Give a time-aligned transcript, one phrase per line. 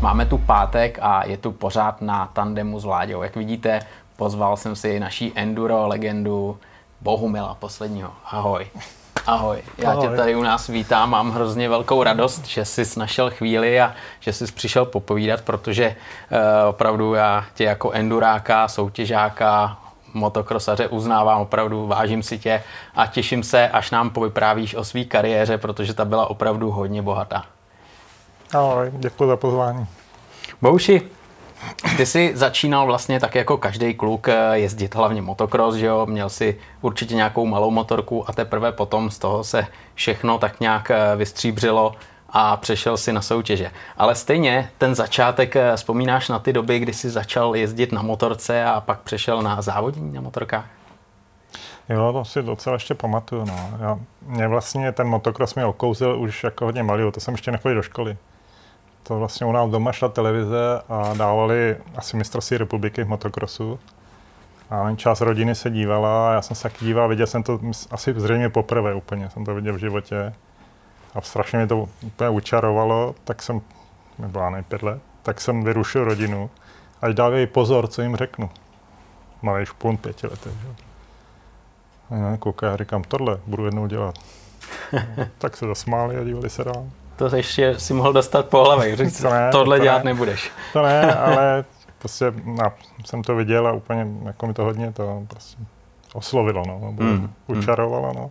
[0.00, 3.22] Máme tu pátek a je tu pořád na tandemu s Vláďou.
[3.22, 3.80] Jak vidíte,
[4.16, 6.58] pozval jsem si naší enduro legendu
[7.00, 8.10] Bohumila posledního.
[8.24, 8.66] Ahoj.
[9.26, 10.08] Ahoj, já Ahoj.
[10.08, 14.32] tě tady u nás vítám, mám hrozně velkou radost, že jsi našel chvíli a že
[14.32, 19.78] jsi přišel popovídat, protože uh, opravdu já tě jako enduráka, soutěžáka,
[20.14, 22.62] motokrosaře uznávám opravdu, vážím si tě
[22.94, 27.44] a těším se, až nám povyprávíš o své kariéře, protože ta byla opravdu hodně bohatá.
[28.52, 29.86] Ahoj, děkuji za pozvání.
[30.62, 31.02] Bouši,
[31.96, 36.06] ty jsi začínal vlastně tak jako každý kluk eh, jezdit hlavně motocross, že jo?
[36.06, 40.90] Měl si určitě nějakou malou motorku a teprve potom z toho se všechno tak nějak
[40.90, 41.94] eh, vystříbřilo
[42.30, 43.70] a přešel si na soutěže.
[43.96, 48.64] Ale stejně ten začátek, eh, vzpomínáš na ty doby, kdy jsi začal jezdit na motorce
[48.64, 50.66] a pak přešel na závodní na motorkách?
[51.88, 53.44] Jo, to si docela ještě pamatuju.
[53.44, 53.70] No.
[53.80, 57.76] Já, mě vlastně ten motocross mě okouzil už jako hodně malý, to jsem ještě nechodil
[57.76, 58.16] do školy
[59.02, 63.78] to vlastně u nás doma šla televize a dávali asi mistrovství republiky v motocrossu.
[64.70, 68.14] A část rodiny se dívala a já jsem se taky díval, viděl jsem to asi
[68.16, 70.32] zřejmě poprvé úplně, jsem to viděl v životě.
[71.14, 73.60] A strašně mě to úplně učarovalo, tak jsem,
[74.18, 76.50] nebyla nej pět let, tak jsem vyrušil rodinu.
[77.02, 78.50] Ať dávají pozor, co jim řeknu.
[79.42, 80.52] Malý špun pěti letech.
[82.10, 84.14] A já koukám, říkám, tohle budu jednou dělat.
[85.38, 86.86] tak se zasmáli a dívali se dál
[87.28, 88.96] to ještě si mohl dostat po hlavě.
[88.96, 90.12] Říct, to ne, tohle to dělat ne.
[90.12, 90.50] nebudeš.
[90.72, 91.64] To ne, ale
[91.98, 92.72] prostě no,
[93.04, 95.62] jsem to viděl a úplně jako mi to hodně to prostě
[96.14, 98.30] oslovilo, no, nebo mm, učarovalo, no.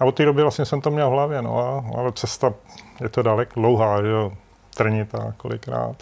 [0.00, 2.54] A od té doby vlastně jsem to měl v hlavě, no, a, ale cesta
[3.00, 4.32] je to dalek dlouhá, že jo,
[4.76, 5.96] trnitá kolikrát.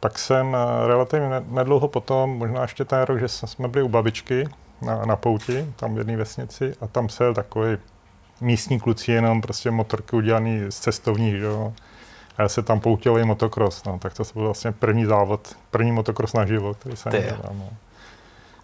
[0.00, 4.44] Pak jsem eh, relativně nedlouho potom, možná ještě ten rok, že jsme byli u babičky
[4.82, 7.76] na, na pouti, tam v jedné vesnici, a tam se takový
[8.40, 11.72] místní kluci jenom prostě motorky udělaný z cestovních, že jo.
[12.38, 15.92] A já se tam poutěl i motocross, no, tak to byl vlastně první závod, první
[15.92, 17.70] motocross na život, který jsem měl, no.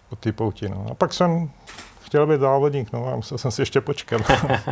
[0.09, 0.85] Od té pouti, no.
[0.91, 1.49] A pak jsem
[2.01, 4.21] chtěl být závodník, no a musel jsem si ještě počkat.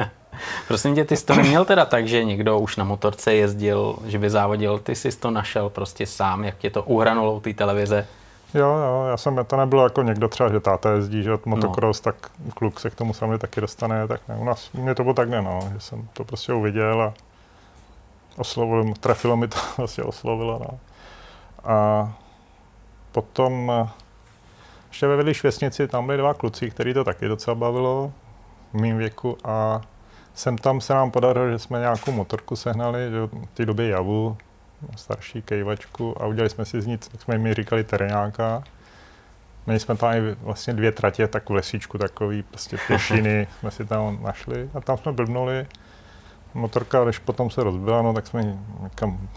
[0.67, 4.19] Prosím tě, ty jsi to neměl teda tak, že někdo už na motorce jezdil, že
[4.19, 8.07] by závodil, ty jsi to našel prostě sám, jak tě to uhranulo u té televize?
[8.53, 12.12] Jo, jo, já jsem, to nebylo jako někdo třeba, že táta jezdí, že motocross, no.
[12.12, 15.13] tak kluk se k tomu samozřejmě taky dostane, tak ne, u nás, mě to bylo
[15.13, 17.13] tak ne, no, že jsem to prostě uviděl a
[18.38, 20.79] oslovil, trefilo mi to, vlastně oslovilo, no.
[21.63, 22.09] A
[23.11, 23.72] potom
[24.88, 28.11] ještě ve Vedlíš vesnici, tam byli dva kluci, který to taky docela bavilo
[28.73, 29.81] v mým věku a
[30.34, 34.38] sem tam se nám podařilo, že jsme nějakou motorku sehnali, že v té době javu,
[34.96, 38.64] starší kejvačku a udělali jsme si z ní, jak jsme mi říkali, terénáka.
[39.66, 43.86] Měli jsme tam i vlastně dvě tratě, tak v lesíčku takový, prostě pěšiny jsme si
[43.86, 45.68] tam našli a tam jsme blbnuli.
[46.53, 49.30] Motorka, když potom se rozbila, no tak jsme někam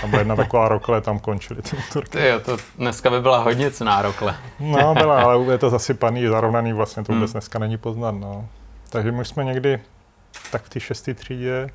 [0.00, 2.26] tam byla jedna taková rokle, tam končily ty motorky.
[2.26, 4.36] jo, to dneska by byla hodně cená rokle.
[4.60, 7.32] no, byla, ale je to zasypaný, zarovnaný, vlastně to vůbec hmm.
[7.32, 8.48] dneska není poznat, no.
[8.90, 9.80] Takže my jsme někdy
[10.52, 11.70] tak v té šesté třídě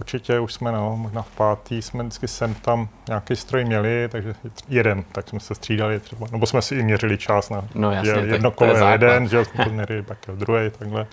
[0.00, 4.34] Určitě už jsme, no, možná v pátý jsme vždycky sem tam nějaký stroj měli, takže
[4.68, 8.10] jeden, tak jsme se střídali třeba, nebo jsme si i měřili čas na no, jasně,
[8.10, 11.06] jedno kolo jeden, že jsme to měřili, pak druhý, takhle.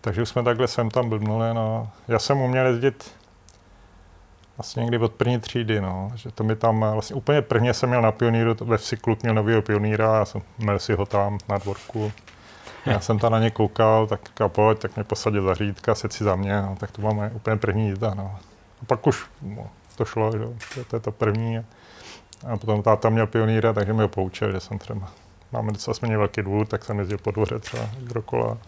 [0.00, 1.90] Takže už jsme takhle sem tam blbnuli, no.
[2.08, 3.10] Já jsem uměl jezdit
[4.58, 8.02] vlastně někdy od první třídy, no, že to mi tam vlastně úplně prvně jsem měl
[8.02, 11.58] na pioníru, ve vsi kluk měl novýho pioníra, já jsem měl si ho tam na
[11.58, 12.12] dvorku,
[12.88, 16.12] já jsem tam na ně koukal, tak říkal, pojď, tak mě posadil za řídka, set
[16.12, 18.14] si za mě, no, tak to máme úplně první jízda.
[18.14, 18.36] No.
[18.82, 19.66] A pak už no,
[19.96, 20.38] to šlo, že?
[20.74, 21.64] To, to je to první.
[22.52, 25.08] A potom táta měl pionýra, takže mě ho poučil, že jsem třeba,
[25.52, 28.58] máme docela jsme velký dvůr, tak jsem jezdil po dvoře třeba dokola.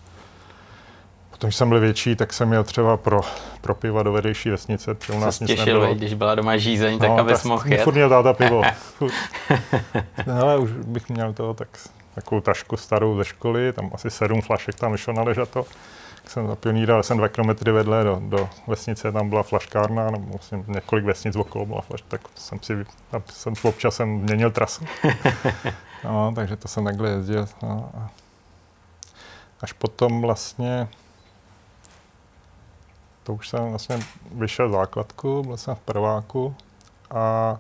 [1.30, 3.20] Potom, když jsem byl větší, tak jsem měl třeba pro,
[3.60, 5.94] pro piva do vedejší vesnice, protože u nás nic těšil, nebylo.
[5.94, 7.82] když byla doma žízeň, tak no, abys mohl jet.
[7.82, 8.62] Furt měl táta pivo.
[10.40, 11.68] Ale už bych měl to, tak
[12.20, 15.66] takovou tašku starou ze školy, tam asi sedm flašek tam vyšlo na ležato.
[16.22, 20.26] Tak jsem za pioníra, jsem dva kilometry vedle do, do vesnice, tam byla flaškárna, nebo
[20.26, 22.84] vlastně několik vesnic okolo byla flaš, tak jsem si,
[23.30, 24.84] jsem občas jsem měnil trasu.
[26.04, 27.48] No, takže to jsem takhle jezdil.
[27.62, 27.92] No.
[29.60, 30.88] Až potom vlastně,
[33.22, 34.00] to už jsem vlastně
[34.32, 36.54] vyšel základku, byl jsem v prváku
[37.10, 37.58] a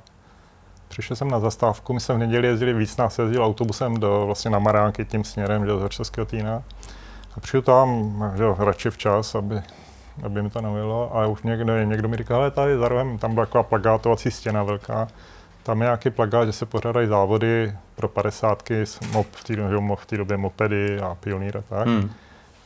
[0.90, 4.50] Přišel jsem na zastávku, my jsme v neděli jezdili víc, nás jezdil autobusem do, vlastně
[4.50, 6.62] na Maránky tím směrem, že, do Českého týna.
[7.36, 9.62] A přišel tam, že radši včas, aby,
[10.22, 11.16] aby mi to nevilo.
[11.16, 14.62] A už někdo, někdo mi říkal, ale tady za rohem, tam byla taková plagátovací stěna
[14.62, 15.08] velká.
[15.62, 19.54] Tam je nějaký plagát, že se pořádají závody pro padesátky, v té,
[19.96, 21.86] v té době mopedy a pionýr a tak.
[21.86, 22.10] Hmm.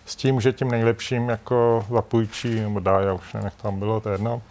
[0.06, 4.00] S tím, že tím nejlepším jako zapůjčí, nebo dá, já už nevím, jak tam bylo,
[4.00, 4.42] to je jedno,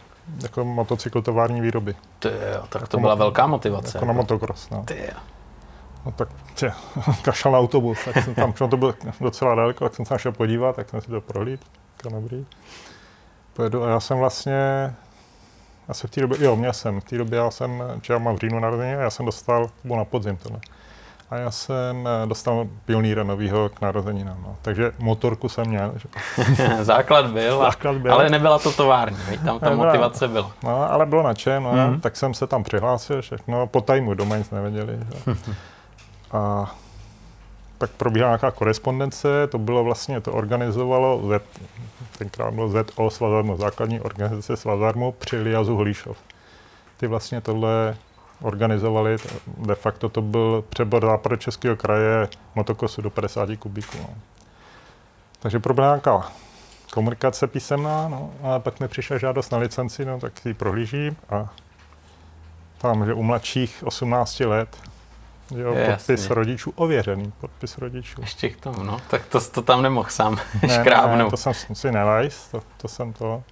[0.44, 1.96] jako motocyklotovární výroby.
[2.20, 3.98] Ty jo, tak to byla velká motivace.
[3.98, 4.84] Jako na motocross, no.
[4.84, 5.20] Ty jo.
[6.06, 6.72] No tak tě,
[7.22, 10.76] kašel na autobus, tak jsem tam, to bylo docela daleko, tak jsem se šel podívat,
[10.76, 11.62] tak jsem si to prohlíd,
[11.98, 12.46] jako dobrý.
[13.54, 14.94] Pojedu a já jsem vlastně,
[15.88, 18.40] asi v té době, jo, měl jsem, v té době já jsem, já mám v
[18.40, 20.60] říjnu narozeně a já jsem dostal, bylo na podzim tohle.
[21.34, 24.38] A já jsem eh, dostal pionýra novýho k narozeninám.
[24.44, 24.56] No.
[24.62, 25.94] Takže motorku jsem měl.
[25.96, 26.08] Že?
[26.82, 30.52] Základ byl, Základ byl, ale nebyla to tovární, tam ta nebyla, motivace byla.
[30.64, 32.00] No, ale bylo nadšen, no, mm-hmm.
[32.00, 35.00] tak jsem se tam přihlásil všechno, po tajmu doma nic nevěděli.
[35.00, 35.36] Že?
[36.32, 36.72] A
[37.78, 41.44] tak probíhá nějaká korespondence, to bylo vlastně, to organizovalo Z,
[42.18, 46.18] tenkrát bylo ZO Svazarmu, základní organizace Svazarmu při Liazu Hlíšov.
[46.98, 47.96] Ty vlastně tohle
[48.42, 49.18] organizovali,
[49.58, 53.98] de facto to byl přebor západu Českého kraje motokosu do 50 kubíků.
[54.02, 54.10] No.
[55.40, 56.32] Takže proběhla nějaká
[56.94, 61.50] komunikace písemná, no, a pak mi přišla žádost na licenci, no, tak ji prohlížím a
[62.78, 64.78] tam, že u mladších 18 let
[65.52, 66.36] Jo, je, podpis jasný.
[66.36, 68.22] rodičů, ověřený podpis rodičů.
[68.22, 69.00] Ještě k tomu, no.
[69.10, 70.38] Tak to, to tam nemohl sám
[70.68, 71.18] ne, škrábnout.
[71.18, 73.44] Ne, to jsem si nelajs, to, to jsem to...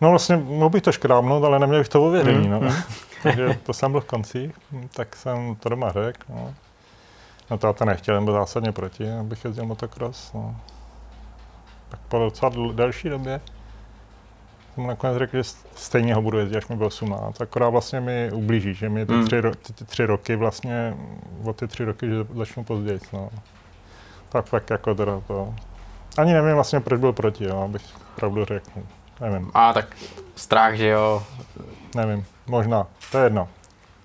[0.00, 2.50] No vlastně mohl bych to škrábnout, ale neměl bych to ověřený, mm.
[2.50, 2.74] no.
[3.24, 4.52] Takže to jsem byl v konci,
[4.96, 6.54] tak jsem to doma řekl, no.
[7.50, 10.56] No táta nechtěl, byl zásadně proti, abych jezdil motocross, no.
[11.88, 13.40] Tak po docela delší době
[14.76, 15.42] mu nakonec řekl, že
[15.74, 17.40] stejně ho budu jezdit, až mi bylo 18.
[17.40, 19.24] Akorát vlastně mi ublíží, že mi ty, hmm.
[19.24, 20.94] tři, ro- ty, ty tři roky vlastně,
[21.44, 23.00] o ty tři roky, že začnu později.
[23.12, 23.30] No.
[24.28, 25.54] Tak tak jako teda to...
[26.18, 27.82] Ani nevím vlastně, proč byl proti, jo, abych
[28.16, 28.70] pravdu řekl.
[29.20, 29.50] Nevím.
[29.54, 29.96] A tak
[30.36, 31.22] strach, že jo?
[31.94, 33.48] Nevím, možná, to je jedno.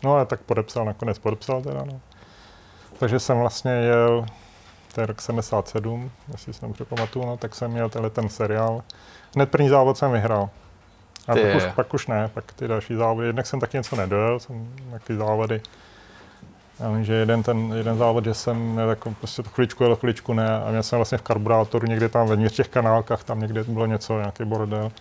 [0.04, 2.00] No ale tak podepsal, nakonec podepsal teda, no.
[3.00, 4.26] Takže jsem vlastně jel,
[4.96, 8.84] to je rok 77, jestli si dobře pamatuju, no, tak jsem měl tenhle ten seriál.
[9.36, 10.50] Hned první závod jsem vyhrál.
[11.28, 13.28] A pak už, pak už ne, pak ty další závody.
[13.28, 15.62] Jednak jsem taky něco nedojel, jsem taky závody.
[16.80, 20.34] Já vím, že jeden, ten, jeden závod, že jsem jako prostě to chviličku jel, chviličku
[20.34, 23.86] ne a měl jsem vlastně v karburátoru někde tam ve těch kanálkách, tam někde bylo
[23.86, 24.92] něco, nějaký bordel.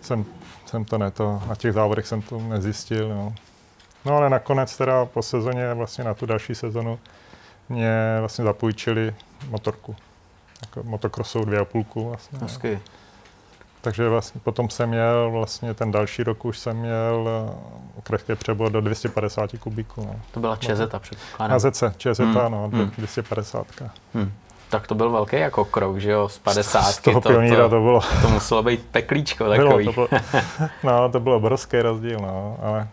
[0.00, 0.24] Jsem,
[0.68, 3.08] jsem to ne, to, na těch závodech jsem to nezjistil.
[3.08, 3.34] No.
[4.04, 6.98] no ale nakonec teda po sezóně, vlastně na tu další sezonu,
[7.68, 9.14] mě vlastně zapůjčili
[9.48, 9.96] motorku.
[10.62, 12.38] Jako motokrosou dvě a půlku vlastně.
[12.38, 12.74] Hezky.
[12.74, 12.80] No.
[13.80, 18.72] Takže vlastně potom jsem měl, vlastně ten další rok už jsem měl eh, krehký přebor
[18.72, 20.00] do 250 kubíků.
[20.06, 20.20] No.
[20.30, 21.56] To byla Čezeta předpokládám.
[21.56, 22.52] AZC, Čezeta, hmm.
[22.52, 22.90] no, hmm.
[22.98, 23.66] 250.
[24.14, 24.32] Hmm.
[24.70, 26.82] Tak to byl velký jako krok, že jo, z 50.
[26.82, 28.00] Z toho to, to, to, bylo.
[28.22, 29.84] To muselo být peklíčko takový.
[29.84, 30.22] Bylo, to bylo,
[30.82, 32.88] no, to byl obrovský rozdíl, no, ale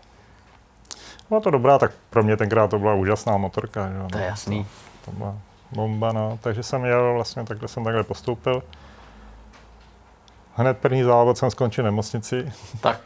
[1.28, 3.88] bylo to dobrá, tak pro mě tenkrát to byla úžasná motorka.
[3.88, 4.66] Že jo, to je jasný.
[5.04, 5.34] To, to byla
[5.72, 8.62] bomba, no, takže jsem jel, vlastně takhle jsem takhle postoupil.
[10.56, 12.52] Hned první závod jsem skončil nemocnici.
[12.80, 13.00] Tak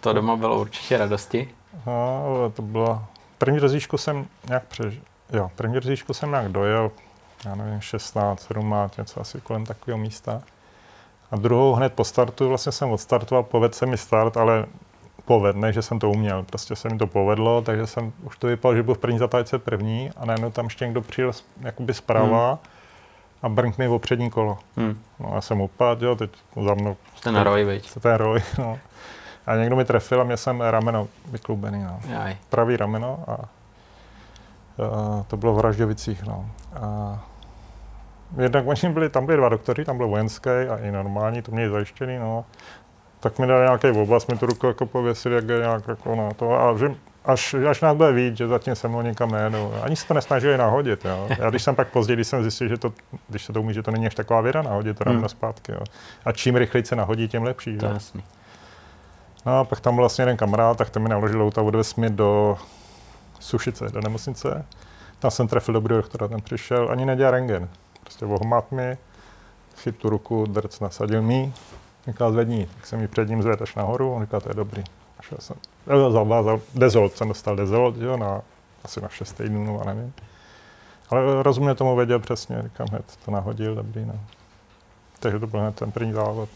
[0.00, 1.48] to doma bylo určitě radosti.
[1.86, 3.04] No, to bylo...
[3.38, 5.02] První rozjížku jsem nějak přežil.
[5.32, 6.90] Jo, první rozjížku jsem nějak dojel,
[7.44, 10.42] já nevím, 16, 17, něco asi kolem takového místa.
[11.30, 14.66] A druhou hned po startu, vlastně jsem odstartoval, povedl se mi start, ale
[15.24, 16.42] povedne, že jsem to uměl.
[16.42, 19.58] Prostě se mi to povedlo, takže jsem už to vypadal, že byl v první zatáčce
[19.58, 22.48] první a najednou tam ještě někdo přijel jakoby zprava.
[22.48, 22.58] Hmm
[23.42, 24.58] a brnk mi o přední kolo.
[24.76, 25.00] Hmm.
[25.20, 26.30] No, já jsem upadl, jo, teď
[26.64, 26.96] za mnou.
[27.22, 27.94] Ten roj, viď?
[28.00, 28.78] Ten roj, no.
[29.46, 32.00] A někdo mi trefil a měl jsem rameno vyklubený, no.
[32.08, 32.36] Jaj.
[32.48, 33.38] Pravý rameno a
[35.26, 36.46] to bylo v Ražďovicích, no.
[36.80, 37.18] A
[38.36, 41.70] jednak oni byli, tam byli dva doktory, tam byl vojenský a i normální, to měli
[41.70, 42.44] zajištěný, no.
[43.20, 46.30] Tak mi dali nějaký oblast, mi tu ruku jako pověsili, jak je nějak jako na
[46.30, 46.54] to.
[46.54, 46.94] A že
[47.24, 49.72] až, až nás bude víc, že zatím se mnou nikam nejedu.
[49.82, 51.04] Ani se to nesnažili nahodit.
[51.04, 51.28] Jo.
[51.38, 52.92] Já když jsem pak později, když jsem zjistil, že to,
[53.28, 55.28] když se to umí, že to není až taková věda nahodit to hmm.
[55.28, 55.72] zpátky.
[55.72, 55.80] Jo.
[56.24, 57.76] A čím rychleji se nahodí, tím lepší.
[57.76, 58.22] To je jasný.
[59.46, 62.10] No a pak tam byl vlastně jeden kamarád, tak ten mi naložil auto odvez mi
[62.10, 62.58] do
[63.40, 64.64] Sušice, do nemocnice.
[65.18, 67.68] Tam jsem trefil dobrý doktora, ten přišel, ani nedělal rengen.
[68.02, 68.98] Prostě ohmat mi,
[69.76, 71.52] chyt tu ruku, drc nasadil mi,
[72.06, 74.84] říkal zvední, tak jsem mi před ním zvedl až nahoru, on říkal, to je dobrý.
[75.20, 75.56] Šel jsem,
[76.12, 78.42] zavázal, dezolt jsem dostal dezolt, jo, na,
[78.84, 80.12] asi na 6 týdnů, no, nevím.
[81.10, 84.20] Ale rozumně tomu věděl přesně, říkám, hned to nahodil, dobrý, no.
[85.18, 86.48] Takže to byl hned ten první závod.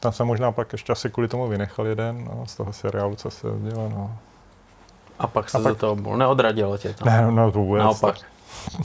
[0.00, 3.30] Tam jsem možná pak ještě asi kvůli tomu vynechal jeden, no, z toho seriálu, co
[3.30, 4.18] se dělo, no.
[5.22, 5.78] A pak se a pak...
[5.78, 7.04] to bylo, neodradilo tě to?
[7.04, 7.82] Ne, no vůbec.
[7.82, 8.16] Naopak.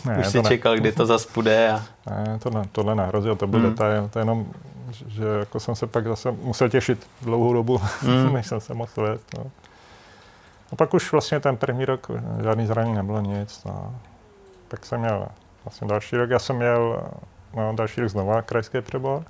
[0.06, 0.50] Ne, Už jsi ne.
[0.50, 1.84] čekal, kdy to zase půjde a...
[2.10, 3.70] Ne, to ne, tohle nehrozilo, to byl mm.
[3.70, 4.46] detail, to jenom
[4.91, 8.34] že jako jsem se pak zase musel těšit dlouhou dobu, mm.
[8.34, 9.22] než jsem se mohl jet.
[9.38, 9.51] No.
[10.72, 12.12] A pak už vlastně ten první rok
[12.44, 13.63] žádný zranění nebylo nic.
[13.63, 13.96] No.
[14.67, 15.27] Pak jsem měl
[15.65, 17.03] vlastně další rok, já jsem měl
[17.56, 19.24] no, další rok znova krajský přebor,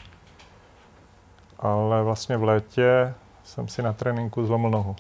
[1.60, 4.96] ale vlastně v létě jsem si na tréninku zlomil nohu.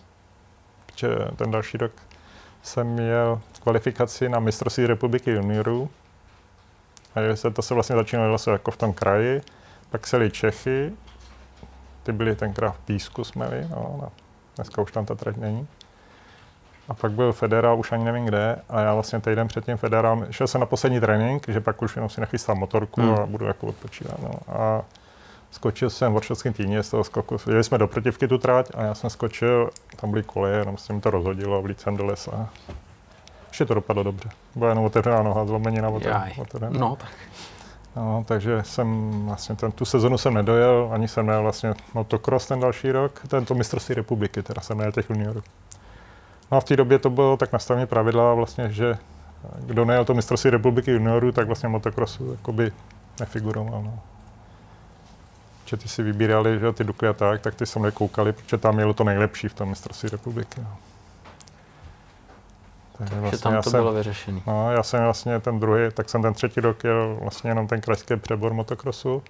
[0.98, 1.92] Protože ten další rok
[2.64, 5.90] jsem měl kvalifikaci na mistrovství republiky juniorů.
[7.16, 9.42] A se, to se vlastně začínalo vlastně jako v tom kraji.
[9.90, 10.94] Pak se Čechy,
[12.04, 14.12] ty byly tenkrát v Písku jsme byli, no, no,
[14.56, 15.68] dneska už tam ta trať není.
[16.90, 20.28] A pak byl federál, už ani nevím kde, a já vlastně týden před tím federálem,
[20.32, 23.16] šel jsem na poslední trénink, že pak už jenom si nachystám motorku hmm.
[23.16, 24.20] a budu jako odpočívat.
[24.20, 24.56] No.
[24.56, 24.82] A
[25.52, 28.84] skočil jsem v Varšavském týdně z toho skoku, jeli jsme do protivky tu trať a
[28.84, 32.06] já jsem skočil, tam byly koleje, jenom se mi to rozhodilo a vlít jsem do
[32.06, 32.50] lesa.
[33.48, 34.30] Ještě to dopadlo dobře.
[34.56, 36.70] Byla jenom otevřená noha, zlomenina otevřená.
[36.70, 37.10] No, tak.
[37.96, 42.60] No, takže jsem vlastně ten, tu sezonu jsem nedojel, ani jsem nejel vlastně motocross ten
[42.60, 45.44] další rok, tento mistrovství republiky, teda jsem nejel těch juniorů.
[46.52, 48.98] No a v té době to bylo tak nastavené pravidla vlastně, že
[49.60, 52.72] kdo nejel to mistrovství republiky juniorů, tak vlastně motocrossu jakoby
[53.20, 53.84] nefiguroval.
[53.84, 54.00] No.
[55.68, 58.76] Že ty si vybírali že ty Dukly a tak, tak ty jsem nekoukali, protože tam
[58.76, 60.62] mělo to nejlepší v tom mistrovství republiky.
[60.62, 60.78] No.
[62.98, 64.42] Takže vlastně tam to jsem, bylo vyřešené.
[64.48, 67.82] No, já jsem vlastně ten druhý, tak jsem ten třetí rok jel vlastně jenom ten
[67.82, 69.24] krajský přebor motokrosu.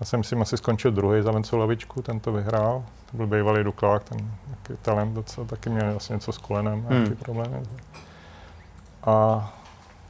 [0.00, 2.84] Já jsem si asi skončil druhý za Vencu Lavičku, ten to vyhrál.
[3.10, 6.90] To byl bývalý Duklák, ten takový talent docela, taky měl vlastně něco s kolenem, hmm.
[6.90, 7.56] nějaký problémy.
[9.04, 9.57] A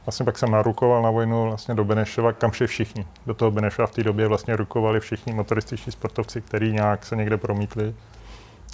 [0.09, 3.05] vlastně pak jsem narukoval na vojnu vlastně do Benešova, kam šli všichni.
[3.25, 7.37] Do toho Benešova v té době vlastně rukovali všichni motorističtí sportovci, kteří nějak se někde
[7.37, 7.95] promítli.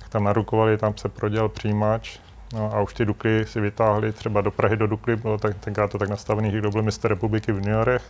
[0.09, 2.19] Tam narukovali, tam se prodělal přijímač,
[2.53, 5.91] No a už ty Dukly si vytáhli třeba do Prahy do Dukly, bylo tak, tenkrát
[5.91, 8.03] to tak nastavený, že kdo byl mistr republiky v juniorech,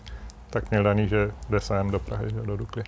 [0.49, 2.83] tak měl daný, že jde sem do Prahy, že do Dukly.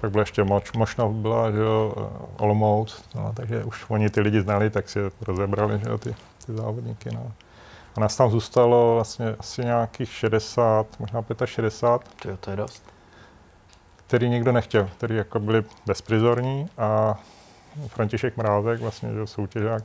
[0.00, 1.94] Pak byla ještě moč, možná byla, že jo,
[2.38, 6.14] Olomouc, no, takže už oni ty lidi znali, tak si rozebrali, že jo, ty,
[6.46, 7.32] ty závodníky, no.
[7.96, 12.30] A nás tam zůstalo vlastně asi nějakých 60, možná 65.
[12.30, 12.84] Jo, to je dost.
[14.06, 17.20] Který nikdo nechtěl, který jako byli bezprizorní a
[17.88, 19.82] František Mrázek, vlastně že soutěžák,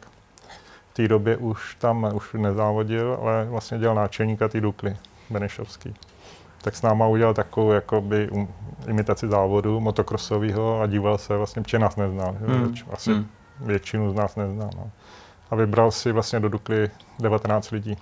[0.93, 4.97] té době už tam už nezávodil, ale vlastně dělal náčelníka té Dukly,
[5.29, 5.93] Benešovský.
[6.61, 8.47] Tak s náma udělal takovou jakoby um,
[8.87, 12.35] imitaci závodu motokrosového a díval se vlastně, protože nás neznal.
[12.39, 12.75] Hmm.
[12.91, 13.27] Asi hmm.
[13.59, 14.69] většinu z nás neznal.
[14.77, 14.91] No.
[15.51, 16.89] A vybral si vlastně do Dukly
[17.19, 17.97] 19 lidí.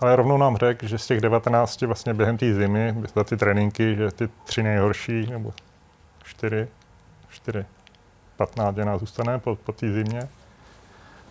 [0.00, 3.96] Ale rovnou nám řekl, že z těch 19 vlastně během té zimy, za ty tréninky,
[3.96, 5.52] že ty tři nejhorší, nebo
[6.24, 6.68] čtyři,
[7.30, 7.64] čtyři,
[8.36, 10.28] 15 nás zůstane po, po té zimě.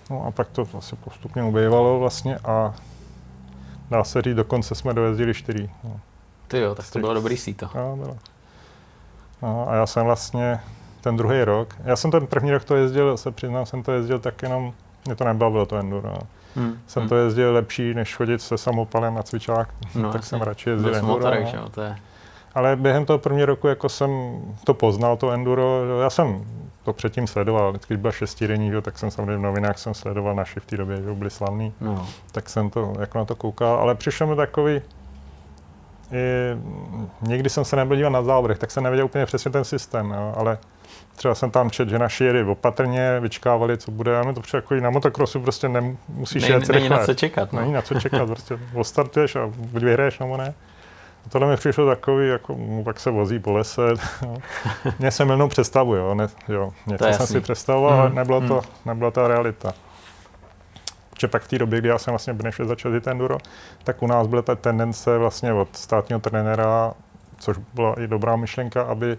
[0.10, 2.76] No a pak to vlastně postupně ubývalo vlastně a
[3.90, 5.70] dá se říct, dokonce jsme dojezdili čtyři.
[5.84, 6.00] No.
[6.48, 7.70] Ty jo, tak to bylo dobrý síto.
[7.76, 8.18] No, bylo.
[9.42, 10.60] No, a já jsem vlastně
[11.02, 14.20] ten druhý rok, já jsem ten první rok to jezdil, se přiznám, jsem to jezdil
[14.20, 14.74] tak jenom,
[15.06, 16.14] mě to nebavilo to enduro.
[16.56, 16.80] Hmm.
[16.88, 17.10] Jsem hmm.
[17.10, 21.14] to jezdil lepší, než chodit se samopalem na cvičák, no, tak jsem radši jezdil enduro.
[21.14, 21.70] Motorek, no.
[21.70, 21.96] to je...
[22.56, 25.84] Ale během toho prvního roku jako jsem to poznal, to enduro.
[26.02, 26.46] Já jsem
[26.84, 27.70] to předtím sledoval.
[27.70, 31.02] Vždycky, když byl šestidenní, tak jsem samozřejmě v novinách jsem sledoval naši v té době,
[31.02, 31.74] že byli slavní.
[31.82, 32.08] No.
[32.32, 34.82] Tak jsem to jako na to koukal, ale přišel mi takový, i,
[37.22, 40.34] někdy jsem se nebyl dívat na závodech, tak jsem nevěděl úplně přesně ten systém, jo,
[40.38, 40.58] ale
[41.16, 44.76] třeba jsem tam čet, že naši jeli opatrně, vyčkávali, co bude, a mi to jako
[44.76, 47.54] na motokrosu prostě nemusíš jet Není na co čekat.
[47.54, 47.60] No.
[47.60, 50.54] Není na co čekat, prostě ostartuješ a buď vyhraješ nebo ne.
[51.26, 53.82] A tohle mi přišlo takový, jako, no, pak se vozí po lese.
[54.26, 54.38] No.
[55.00, 56.72] Mně jsem jenom představu, jo, ne, jo.
[56.88, 58.00] něco jsem si představoval, mm.
[58.00, 58.62] ale nebylo to, mm.
[58.86, 59.74] nebyla ta realita.
[61.10, 63.38] Protože pak v té době, kdy já jsem vlastně Benešet začal jít enduro,
[63.84, 66.94] tak u nás byla ta tendence vlastně od státního trenéra,
[67.40, 69.18] což byla i dobrá myšlenka, aby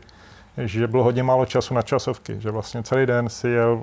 [0.58, 3.82] že bylo hodně málo času na časovky, že vlastně celý den si jel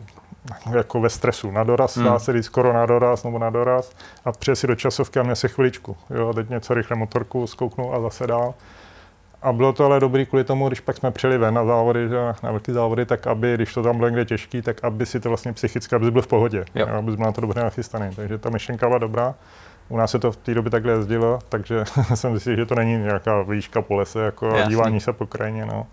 [0.71, 1.51] jako ve stresu.
[1.51, 2.05] Na doraz, hmm.
[2.05, 3.91] dá se říct skoro na doraz nebo na doraz
[4.25, 5.97] a přijde si do časovky a mě si chviličku.
[6.09, 8.53] Jo, a teď něco rychle motorku zkouknu a zase dál.
[9.41, 12.15] A bylo to ale dobrý kvůli tomu, když pak jsme přijeli ven na závody, že,
[12.43, 15.29] na velké závody, tak aby, když to tam bylo někde těžký, tak aby si to
[15.29, 16.87] vlastně psychicky, aby byl v pohodě, jo.
[16.89, 18.15] Jo, aby byl na to dobře nachystaný.
[18.15, 19.35] Takže ta myšlenka byla dobrá.
[19.89, 21.83] U nás se to v té době takhle jezdilo, takže
[22.15, 25.65] jsem zjistil, že to není nějaká výška po lese, jako dívání se po krajině.
[25.65, 25.87] No.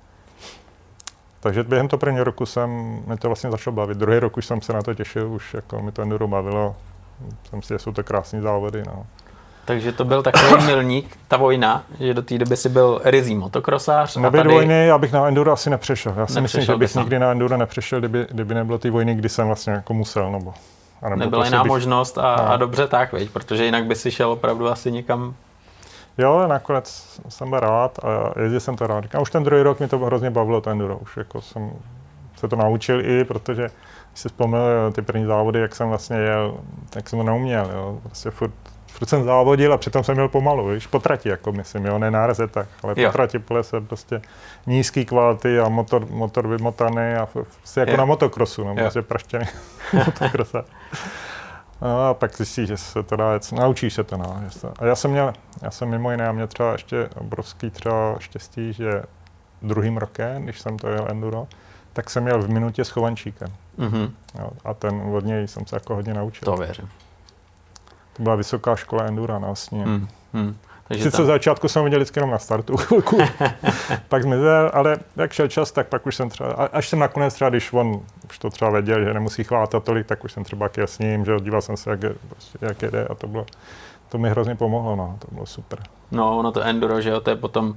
[1.40, 2.70] Takže během toho prvního roku jsem,
[3.06, 3.98] mi to vlastně začalo bavit.
[3.98, 6.76] Druhý rok už jsem se na to těšil, už jako mi to enduro bavilo.
[7.50, 8.82] Jsem si, že jsou to krásné závody.
[8.86, 9.06] No.
[9.64, 14.16] Takže to byl takový milník, ta vojna, že do té doby si byl rizí motokrosář.
[14.16, 14.54] Nebyl tady...
[14.54, 16.14] vojny, abych na enduro asi nepřešel.
[16.16, 19.28] Já si myslím, že bych nikdy na enduro nepřešel, kdyby, kdyby nebylo ty vojny, kdy
[19.28, 20.32] jsem vlastně jako musel.
[20.32, 20.54] Nebo,
[21.16, 21.68] Nebyla jiná bych...
[21.68, 22.50] možnost a, no.
[22.50, 25.34] a dobře tak, veď, protože jinak by si šel opravdu asi někam
[26.18, 29.14] Jo, nakonec jsem byl rád a jezdil jsem to rád.
[29.14, 30.96] A už ten druhý rok mi to hrozně bavilo, ten enduro.
[30.96, 31.70] Už jako jsem
[32.36, 33.62] se to naučil i, protože
[34.10, 36.58] když si vzpomněl ty první závody, jak jsem vlastně jel,
[36.90, 37.70] tak jsem to neuměl.
[37.74, 38.00] Jo.
[38.02, 38.52] Prostě furt,
[38.86, 42.10] furt jsem závodil a přitom jsem měl pomalu, víš, po trati, jako myslím, jo, ne
[42.10, 43.08] na tak, ale jo.
[43.08, 44.22] po trati po lese prostě
[44.66, 47.96] nízký kvality a motor, motor vymotaný a prostě jako jo.
[47.96, 49.44] na motokrosu, no, prostě praštěný
[49.92, 50.64] motokrosa.
[51.82, 54.42] No a pak zjistíš, že se to dá, naučíš se to, no.
[54.78, 58.72] A já jsem měl, já jsem mimo jiné, a mě třeba ještě obrovský třeba štěstí,
[58.72, 59.02] že
[59.62, 61.46] druhým rokem, když jsem to jel enduro,
[61.92, 63.48] tak jsem měl v minutě s Chovančíkem.
[63.78, 64.10] Mm-hmm.
[64.38, 66.44] Jo, a ten od něj jsem se jako hodně naučil.
[66.44, 66.88] To věřím.
[68.12, 69.86] To byla vysoká škola endura vlastně.
[69.86, 70.56] Mm, mm.
[70.88, 71.26] Takže Sice tam...
[71.26, 73.18] začátku jsem viděl vždycky jenom na startu chvilku,
[74.08, 77.50] pak zmizel, ale jak šel čas, tak pak už jsem třeba, až jsem nakonec třeba,
[77.50, 78.00] když on
[78.30, 81.24] už to třeba věděl, že nemusí chvátat tolik, tak už jsem třeba jel s ním,
[81.24, 83.46] že díval jsem se, jak, prostě, jak jede a to bylo,
[84.08, 85.78] to mi hrozně pomohlo, no, to bylo super.
[86.10, 87.74] No, ono to enduro, že jo, to je potom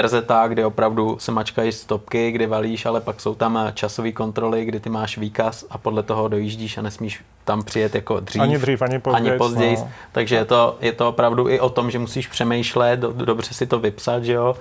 [0.00, 0.14] RZ,
[0.48, 4.90] kde opravdu se mačkají stopky, kdy valíš, ale pak jsou tam časové kontroly, kdy ty
[4.90, 8.42] máš výkaz a podle toho dojíždíš a nesmíš tam přijet jako dřív.
[8.42, 9.30] Ani dřív, ani později.
[9.30, 9.76] Ani později.
[9.76, 9.90] No.
[10.12, 13.66] Takže je to, je to opravdu i o tom, že musíš přemýšlet, do, dobře si
[13.66, 14.56] to vypsat, že jo.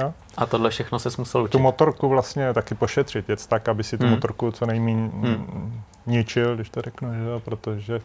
[0.00, 0.14] Jo.
[0.36, 1.52] A tohle všechno se musel učit.
[1.52, 4.14] Tu motorku vlastně taky pošetřit, jet tak, aby si tu hmm.
[4.14, 5.82] motorku co nejméně hmm.
[6.06, 8.00] ničil, když to řeknu, že jo, protože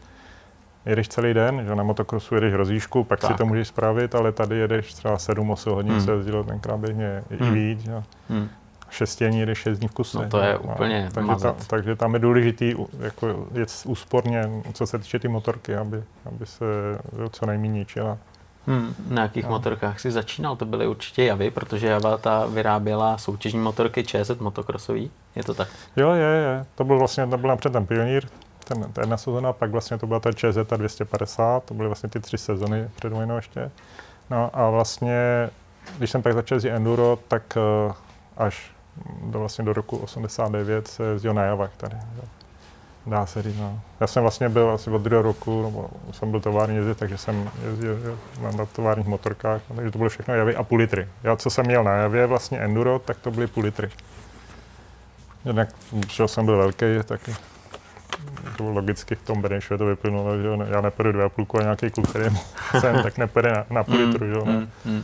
[0.88, 3.30] jedeš celý den, že na motokrosu jedeš rozíšku, pak tak.
[3.30, 6.00] si to můžeš spravit, ale tady jedeš třeba 7-8 hodin, hmm.
[6.00, 7.48] se jezdilo tenkrát běžně hmm.
[7.48, 7.80] i víc.
[7.80, 8.02] Že?
[8.28, 8.48] Hmm.
[8.90, 10.18] Šestění jedeš 6 dní v kuse.
[10.18, 14.86] No to je úplně no, takže, ta, takže tam je důležitý jako jet úsporně, co
[14.86, 16.64] se týče ty motorky, aby, aby se
[17.32, 18.18] co nejméně ničila.
[18.66, 19.50] Hmm, na jakých no.
[19.50, 20.56] motorkách jsi začínal?
[20.56, 25.10] To byly určitě Javy, protože Java ta vyráběla soutěžní motorky ČZ motokrosový.
[25.36, 25.68] Je to tak?
[25.96, 26.66] Jo, je, je.
[26.74, 28.26] To byl vlastně, to byl napřed ten pionýr,
[28.68, 32.20] ten, ta jedna sezona, pak vlastně to byla ta ČZ 250, to byly vlastně ty
[32.20, 33.70] tři sezony před vojnou ještě.
[34.30, 35.50] No a vlastně,
[35.98, 37.92] když jsem pak začal jezdit enduro, tak uh,
[38.36, 38.70] až
[39.22, 41.96] do, vlastně do roku 89 se jezdil na Javách tady.
[43.06, 43.80] Dá se říct, no.
[44.00, 47.50] Já jsem vlastně byl asi od druhého roku, nebo jsem byl tovární jezdit, takže jsem
[47.64, 48.18] jezdil
[48.56, 51.08] na, továrních motorkách, no, takže to bylo všechno javy a půl litry.
[51.22, 53.90] Já, co jsem měl na javě, vlastně enduro, tak to byly půl litry.
[55.44, 57.20] Jednak, protože jsem byl velký, tak
[58.56, 61.90] to logicky v tom Benešově to vyplynulo, že já nepojedu dvě a půlku a nějaký
[61.90, 62.24] kluk, který
[62.80, 65.02] jsem, tak nepojede na, na půl mm, litru, že mm, mm.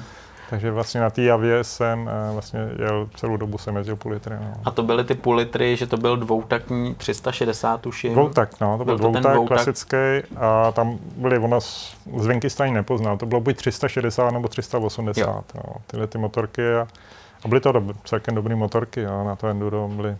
[0.50, 4.34] Takže vlastně na té javě jsem eh, vlastně jel celou dobu jsem jezdil půl litry.
[4.40, 4.52] No.
[4.64, 8.12] A to byly ty půl litry, že to byl dvoutakní 360 tuším?
[8.12, 9.96] Dvoutak, no, to byl, byl dvoutak, dvoutak klasický
[10.36, 11.58] a tam byly, ono
[12.16, 15.42] zvenky stání nepoznal, to bylo buď 360 nebo 380, jo.
[15.54, 16.88] No, tyhle ty motorky a,
[17.44, 20.16] a byly to dob, celkem dobré motorky a na to enduro byly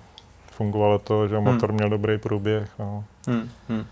[0.56, 1.76] fungovalo to, že motor hmm.
[1.76, 2.68] měl dobrý průběh.
[2.78, 3.04] No.
[3.26, 3.50] Hmm.
[3.68, 3.84] Hmm.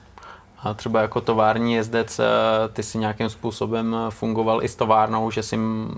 [0.62, 2.24] A třeba jako tovární jezdec, eh,
[2.72, 5.94] ty si nějakým způsobem fungoval i s továrnou, že jsi jim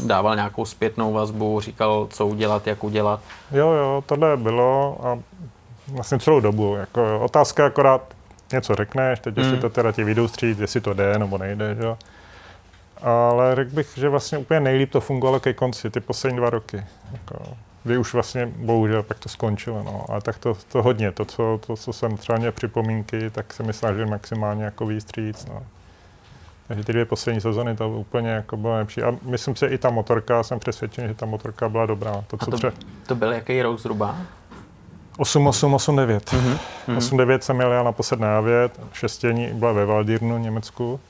[0.00, 3.20] dával nějakou zpětnou vazbu, říkal, co udělat, jak udělat?
[3.52, 5.18] Jo, jo, tohle bylo a
[5.88, 6.76] vlastně celou dobu.
[6.76, 8.02] Jako otázka akorát
[8.52, 9.60] něco řekneš, teď jestli hmm.
[9.60, 11.96] to teda ti vyjdou stříct, jestli to jde nebo nejde, že?
[13.02, 16.84] Ale řekl bych, že vlastně úplně nejlíp to fungovalo ke konci, ty poslední dva roky.
[17.12, 19.82] Jako, kdy už vlastně bohužel pak to skončilo.
[19.82, 20.04] No.
[20.08, 23.62] Ale tak to, to hodně, to co, to, co jsem třeba měl připomínky, tak se
[23.62, 25.46] mi snažil maximálně jako výstříc.
[25.46, 25.62] No.
[26.68, 29.02] Takže ty dvě poslední sezony to úplně jako bylo lepší.
[29.02, 32.24] A myslím si, že i ta motorka, jsem přesvědčen, že ta motorka byla dobrá.
[32.26, 32.72] To, co to, tře...
[33.06, 34.16] to byl jaký rok zhruba?
[35.18, 36.32] 8, 8, 8, 9.
[36.32, 36.96] Mm-hmm.
[36.96, 41.00] 8, 9 jsem jel na na věd, šestění byla ve Valdirnu, Německu.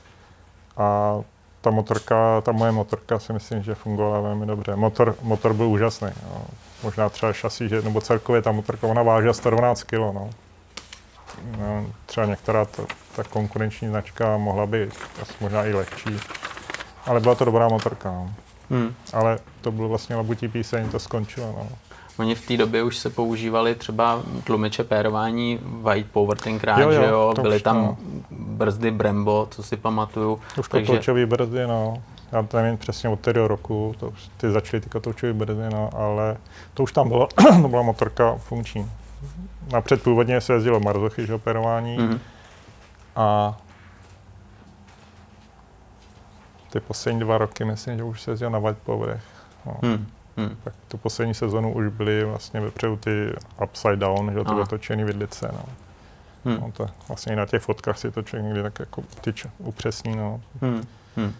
[0.77, 1.15] A
[1.61, 4.75] ta motorka, ta moje motorka si myslím, že fungovala velmi dobře.
[4.75, 6.09] Motor, motor byl úžasný.
[6.23, 6.45] No.
[6.83, 9.93] Možná třeba šasí, že, nebo celkově ta motorka, ona vážila 112 kg.
[9.93, 10.29] No.
[11.57, 12.83] No, třeba některá ta,
[13.15, 14.89] ta konkurenční značka mohla být
[15.21, 16.19] asi možná i lehčí.
[17.05, 18.11] Ale byla to dobrá motorka.
[18.11, 18.33] No.
[18.69, 18.95] Hmm.
[19.13, 21.55] Ale to byl vlastně labutí píseň, to skončilo.
[21.57, 21.69] No.
[22.21, 27.01] Oni v té době už se používali třeba tlumiče pérování white power tenkrát, jo, jo,
[27.01, 27.33] že jo?
[27.41, 27.97] Byly už, tam no.
[28.31, 30.39] brzdy Brembo, co si pamatuju.
[30.59, 30.85] Už takže...
[30.85, 32.03] kotoučový brzdy, no.
[32.31, 35.89] Já to nevím přesně od té roku, to už ty začaly ty kotoučové brzdy, no,
[35.93, 36.37] ale
[36.73, 37.27] to už tam bylo,
[37.61, 38.91] to byla motorka funkční.
[39.71, 41.97] Napřed původně se jezdilo marzochy, že operování.
[41.97, 42.19] Mm-hmm.
[43.15, 43.57] A
[46.69, 49.23] ty poslední dva roky myslím, že už se jezdilo na white powerech.
[49.65, 49.73] No.
[49.81, 50.07] Mm.
[50.41, 50.57] Hmm.
[50.63, 55.03] Tak tu poslední sezonu už byly vlastně vepředu ty upside down, že to bylo točený
[55.03, 55.49] vidlice.
[55.53, 55.65] No.
[56.45, 56.61] Hmm.
[56.61, 60.15] No, to vlastně i na těch fotkách si to člověk někdy tak jako tyč upřesní.
[60.15, 60.41] No.
[60.61, 60.83] Hmm.
[61.15, 61.33] Hmm.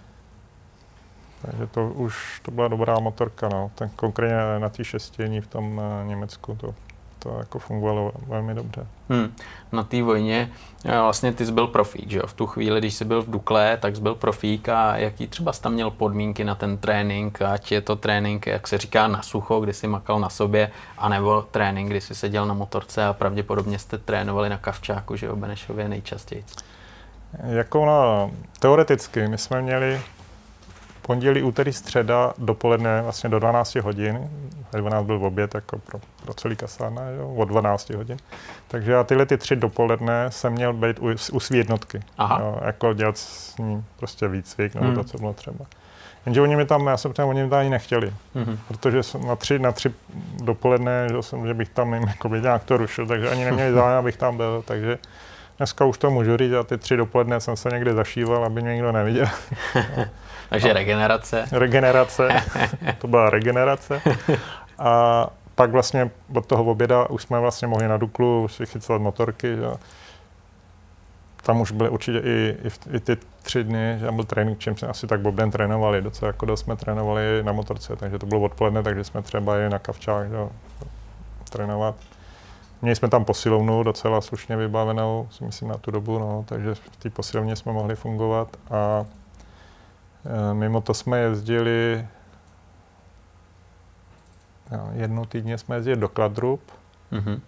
[1.42, 3.50] Takže to už to byla dobrá motorka.
[3.50, 3.72] No.
[3.76, 6.76] Ten konkrétně na té šestění v tom uh, Německu to
[7.24, 8.88] to jako fungovalo velmi dobře.
[9.10, 9.36] Hmm.
[9.72, 10.52] Na té vojně
[10.86, 12.28] eh, vlastně ty jsi byl profík, že jo?
[12.28, 15.54] V tu chvíli, když jsi byl v Dukle, tak jsi byl profík a jaký třeba
[15.54, 19.22] jsi tam měl podmínky na ten trénink, ať je to trénink, jak se říká, na
[19.22, 23.80] sucho, kdy jsi makal na sobě, anebo trénink, kdy jsi seděl na motorce a pravděpodobně
[23.80, 26.44] jste trénovali na kavčáku, že jo, Benešově nejčastěji.
[27.44, 30.02] Jako no, teoreticky, my jsme měli
[31.02, 34.30] pondělí, úterý, středa dopoledne vlastně do 12 hodin.
[34.74, 38.18] Ve 12 byl oběd jako pro, pro celý kasárna, jo, od 12 hodin.
[38.68, 42.00] Takže já tyhle ty tři dopoledne jsem měl být u, u svý jednotky.
[42.18, 42.40] Aha.
[42.42, 44.96] Jo, jako dělat s ním prostě výcvik nebo hmm.
[44.96, 45.66] to, co bylo třeba.
[46.26, 48.58] Jenže oni mi tam, já jsem tam, oni mi tam ani nechtěli, mm-hmm.
[48.68, 49.94] protože jsem na tři, na tři
[50.44, 54.00] dopoledne, že, jsem, že bych tam jim jako nějak to rušil, takže ani neměli zájem,
[54.00, 54.98] abych tam byl, takže
[55.62, 58.74] dneska už to můžu říct a ty tři dopoledne jsem se někde zašíval, aby mě
[58.74, 59.26] nikdo neviděl.
[60.50, 61.46] takže regenerace.
[61.52, 62.30] Regenerace,
[62.98, 64.02] to byla regenerace.
[64.80, 69.56] A pak vlastně od toho oběda už jsme vlastně mohli na Duklu si chycat motorky,
[69.56, 69.66] že?
[71.44, 74.78] tam už byly určitě i, i, i ty tři dny, že tam byl trénink, čím
[74.78, 78.42] jsme asi tak Bobden trénovali, docela jako dost jsme trénovali na motorce, takže to bylo
[78.42, 80.38] odpoledne, takže jsme třeba i na kavčách že,
[81.50, 81.96] trénovat.
[82.82, 86.98] Měli jsme tam posilovnu docela slušně vybavenou, si myslím na tu dobu, no, takže v
[86.98, 88.58] té posilovně jsme mohli fungovat.
[88.72, 89.06] A
[90.26, 92.08] e, mimo to jsme jezdili,
[94.72, 96.62] jo, jednou týdně jsme jezdili do Kladrub,
[97.12, 97.40] mm-hmm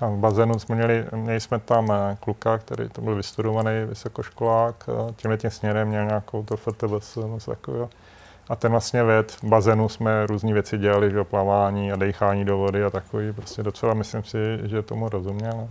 [0.00, 4.88] tam v bazénu jsme měli, měli jsme tam eh, kluka, který to byl vystudovaný vysokoškolák,
[4.88, 7.90] eh, tímhle tím směrem měl nějakou to FTVS, něco takového.
[8.50, 12.58] A ten vlastně ved, v bazénu jsme různé věci dělali, že plavání a dechání do
[12.58, 15.52] vody a takový, prostě docela myslím si, že tomu rozuměl.
[15.56, 15.70] No.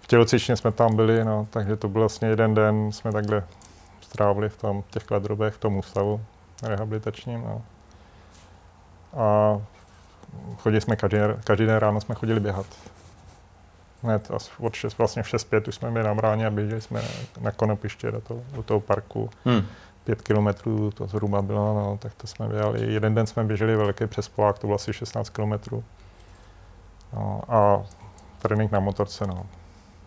[0.00, 3.44] V tělocvičně jsme tam byli, no, takže to byl vlastně jeden den, jsme takhle
[4.00, 6.20] strávili v tom, těch kladrobech, v tom ústavu
[6.62, 7.40] rehabilitačním.
[7.40, 7.62] No.
[9.16, 9.58] A
[10.58, 12.66] chodili jsme každý, každý den ráno jsme chodili běhat
[14.02, 17.02] hned od 6, vlastně v 6.5 už jsme byli na bráně a běželi jsme
[17.40, 19.30] na konopiště do toho, do toho parku.
[19.44, 19.66] Hmm.
[20.08, 22.92] Pět kilometrů to zhruba bylo, no, tak to jsme běhali.
[22.92, 25.84] Jeden den jsme běželi velký přes Polák, to bylo asi 16 kilometrů.
[27.12, 27.82] No, a
[28.38, 29.46] trénink na motorce, no.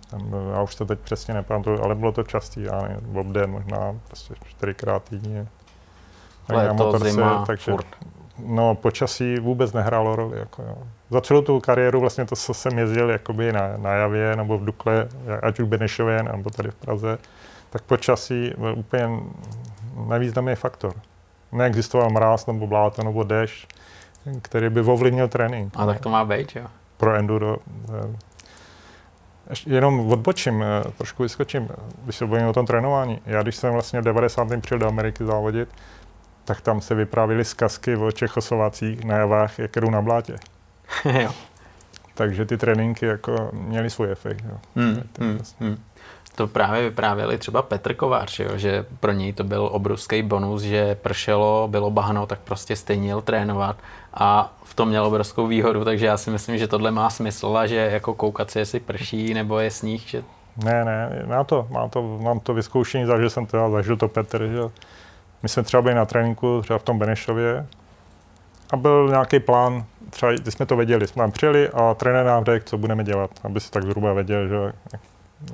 [0.10, 3.96] Tam já už to teď přesně nepamatuju, ale bylo to častý, já nevím, obden možná
[4.08, 5.48] prostě čtyřikrát týdně.
[6.50, 7.88] Ale na motorce, zima, takže, furt.
[8.46, 10.40] No, počasí vůbec nehrálo roli.
[10.40, 10.78] Jako, jo.
[11.10, 14.66] Za celou tu kariéru vlastně to, co jsem jezdil jakoby na, na Javě nebo v
[14.66, 15.08] Dukle,
[15.42, 17.18] ať už Benešově nebo tady v Praze,
[17.70, 19.10] tak počasí byl úplně
[19.96, 20.94] nejvýznamný faktor.
[21.52, 23.68] Neexistoval mráz nebo bláto nebo déšť,
[24.42, 25.74] který by ovlivnil trénink.
[25.76, 26.66] A tak to má být, jo?
[26.98, 27.58] Pro enduro.
[27.90, 28.18] Eh,
[29.50, 31.70] ještě jenom odbočím, eh, trošku vyskočím,
[32.04, 33.22] když se bojím o tom trénování.
[33.26, 34.62] Já když jsem vlastně v 90.
[34.62, 35.70] přijel do Ameriky závodit,
[36.46, 40.36] tak tam se vyprávěly zkazky o Čechoslovácích na javách, jak jdou na blátě.
[41.22, 41.32] jo.
[42.14, 44.44] Takže ty tréninky jako měly svůj efekt.
[44.50, 44.58] Jo.
[44.76, 45.68] Hmm, hmm, vlastně.
[45.68, 45.78] hmm.
[46.36, 50.96] To právě vyprávěli třeba Petr Kovář, jo, že pro něj to byl obrovský bonus, že
[50.96, 53.76] pršelo, bylo bahno, tak prostě stejně jel trénovat
[54.14, 57.68] a v tom měl obrovskou výhodu, takže já si myslím, že tohle má smysl a
[57.68, 60.24] že jako koukat si, jestli prší nebo je sníh, že
[60.64, 64.48] ne, ne, má to, má to, mám to vyzkoušení, zažil jsem to, zažil to Petr,
[64.48, 64.60] že
[65.44, 67.68] my jsme třeba byli na tréninku, třeba v tom Benešově,
[68.72, 72.46] a byl nějaký plán, třeba když jsme to věděli, jsme tam přijeli a trenér nám
[72.46, 74.74] řekl, co budeme dělat, aby si tak zhruba věděl, že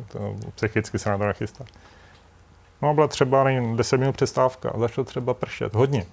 [0.08, 1.66] to, psychicky se na to nachystá.
[2.82, 6.06] No a byla třeba nevím, 10 minut přestávka a začalo třeba pršet, hodně.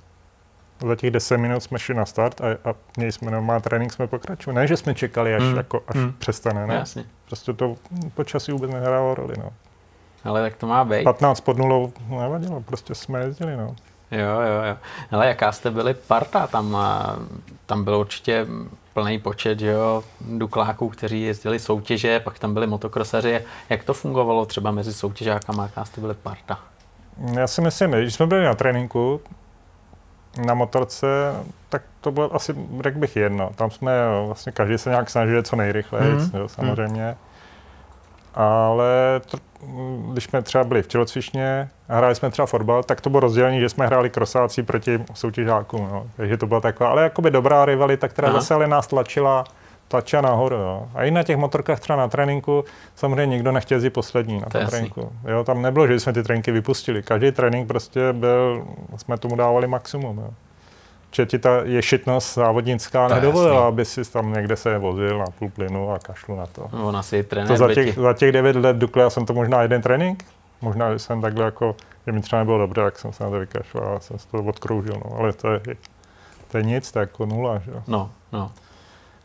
[0.86, 4.06] Za těch 10 minut jsme šli na start a, a měli jsme normální trénink, jsme
[4.06, 4.60] pokračovali.
[4.60, 5.56] Ne, že jsme čekali, až, mm.
[5.56, 6.12] jako, až mm.
[6.18, 6.74] přestane, ne?
[6.74, 7.04] Jasně.
[7.26, 7.76] Prostě to
[8.14, 9.52] počasí vůbec nehrálo roli, no.
[10.24, 11.04] Ale tak to má být.
[11.04, 13.76] 15 pod nulou nevadilo, prostě jsme jezdili, no.
[14.14, 14.76] Jo, jo, jo.
[15.10, 16.46] Ale jaká jste byli parta?
[16.46, 16.78] Tam,
[17.66, 18.46] tam byl určitě
[18.94, 23.40] plný počet že jo, dukláků, kteří jezdili soutěže, pak tam byli motokrosaři.
[23.70, 25.62] Jak to fungovalo třeba mezi soutěžákama?
[25.62, 26.58] Jaká jste byli parta?
[27.32, 29.20] Já si myslím, když jsme byli na tréninku,
[30.46, 31.06] na motorce,
[31.68, 33.50] tak to bylo asi, řekl bych, jedno.
[33.54, 33.92] Tam jsme
[34.26, 36.38] vlastně každý se nějak snažil co nejrychleji, mm-hmm.
[36.38, 37.16] jo, samozřejmě.
[38.34, 39.38] Ale to,
[40.12, 43.60] když jsme třeba byli v tělocvičně a hráli jsme třeba fotbal, tak to bylo rozdělení,
[43.60, 45.88] že jsme hráli krosáci proti soutěžákům.
[45.92, 46.06] No.
[46.16, 48.40] Takže to byla taková, ale jakoby dobrá rivalita, která Aha.
[48.40, 49.44] zase ale nás tlačila,
[49.88, 50.56] tlačila nahoru.
[50.56, 50.88] Jo.
[50.94, 54.66] A i na těch motorkách třeba na tréninku samozřejmě nikdo nechtěl jít poslední na tom
[54.66, 55.12] tréninku.
[55.28, 57.02] Jo, tam nebylo, že jsme ty tréninky vypustili.
[57.02, 58.66] Každý trénink prostě byl,
[58.96, 60.18] jsme tomu dávali maximum.
[60.18, 60.30] Jo
[61.14, 63.68] že ti ta ješitnost závodnická to nedovolila, jasný.
[63.68, 66.68] aby si tam někde se vozil na půl plynu a kašlu na to.
[66.72, 69.34] No, ona si trenér to za těch, za těch devět let Dukle, já jsem to
[69.34, 70.24] možná jeden trénink,
[70.60, 73.96] možná jsem takhle jako, že mi třeba nebylo dobře, jak jsem se na to vykašlal
[73.96, 75.16] a jsem se to odkroužil, no.
[75.18, 75.60] ale to je,
[76.50, 77.82] to je nic, to je jako nula, že jo.
[77.86, 78.50] No, no.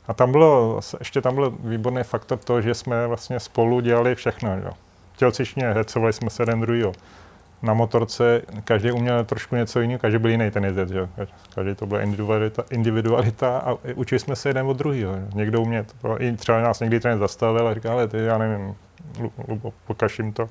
[0.08, 4.56] A tam bylo, ještě tam byl výborný faktor to, že jsme vlastně spolu dělali všechno,
[4.56, 4.72] že jo.
[5.18, 6.92] Tělcičně hecovali jsme se jeden druhýho
[7.62, 11.10] na motorce každý uměl trošku něco jiného, každý byl jiný ten jezdec, že?
[11.56, 15.16] každý to byla individualita, individualita a učili jsme se jeden od druhého.
[15.34, 15.86] Někdo uměl,
[16.18, 18.76] i třeba nás někdy ten zastavil a říkal, ale ty, já nevím,
[19.48, 19.74] Lubo,
[20.20, 20.50] jim to.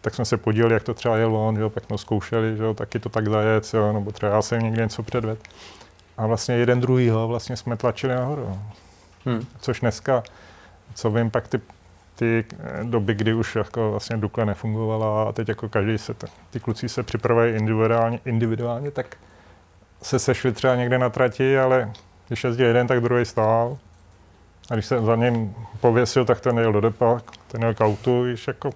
[0.00, 2.74] tak jsme se podíleli, jak to třeba jel on, jo, pak jsme zkoušeli, že jo,
[2.74, 5.38] taky to tak zajet, jo, nebo třeba já jsem někde něco předved.
[6.18, 8.58] A vlastně jeden druhýho vlastně jsme tlačili nahoru.
[9.24, 9.46] Hmm.
[9.60, 10.22] Což dneska,
[10.94, 11.60] co vím, pak ty,
[12.20, 16.14] ty eh, doby, kdy už jako vlastně Dukle nefungovala a teď jako každý se,
[16.50, 19.16] ty kluci se připravují individuálně, individuálně, tak
[20.02, 21.92] se sešli třeba někde na trati, ale
[22.28, 23.78] když jezdil jeden, tak druhý stál.
[24.70, 28.22] A když se za ním pověsil, tak ten jel do depa, ten jel k autu,
[28.22, 28.70] víš, jako...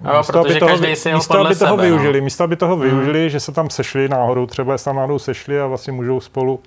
[0.00, 0.76] No, místo, aby toho,
[1.14, 2.24] místo, aby toho sebe, využili, no.
[2.24, 2.84] místo, aby toho hmm.
[2.84, 6.60] využili, že se tam sešli náhodou, třeba se tam náhodou sešli a vlastně můžou spolu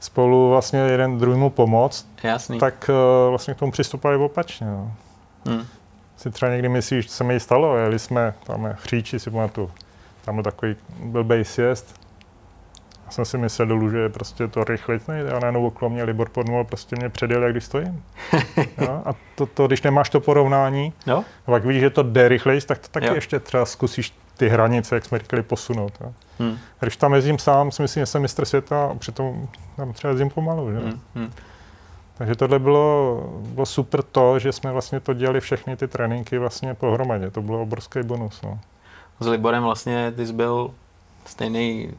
[0.00, 2.58] spolu vlastně jeden druhému pomoct, Jasný.
[2.58, 4.66] tak uh, vlastně k tomu přistupovali opačně.
[4.66, 4.92] No.
[5.46, 5.66] Hmm.
[6.16, 9.70] Si třeba někdy myslíš, že se mi stalo, jeli jsme, tam chříči, si pamatuju,
[10.24, 12.06] tam byl takový blbej sjezd,
[13.06, 16.28] já jsem si myslel dolů, že prostě to rychle nejde a najednou okolo mě Libor
[16.28, 18.02] podnul, prostě mě předjel, jak když stojím.
[18.78, 19.02] jo?
[19.04, 21.24] A to, to, když nemáš to porovnání, jo?
[21.46, 23.14] a pak víš, že to jde rychleji, tak to taky jo.
[23.14, 25.92] ještě třeba zkusíš ty hranice, jak jsme říkali, posunout.
[26.00, 26.12] Jo?
[26.38, 26.58] Hmm.
[26.80, 30.30] Když tam jezdím sám, si myslím, že jsem mistr světa a přitom tam třeba jezdím
[30.30, 30.72] pomalu.
[30.72, 30.78] Že?
[30.78, 31.00] Hmm.
[31.14, 31.32] Hmm.
[32.18, 36.74] Takže tohle bylo, bylo super to, že jsme vlastně to dělali všechny ty tréninky vlastně
[36.74, 37.30] pohromadě.
[37.30, 38.42] To bylo obrovský bonus.
[38.42, 38.58] No.
[39.20, 40.70] S Liborem vlastně ty jsi byl
[41.26, 41.90] stejný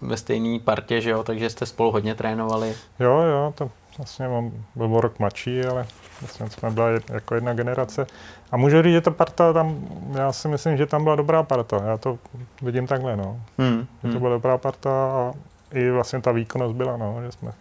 [0.00, 2.74] ve stejné partě, že jo, takže jste spolu hodně trénovali.
[3.00, 5.86] Jo, jo, to vlastně mám, byl rok mladší, ale
[6.20, 8.06] vlastně jsme byla jako jedna generace.
[8.52, 9.76] A můžu říct, že ta parta tam,
[10.14, 11.82] já si myslím, že tam byla dobrá parta.
[11.86, 12.18] Já to
[12.62, 13.40] vidím takhle, no.
[13.58, 14.18] Hmm, že to hmm.
[14.18, 15.32] byla dobrá parta a
[15.72, 17.52] i vlastně ta výkonnost byla, no, že jsme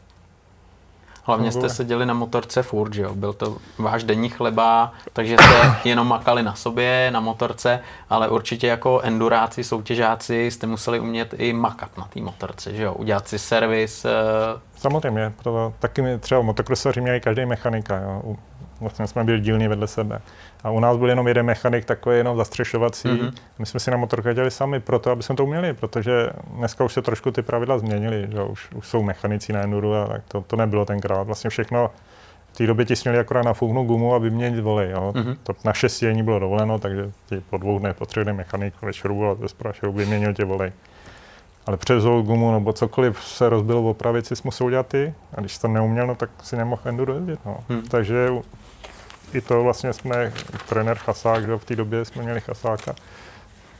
[1.26, 3.16] Hlavně jste seděli na motorce furt, že jo?
[3.16, 8.68] Byl to váš denní chleba, takže jste jenom makali na sobě, na motorce, ale určitě
[8.68, 12.94] jako enduráci, soutěžáci jste museli umět i makat na té motorce, že jo?
[12.94, 14.06] Udělat si servis.
[14.06, 14.10] Eh,
[14.76, 18.36] Samozřejmě, proto taky třeba motokrosaři měli každý mechanika, jo?
[18.84, 20.22] Vlastně jsme byli dílní vedle sebe.
[20.64, 23.08] A u nás byl jenom jeden mechanik, takový jenom zastřešovací.
[23.08, 23.34] Mm-hmm.
[23.60, 26.94] My jsme si na motorku dělali sami proto, aby jsme to uměli, protože dneska už
[26.94, 30.42] se trošku ty pravidla změnily, že už, už jsou mechanici na Enduru a tak to,
[30.42, 31.24] to nebylo tenkrát.
[31.24, 31.92] Vlastně všechno
[32.54, 34.92] v té době ti směli akorát nafouknout gumu a vyměnit volej.
[34.92, 35.12] Jo.
[35.16, 35.38] Mm-hmm.
[35.44, 38.94] To na šestění bylo dovoleno, takže ti po dvou dnech, po třech dnech mechanik ve
[38.94, 40.72] šroubu a ze šroubu vyměnil tě volej.
[41.66, 45.14] Ale přes gumu nebo cokoliv se rozbilo v opravit, si musel udělat ty.
[45.34, 47.40] A když to neuměl, no, tak si nemohl enduro jezdit.
[47.46, 47.58] No.
[47.70, 47.82] Hmm.
[47.82, 48.30] Takže
[49.36, 50.34] i to vlastně jsme,
[50.70, 52.96] trenér Chasák, že v té době jsme měli Chasáka,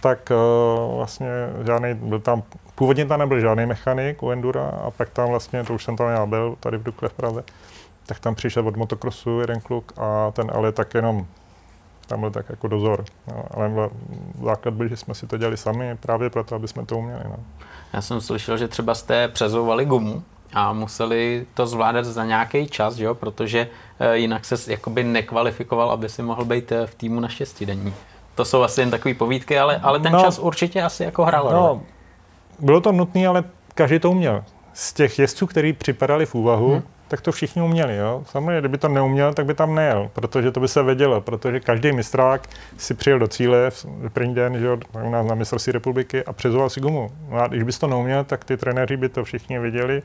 [0.02, 1.28] tak uh, vlastně
[1.66, 2.44] žádný, byl tam,
[2.76, 6.10] původně tam nebyl žádný mechanik u Endura a pak tam vlastně, to už jsem tam
[6.10, 7.44] já byl, tady v Dukle v Praze,
[8.06, 11.26] tak tam přišel od motokrosu jeden kluk a ten ale tak jenom
[12.08, 13.06] tam byl tak jako dozor.
[13.28, 13.90] No, ale
[14.44, 17.24] základ byl, že jsme si to dělali sami právě proto, aby jsme to uměli.
[17.24, 17.40] No.
[17.94, 22.98] Já jsem slyšel, že třeba jste přezouvali gumu a museli to zvládat za nějaký čas,
[22.98, 23.16] jo?
[23.16, 23.68] protože
[24.00, 27.94] e, jinak se jakoby nekvalifikoval, aby si mohl být eh, v týmu na šestidenní.
[28.36, 31.50] To jsou asi jen takové povídky, ale, ale ten no, čas určitě asi jako hrál.
[31.52, 31.82] No,
[32.60, 33.44] bylo to nutné, ale
[33.76, 34.44] každý to uměl.
[34.74, 37.98] Z těch jezdců, kteří připadali v úvahu, hmm tak to všichni uměli.
[37.98, 38.24] Jo?
[38.26, 41.92] Samozřejmě, kdyby to neuměl, tak by tam nejel, protože to by se vědělo, protože každý
[41.92, 44.70] mistrák si přijel do cíle v první den, že
[45.06, 47.12] u nás na mistrovství republiky a přezoval si gumu.
[47.30, 50.02] No a když bys to neuměl, tak ty trenéři by to všichni viděli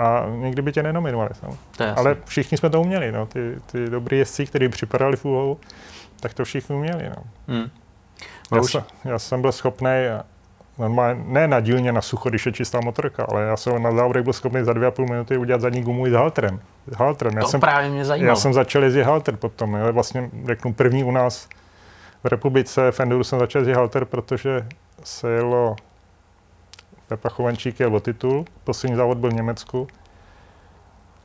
[0.00, 1.30] a nikdy by tě nenominovali.
[1.96, 3.26] Ale všichni jsme to uměli, no.
[3.26, 5.60] ty, ty dobrý jezdci, kteří připadali v úholu,
[6.20, 7.08] tak to všichni uměli.
[7.08, 7.22] No.
[7.48, 7.70] Hmm.
[8.52, 8.72] Já, už...
[8.72, 9.90] jsem, já jsem byl schopný
[10.78, 14.22] normálně, ne na dílně na sucho, když je čistá motorka, ale já jsem na závodech
[14.22, 16.60] byl schopný za dvě a půl minuty udělat zadní gumu i s halterem.
[16.86, 17.36] S halterem.
[17.36, 18.28] Já to jsem, právě mě zajímalo.
[18.28, 19.92] Já jsem začal jezdit halter potom, jo.
[19.92, 21.48] vlastně řeknu první u nás
[22.24, 24.66] v republice v Enduru jsem začal jezdit halter, protože
[25.04, 25.76] se jelo
[27.10, 29.88] Pepa Chovančík jel o titul, poslední závod byl v Německu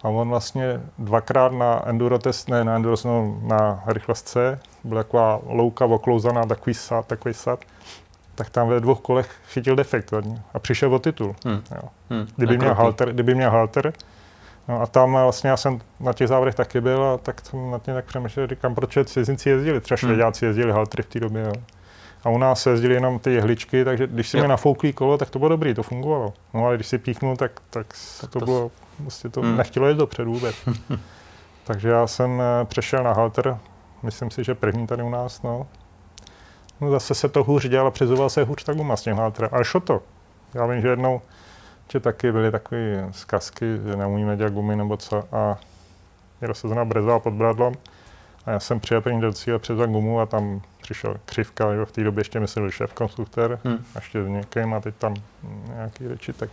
[0.04, 5.40] a on vlastně dvakrát na enduro test, ne na enduro, no, na rychlostce, byla taková
[5.46, 7.60] louka oklouzaná, takový sad, takový sad
[8.36, 10.14] tak tam ve dvou kolech chytil defekt
[10.54, 11.36] a přišel o titul.
[11.46, 11.62] Hmm.
[11.72, 11.90] Jo.
[12.10, 12.28] Hmm.
[12.36, 13.94] Kdyby, měl halter, kdyby měl halter,
[14.68, 17.80] no a tam vlastně já jsem na těch závodech taky byl a tak jsem na
[17.80, 20.10] tím tak přemýšlel, říkám, proč cizinci jezdili, třeba hmm.
[20.10, 21.42] švédáci jezdili haltery v té době.
[21.42, 21.54] Jo.
[22.26, 25.30] A u nás se jezdili jenom ty jehličky, takže když si mi nafouklý kolo, tak
[25.30, 26.34] to bylo dobrý, to fungovalo.
[26.54, 27.88] No ale když si píknul, tak, tak,
[28.22, 29.58] tak to, to bylo, vlastně to hmm.
[29.58, 30.56] nechtělo jít dopředu vůbec.
[31.64, 33.58] takže já jsem eh, přešel na halter,
[34.04, 35.68] myslím si, že první tady u nás, no.
[36.82, 39.50] No zase se to hůř dělalo, přizoval se hůř tak s tím hátrem.
[39.54, 40.02] Ale šlo to.
[40.54, 41.22] Já vím, že jednou
[41.92, 45.60] že taky byly takové zkazky, že neumíme dělat gumy nebo co a
[46.42, 47.74] někdo se zrovna brezoval pod bradlom
[48.46, 51.92] a já jsem přijel první do cíle přes gumu a tam přišel křivka, jo, v
[51.92, 53.78] té době ještě myslel šéf konstruktor hmm.
[53.96, 55.14] a ještě s někým a teď tam
[55.76, 56.50] nějaký řeči, tak,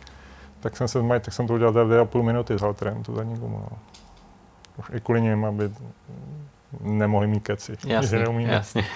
[0.61, 3.15] tak jsem se tak jsem to udělal za dvě a půl minuty s halterem, tu
[3.15, 3.59] zadní gumu.
[3.71, 3.79] No.
[4.77, 5.71] Už i kvůli něm, aby
[6.81, 7.77] nemohli mít keci.
[7.87, 8.87] Jasně, že neumíme, jasně.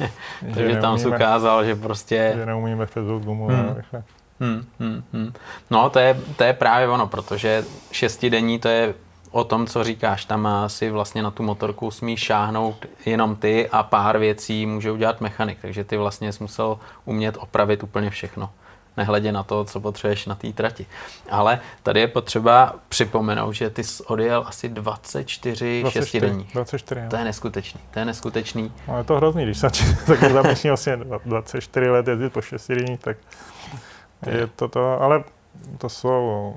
[0.54, 2.32] Takže tam se ukázal, že prostě...
[2.36, 3.76] Že neumíme přezout gumu hmm.
[4.40, 5.32] Hmm, hmm, hmm.
[5.70, 8.94] No, to je, to je právě ono, protože šestidenní to je
[9.34, 10.24] o tom, co říkáš.
[10.24, 15.20] Tam si vlastně na tu motorku smíš šáhnout jenom ty a pár věcí může udělat
[15.20, 15.58] mechanik.
[15.62, 18.50] Takže ty vlastně jsi musel umět opravit úplně všechno
[18.96, 20.86] nehledě na to, co potřebuješ na té trati.
[21.30, 26.52] Ale tady je potřeba připomenout, že ty jsi odjel asi 24, 24 šestidenních.
[26.52, 28.72] 24, To je neskutečný, to je neskutečný.
[28.88, 29.70] No, je to hrozný, když se
[30.06, 33.16] tak zamýšlím vlastně 24 let jezdit po šestidenních, tak
[34.26, 35.24] je to to, ale
[35.78, 36.54] to jsou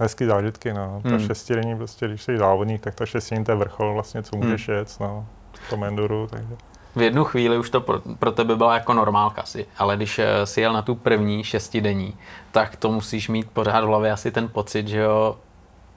[0.00, 1.00] hezký zážitky, no.
[1.02, 1.26] Ta hmm.
[1.26, 4.76] šestidenní, prostě, když jsi závodník, tak ta šestidenní to je vrchol vlastně, co můžeš hmm.
[4.76, 6.56] jet, no, v tom enduru, takže
[6.94, 10.46] v jednu chvíli už to pro, pro tebe byla jako normálka si, ale když eh,
[10.46, 12.16] si jel na tu první šestidenní,
[12.50, 15.36] tak to musíš mít pořád v hlavě asi ten pocit, že jo,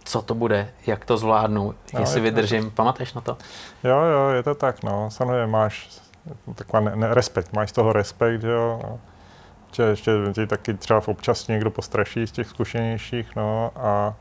[0.04, 2.64] co to bude, jak to zvládnu, no, jestli vydržím.
[2.64, 2.70] To...
[2.70, 3.38] Pamatuješ na to?
[3.84, 5.12] Jo, jo, je to tak, no.
[5.12, 6.02] Samozřejmě máš
[6.56, 9.00] taková ne, ne, respekt, máš z toho respekt, že jo.
[9.84, 14.14] Ještě, ještě ti taky třeba v občas někdo postraší z těch zkušenějších, no a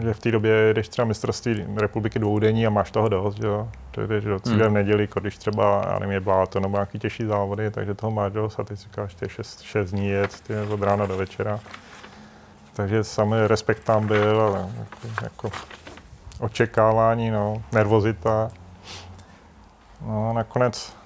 [0.00, 3.68] že v té době jdeš třeba mistrovství republiky dvoudenní a máš toho dost, jo.
[3.90, 4.70] To je, že cíle hmm.
[4.70, 8.32] v neděli, když třeba, já nevím, je to nebo nějaký těžší závody, takže toho máš
[8.32, 11.60] dost a ty si říkáš, ty šest, šest dní jet, ty od rána do večera.
[12.72, 15.50] Takže samý respekt tam byl, ale jako, jako
[16.38, 18.50] očekávání, no, nervozita.
[20.06, 20.96] No, nakonec,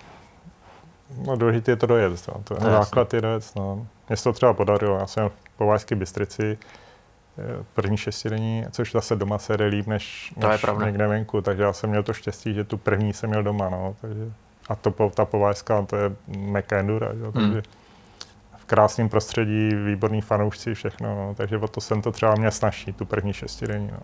[1.27, 2.43] no, důležité je to dojet, no.
[2.45, 3.87] to, no, základ je dojet, no.
[4.09, 6.59] Mně se to třeba podarilo, já jsem po Vážské Bystrici,
[7.75, 11.63] první šestidenní, což zase doma se jde líp než, to než je někde venku, takže
[11.63, 14.33] já jsem měl to štěstí, že tu první jsem měl doma, no, takže
[14.69, 17.63] a to, ta povážská, to je meka endura, jo, takže hmm.
[18.57, 22.93] v krásném prostředí, výborný fanoušci, všechno, no, takže o to jsem to třeba měl snažší,
[22.93, 24.01] tu první šestidenní, no.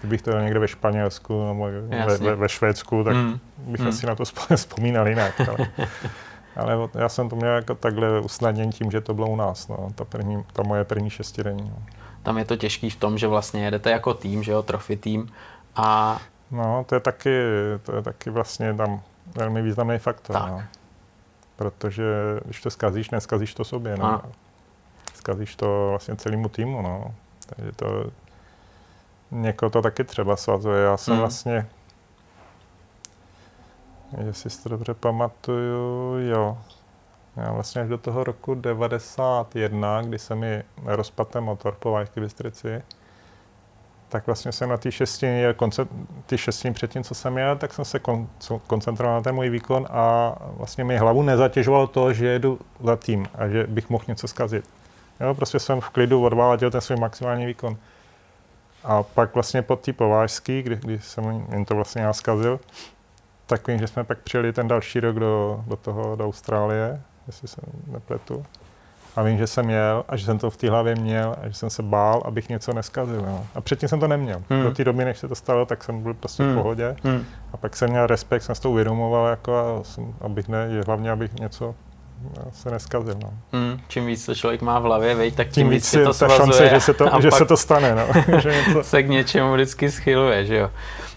[0.00, 1.68] Kdybych to někde ve Španělsku nebo
[2.06, 3.38] ve, ve, ve Švédsku, tak hmm.
[3.58, 3.88] bych hmm.
[3.88, 4.24] asi na to
[4.56, 5.40] vzpomínal jinak.
[5.40, 5.68] Ale,
[6.58, 9.88] ale já jsem to měl jako takhle usnadněn tím, že to bylo u nás, no,
[9.94, 11.70] ta, první, ta moje první šestidenní.
[11.70, 11.82] No
[12.28, 15.32] tam je to těžký v tom, že vlastně jedete jako tým, že jo, trofy tým
[15.76, 16.18] a...
[16.50, 17.40] No, to je taky,
[17.82, 19.02] to je taky vlastně tam
[19.36, 20.50] velmi významný faktor, tak.
[20.50, 20.62] no.
[21.56, 22.04] Protože
[22.44, 24.04] když to zkazíš, neskazíš to sobě, no.
[24.04, 24.22] Ano.
[25.14, 27.14] Zkazíš to vlastně celému týmu, no.
[27.46, 28.04] Takže to,
[29.30, 30.84] někoho to taky třeba svazuje.
[30.84, 31.20] Já jsem hmm.
[31.20, 31.66] vlastně,
[34.26, 36.58] jestli si to dobře pamatuju, jo,
[37.36, 42.20] já vlastně až do toho roku 91, kdy se mi rozpadl ten motor po Vajské
[42.20, 42.82] Bystrici,
[44.08, 45.54] tak vlastně jsem na té šestině,
[46.26, 48.28] ty šestině předtím, co jsem jel, tak jsem se kon,
[48.66, 53.26] koncentroval na ten můj výkon a vlastně mi hlavu nezatěžovalo to, že jedu za tým
[53.34, 54.64] a že bych mohl něco zkazit.
[55.20, 57.76] Jo, prostě jsem v klidu odváděl ten svůj maximální výkon.
[58.84, 62.60] A pak vlastně po té povážský, kdy, kdy jsem jen to vlastně já zkazil,
[63.48, 67.48] tak vím, že jsme pak přijeli ten další rok do, do toho, do Austrálie jestli
[67.48, 68.44] se nepletu.
[69.16, 71.54] A vím, že jsem jel a že jsem to v té hlavě měl a že
[71.54, 73.22] jsem se bál, abych něco neskazil.
[73.26, 73.46] No.
[73.54, 74.42] A předtím jsem to neměl.
[74.50, 74.62] Hmm.
[74.62, 76.52] Do té doby, než se to stalo, tak jsem byl prostě hmm.
[76.52, 76.96] v pohodě.
[77.04, 77.24] Hmm.
[77.52, 81.10] A pak jsem měl respekt, jsem s to uvědomoval, jako, a jsem, abych ne, hlavně
[81.10, 81.74] abych něco
[82.52, 83.14] se neskazil.
[83.22, 83.32] No.
[83.52, 86.14] Hmm, čím víc to člověk má v hlavě, vej, tak tím, tím víc si to
[86.14, 87.94] ta šance, že se to, že se to stane.
[87.94, 88.38] No.
[88.40, 88.84] že něco...
[88.84, 90.70] se k něčemu vždycky schyluje, že jo.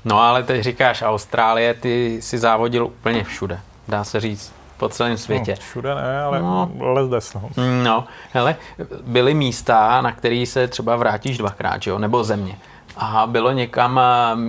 [0.06, 5.18] No ale teď říkáš Austrálie, ty si závodil úplně všude, dá se říct po celém
[5.18, 5.52] světě.
[5.52, 7.50] No, všude ne, ale no, lezdes, no.
[7.84, 8.56] No, hele,
[9.04, 12.58] byly místa, na které se třeba vrátíš dvakrát, jo, nebo země.
[12.98, 14.00] A bylo někam,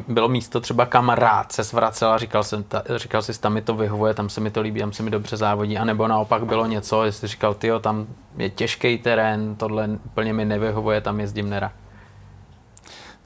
[0.09, 3.63] bylo místo třeba kam rád se zvracel a říkal, jsem, ta, říkal jsi, tam mi
[3.63, 6.47] to vyhovuje, tam se mi to líbí, tam se mi dobře závodí, a nebo naopak
[6.47, 11.51] bylo něco, jestli říkal, ty tam je těžký terén, tohle úplně mi nevyhovuje, tam jezdím
[11.51, 11.73] nera.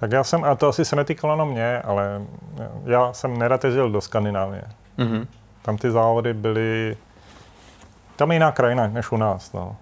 [0.00, 2.22] Tak já jsem, a to asi se netýkalo na mě, ale
[2.85, 4.62] já jsem nerad jezdil do Skandinávie.
[4.98, 5.26] Mm-hmm.
[5.62, 6.96] Tam ty závody byly,
[8.16, 9.52] tam je jiná krajina než u nás.
[9.52, 9.76] No.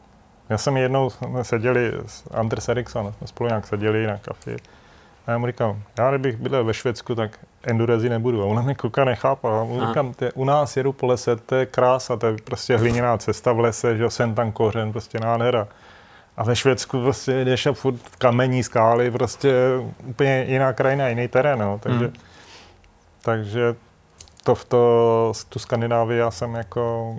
[0.48, 4.56] Já jsem jednou, jsme seděli s Anders Eriksson, jsme spolu nějak seděli na kafi.
[5.26, 8.42] A já mu říkám, já kdybych byl ve Švédsku, tak endurezi nebudu.
[8.42, 9.60] A ona mě kluka nechápala.
[9.60, 12.76] A mu říkám, te, u nás jedu po lese, to je krása, to je prostě
[12.76, 15.68] hliněná cesta v lese, že jsem tam kořen, prostě nádhera.
[16.36, 19.54] A ve Švédsku prostě jdeš a furt kamení, skály, prostě
[20.04, 21.78] úplně jiná krajina, jiný terén, no.
[21.82, 22.14] takže, hmm.
[23.22, 23.74] takže
[24.44, 27.14] to v to, tu Skandinávii já jsem jako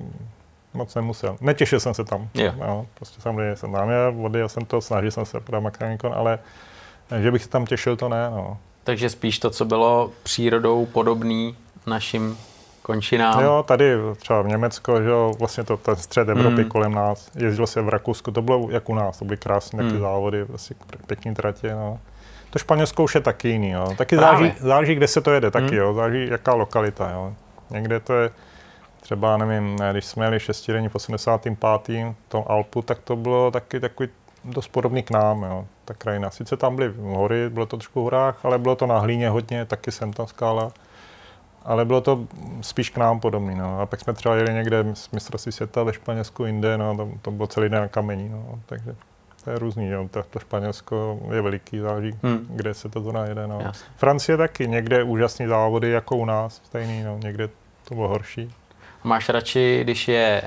[0.73, 1.37] moc nemusel.
[1.41, 2.29] Netěšil jsem se tam.
[2.33, 2.57] Yeah.
[2.57, 3.89] No, prostě samozřejmě jsem tam
[4.23, 6.39] odjel jsem to, snažil jsem se pro Makanikon, ale
[7.21, 8.29] že bych se tam těšil, to ne.
[8.29, 8.57] No.
[8.83, 11.55] Takže spíš to, co bylo přírodou podobný
[11.87, 12.37] našim
[12.81, 13.43] končinám.
[13.43, 16.69] Jo, tady třeba v Německo, že jo, vlastně to ten střed Evropy mm.
[16.69, 19.99] kolem nás, jezdil se v Rakousku, to bylo jak u nás, to byly krásné mm.
[19.99, 20.75] závody, vlastně
[21.07, 21.99] pěkný tratě, no.
[22.49, 23.93] To Španělsko už je taky jiný, jo.
[23.97, 25.77] Taky záleží, záleží, kde se to jede, taky, hmm.
[25.77, 25.93] jo.
[25.93, 27.33] Záleží, jaká lokalita, jo.
[27.69, 28.29] Někde to je,
[29.01, 31.57] třeba nevím, když jsme jeli šestidenní v 85.
[31.59, 34.09] v tom Alpu, tak to bylo taky takový
[34.43, 36.29] dost podobný k nám, jo, ta krajina.
[36.29, 39.65] Sice tam byly hory, bylo to trošku v horách, ale bylo to na hlíně hodně,
[39.65, 40.71] taky jsem tam skála.
[41.63, 42.27] Ale bylo to
[42.61, 43.55] spíš k nám podobný.
[43.55, 43.81] No.
[43.81, 47.31] A pak jsme třeba jeli někde z mistrovství světa ve Španělsku, jinde, no, to, to
[47.31, 48.29] bylo celý den na kamení.
[48.29, 48.59] No.
[48.65, 48.95] Takže
[49.43, 49.87] to je různý.
[49.87, 50.07] Jo.
[50.11, 52.47] To, to Španělsko je veliký, záleží, hmm.
[52.49, 53.47] kde se to zóna jede.
[53.47, 53.61] No.
[53.95, 57.17] Francie taky, někde úžasný závody jako u nás, stejný, no.
[57.23, 57.49] někde
[57.87, 58.53] to bylo horší.
[59.03, 60.41] Máš radši, když je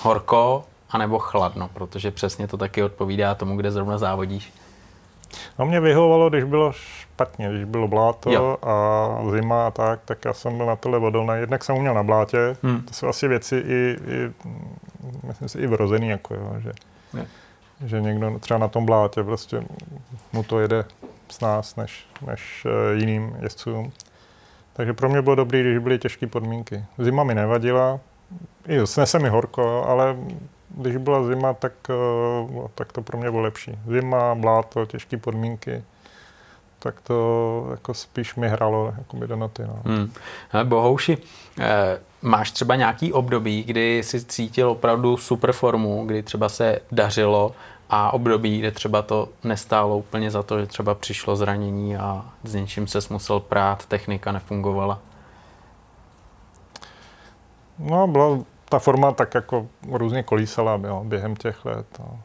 [0.00, 4.52] horko, anebo chladno, protože přesně to taky odpovídá tomu, kde zrovna závodíš.
[5.58, 8.56] No mě vyhovovalo, když bylo špatně, když bylo bláto jo.
[8.62, 11.40] a zima a tak, tak já jsem byl na tohle odolný.
[11.40, 12.82] Jednak jsem uměl na blátě, hmm.
[12.82, 14.32] to jsou asi věci i, i
[15.26, 16.72] myslím si, i vrozený, jako jo, že,
[17.84, 19.62] že někdo třeba na tom blátě prostě
[20.32, 20.84] mu to jede
[21.28, 23.92] s nás než, než uh, jiným jezdcům.
[24.72, 26.84] Takže pro mě bylo dobré, když byly těžké podmínky.
[26.98, 28.00] Zima mi nevadila,
[28.68, 30.16] i snese mi horko, ale
[30.76, 31.72] když byla zima, tak,
[32.50, 33.78] uh, tak to pro mě bylo lepší.
[33.86, 35.82] Zima, bláto, těžké podmínky
[36.82, 39.62] tak to jako spíš mi hralo by do noty.
[39.62, 39.78] No.
[39.84, 40.12] Hmm.
[40.64, 41.18] Bohouši,
[41.58, 47.54] eh, máš třeba nějaký období, kdy jsi cítil opravdu super formu, kdy třeba se dařilo
[47.90, 52.54] a období, kde třeba to nestálo úplně za to, že třeba přišlo zranění a s
[52.54, 54.98] něčím se musel prát, technika nefungovala?
[57.78, 58.38] No, byla
[58.72, 61.86] ta forma tak jako různě kolísala jo, během těch let.
[61.98, 62.20] No.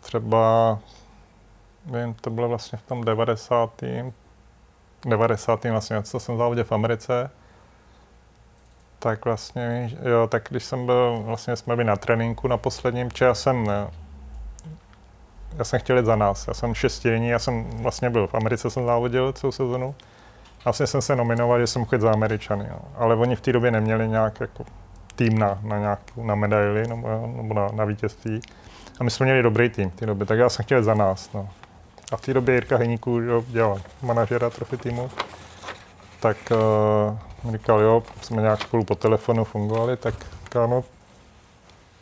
[0.00, 0.78] Třeba
[1.84, 3.82] vím, to bylo vlastně v tom 90.
[5.04, 5.64] 90.
[5.64, 7.30] vlastně, co jsem závodil v Americe,
[8.98, 13.24] tak vlastně, jo, tak když jsem byl, vlastně jsme byli na tréninku na posledním, či
[13.24, 13.90] já jsem, ne,
[15.56, 18.70] já jsem chtěl jít za nás, já jsem šestění, já jsem vlastně byl v Americe,
[18.70, 19.94] jsem závodil celou sezonu.
[20.64, 22.78] Vlastně jsem se nominoval, že jsem chtěl za Američany, jo.
[22.94, 24.64] ale oni v té době neměli nějak jako
[25.20, 28.40] tým na, na, nějakou, na medaili nebo, nebo na, na vítězství.
[29.00, 31.32] A my jsme měli dobrý tým v té době, tak já jsem chtěl za nás.
[31.32, 31.48] No.
[32.12, 35.10] A v té době Jirka Heníků jo, dělal manažera trofy týmu,
[36.20, 36.36] tak
[37.44, 40.14] uh, říkal, jo, jsme nějak spolu po telefonu fungovali, tak
[40.48, 40.84] kámo,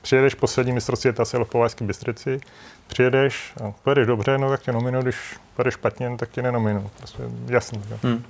[0.02, 2.40] přijedeš poslední mistrovství světa se v Povajské Bystrici,
[2.86, 6.90] přijedeš, a pojedeš dobře, no tak tě nominu, když pojedeš špatně, no, tak tě nenominu.
[6.98, 7.82] Prostě jasný.
[7.90, 7.98] Jo.
[8.02, 8.24] Hmm.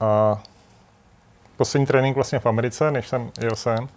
[0.00, 0.42] A
[1.60, 3.88] poslední trénink vlastně v Americe, než jsem jel sem,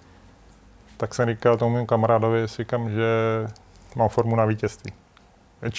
[0.98, 3.08] tak jsem říkal tomu mému kamarádovi, říkám, že
[3.96, 4.94] mám formu na vítězství.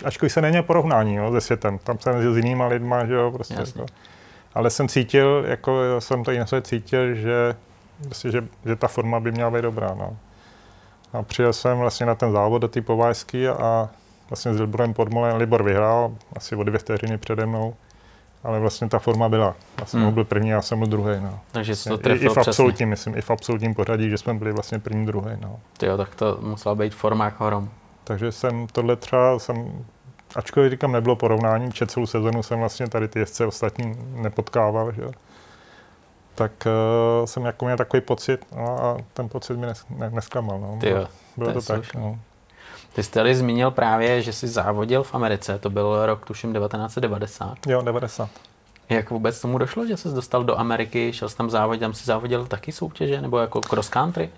[0.05, 3.55] Ačkoliv se není porovnání jo, se světem, tam jsem s jinýma lidma, že jo, prostě
[3.55, 3.87] jako.
[4.55, 7.57] Ale jsem cítil, jako jsem to i na sebe cítil, že,
[8.07, 10.16] vlastně, že, že ta forma by měla být dobrá, no.
[11.12, 12.80] A přijel jsem vlastně na ten závod do té
[13.59, 13.89] a
[14.30, 17.74] vlastně s Liborem Podmolem Libor vyhrál, asi o dvě vteřiny přede mnou
[18.45, 19.55] ale vlastně ta forma byla.
[19.80, 20.14] Já jsem hmm.
[20.14, 21.20] byl první, já jsem byl druhý.
[21.20, 21.40] No.
[21.53, 24.34] Takže jsi to trefil I, i v absolutním, myslím, i v absolutním pořadí, že jsme
[24.34, 25.30] byli vlastně první, druhý.
[25.40, 25.61] No.
[25.82, 27.70] Jo, tak to musela být forma jako hrom.
[28.05, 29.84] Takže jsem tohle třeba, jsem,
[30.36, 35.05] ačkoliv říkám, nebylo porovnání, že celou sezonu jsem vlastně tady ty jezdce ostatní nepotkával, že?
[36.34, 40.61] tak uh, jsem jako měl takový pocit no, a ten pocit mi nes, ne, nesklamal.
[40.61, 40.76] No.
[40.76, 41.95] Bylo, bylo to, to tak.
[41.95, 42.18] No.
[42.95, 47.66] Ty jsi tady zmínil právě, že jsi závodil v Americe, to byl rok tuším 1990.
[47.66, 48.28] Jo, 90.
[48.88, 52.05] Jak vůbec tomu došlo, že jsi dostal do Ameriky, šel jsi tam závodit, tam si
[52.05, 54.30] závodil taky soutěže, nebo jako cross country?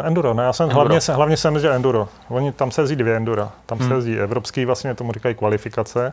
[0.00, 0.80] Uh, enduro, ne, já jsem enduro.
[0.80, 2.08] hlavně, hlavně jsem jezdil enduro.
[2.28, 3.52] Oni, tam se jezdí dvě endura.
[3.66, 3.88] Tam hmm.
[3.88, 6.12] se jezdí evropský, vlastně tomu říkají kvalifikace.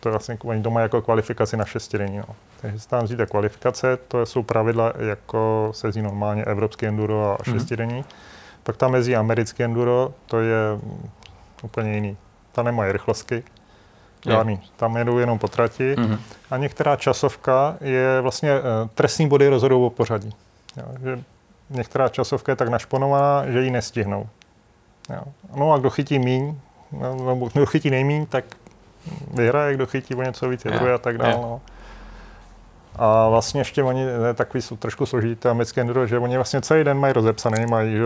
[0.00, 2.18] To je vlastně, oni doma jako kvalifikaci na šestidenní.
[2.18, 2.34] No.
[2.60, 7.58] Takže tam jezdíte kvalifikace, to jsou pravidla, jako se jezdí normálně evropský enduro a hmm.
[7.58, 7.94] šestidenní.
[7.94, 8.04] Hmm.
[8.62, 10.58] Pak tam jezdí americký enduro, to je
[11.62, 12.16] úplně jiný.
[12.52, 13.42] Tam nemají rychlostky,
[14.26, 14.60] žádný.
[14.76, 15.94] Tam jedou jenom po trati.
[15.94, 16.18] Mm-hmm.
[16.50, 20.34] A některá časovka je vlastně, uh, trestní body rozhodují o pořadí.
[20.76, 21.22] Jo, že
[21.70, 24.28] některá časovka je tak našponovaná, že ji nestihnou.
[25.10, 25.22] Jo.
[25.56, 26.54] No a kdo chytí míň,
[26.92, 28.44] no, nebo kdo chytí nejmíň, tak
[29.34, 31.32] vyhraje, kdo chytí o něco víc, je a tak dále.
[31.32, 31.60] No.
[32.96, 36.84] A vlastně ještě oni, je takový jsou trošku složitý americké enduro, že oni vlastně celý
[36.84, 38.04] den mají rozepsaný, mají že,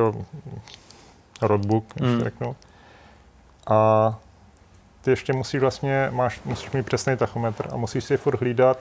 [1.42, 2.20] roadbook, mm.
[2.20, 2.56] řeknu.
[3.66, 4.14] A
[5.02, 8.78] ty ještě musíš vlastně, máš, musíš mít přesný tachometr a musíš si furt hlídat,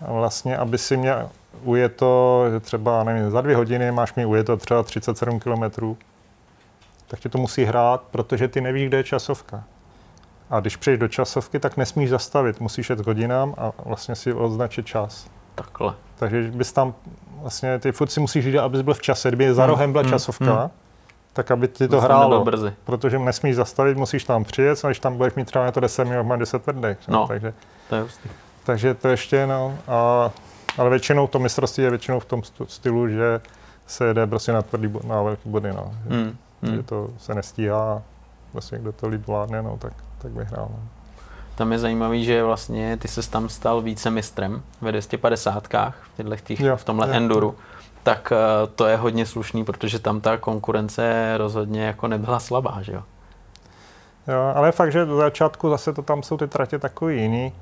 [0.00, 1.30] vlastně, aby si měl
[1.62, 5.96] ujeto, že třeba, nevím, za dvě hodiny máš mi ujeto třeba 37 km,
[7.06, 9.64] tak ti to musí hrát, protože ty nevíš, kde je časovka.
[10.50, 14.86] A když přijdeš do časovky, tak nesmíš zastavit, musíš jet hodinám a vlastně si označit
[14.86, 15.26] čas.
[15.54, 15.94] Takhle.
[16.18, 16.94] Takže bys tam
[17.42, 19.70] vlastně, ty furt si musíš jít, abys byl v čase, kdyby za hmm.
[19.70, 20.10] rohem byla hmm.
[20.12, 20.70] časovka, hmm
[21.32, 22.44] tak aby ti to hrálo.
[22.44, 22.72] brzy.
[22.84, 26.04] Protože nesmíš zastavit, musíš tam přijet, a když tam budeš mít třeba na to 10
[26.04, 26.98] minut, má 10 tvrdých.
[27.08, 27.26] No.
[27.26, 27.52] Takže,
[27.88, 28.28] To je hustý.
[28.64, 29.78] takže to ještě, no.
[29.88, 30.30] A,
[30.78, 33.40] ale většinou to mistrovství je většinou v tom stylu, že
[33.86, 35.92] se jede prostě na tvrdý, na velký body, no.
[36.08, 36.36] Že, Hmm.
[36.62, 36.82] že Hmm.
[36.82, 38.02] to se nestíhá,
[38.52, 40.68] vlastně kdo to líp vládne, no, tak, tak vyhrál.
[40.70, 40.80] No.
[41.54, 45.68] Tam je zajímavý, že vlastně ty se tam stal více mistrem ve 250
[46.16, 47.14] v, těch, Jo, v tomhle jo.
[47.14, 47.54] enduru.
[48.02, 52.92] Tak eh, to je hodně slušný, protože tam ta konkurence rozhodně jako nebyla slabá, že
[52.92, 53.02] jo?
[54.28, 57.52] Jo, ale fakt, že do začátku zase to tam jsou ty tratě takový jiný.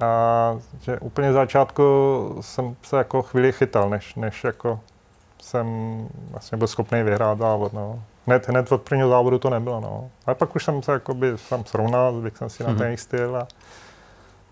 [0.00, 4.80] A že úplně začátku jsem se jako chvíli chytal, než, než jako
[5.42, 5.66] jsem
[6.30, 7.72] vlastně byl schopný vyhrát závod.
[7.72, 8.02] No.
[8.26, 9.80] Hned, hned od prvního závodu to nebylo.
[9.80, 10.10] No.
[10.26, 12.78] Ale pak už jsem se jakoby tam srovnal, zvykl jsem si na Mhm.
[12.78, 13.46] ten jejich styl a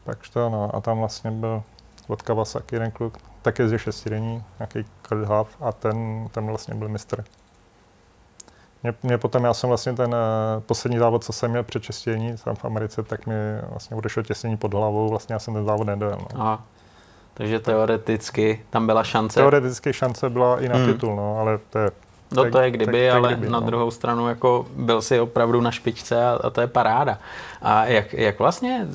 [0.05, 0.70] tak to no.
[0.77, 1.62] A tam vlastně byl
[2.09, 4.85] od Kawasaki jeden kluk, tak jezdil šestidenní, nějaký
[5.25, 7.25] Huff a ten, ten vlastně byl mistr.
[8.83, 12.35] Mě, mě potom, já jsem vlastně ten uh, poslední závod, co jsem měl před čestění
[12.45, 13.35] tam v Americe, tak mi
[13.70, 16.18] vlastně odešlo těsnění pod hlavou, vlastně já jsem ten závod nedojel.
[16.35, 16.41] No.
[16.41, 16.62] Aha.
[17.35, 19.41] Takže teoreticky tam byla šance.
[19.41, 20.87] Teoreticky šance byla i na Hmm.
[20.87, 21.91] titul, no, ale to je,
[22.33, 23.66] No tak- to je kdyby, tak- tak ale kdyby, na no.
[23.66, 27.18] druhou stranu jako byl si opravdu na špičce a, a to je paráda.
[27.62, 28.87] A jak, jak vlastně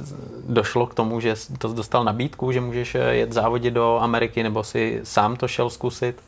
[0.47, 4.63] došlo k tomu, že to dostal nabídku, že můžeš eh, jet závodit do Ameriky, nebo
[4.63, 6.21] si sám to šel zkusit?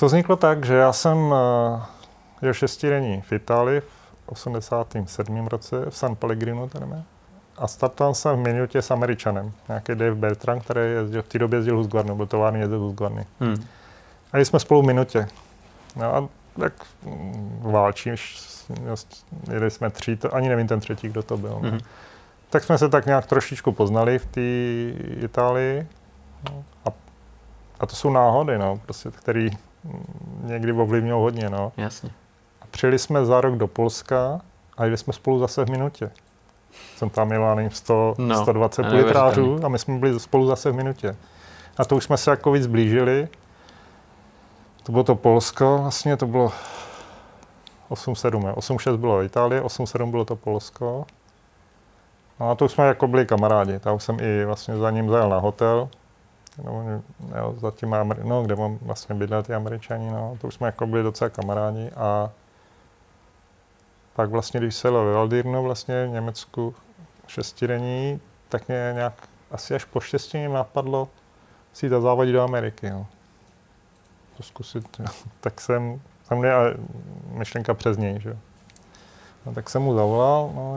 [0.00, 1.82] to vzniklo tak, že já jsem uh,
[2.42, 5.46] jel šestidenní v Itálii v 87.
[5.46, 6.86] roce v San Pellegrinu, tady
[7.58, 11.56] a startoval jsem v minutě s Američanem, nějaký Dave Bertrand, který jezdil, v té době
[11.56, 13.26] jezdil Husqvarnu, byl tovární jezdil Husqvarny.
[13.40, 13.66] Hmm.
[14.32, 15.28] A jsme spolu v minutě.
[15.96, 16.28] No a
[16.60, 16.72] tak
[17.04, 18.38] mm, válčíš,
[19.50, 21.58] jeli jsme tři, to, ani nevím ten třetí, kdo to byl.
[21.62, 21.68] No.
[21.70, 21.78] Mhm.
[22.50, 24.40] Tak jsme se tak nějak trošičku poznali v té
[25.24, 25.86] Itálii.
[26.50, 26.64] No.
[26.84, 26.88] A,
[27.80, 29.50] a to jsou náhody, no, prostě, který
[29.84, 30.02] mm,
[30.44, 31.50] někdy ovlivňují hodně.
[31.50, 31.72] No.
[31.76, 32.10] Jasně.
[32.62, 34.40] A přijeli jsme za rok do Polska
[34.76, 36.10] a jeli jsme spolu zase v minutě.
[36.96, 39.08] Jsem tam měl, já nevím, 100, No, no, 120 neuvěřitelný.
[39.08, 41.16] litrářů a my jsme byli spolu zase v minutě.
[41.78, 43.28] A to už jsme se jako víc blížili.
[44.82, 46.52] To bylo to Polsko, vlastně to bylo
[47.90, 48.52] 8-7, ne?
[48.52, 51.06] 8-6 bylo Itálie, 8-7 bylo to Polsko.
[52.40, 53.78] No a to už jsme jako byli kamarádi.
[53.78, 55.88] Tam jsem i vlastně za ním zajel na hotel.
[56.64, 57.02] No,
[57.38, 60.66] jo, za tím Ameri- no, kde mám vlastně bydlet ty američani, no, to už jsme
[60.66, 62.30] jako byli docela kamarádi a
[64.14, 66.74] pak vlastně, když se jelo ve Valdirnu vlastně v Německu
[67.26, 69.12] šestidenní, tak mě nějak
[69.50, 70.00] asi až po
[70.32, 71.08] mě napadlo
[71.72, 72.86] si jít závodit do Ameriky.
[72.86, 73.06] Jo.
[74.40, 75.00] To zkusit.
[75.40, 76.74] Tak jsem, tam měl
[77.32, 78.36] myšlenka přes něj, že.
[79.46, 80.74] No, tak jsem mu zavolal, no,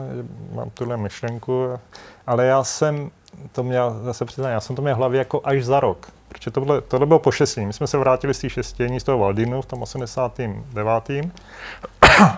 [0.54, 1.78] mám tuhle myšlenku,
[2.26, 3.10] ale já jsem
[3.52, 6.50] to měl, zase přiznám, já jsem to měl v hlavě jako až za rok, protože
[6.50, 7.66] to bylo, tohle bylo po šestění.
[7.66, 11.10] My jsme se vrátili z té šestění z toho Valdinu v tom 89.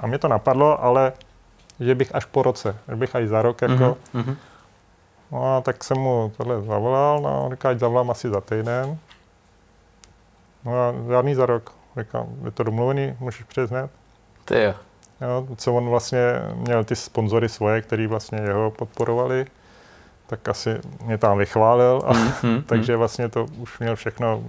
[0.03, 1.13] A mě to napadlo, ale
[1.81, 4.37] že bych až po roce, že bych až za rok jako, Mhm, mhm.
[5.33, 8.99] No a tak jsem mu tohle zavolal, no, říká, ať zavolám asi za týden.
[10.67, 11.73] No a žádný za rok.
[11.99, 13.91] Říkám, je to domluvený, můžeš přijet hned.
[14.45, 14.75] Ty jo.
[15.21, 16.21] Jo, co on vlastně
[16.55, 19.47] měl ty sponzory svoje, který vlastně jeho podporovali,
[20.27, 22.03] tak asi mě tam vychválil.
[22.07, 22.63] A, Mhm, mhm.
[22.63, 24.43] takže vlastně to už měl všechno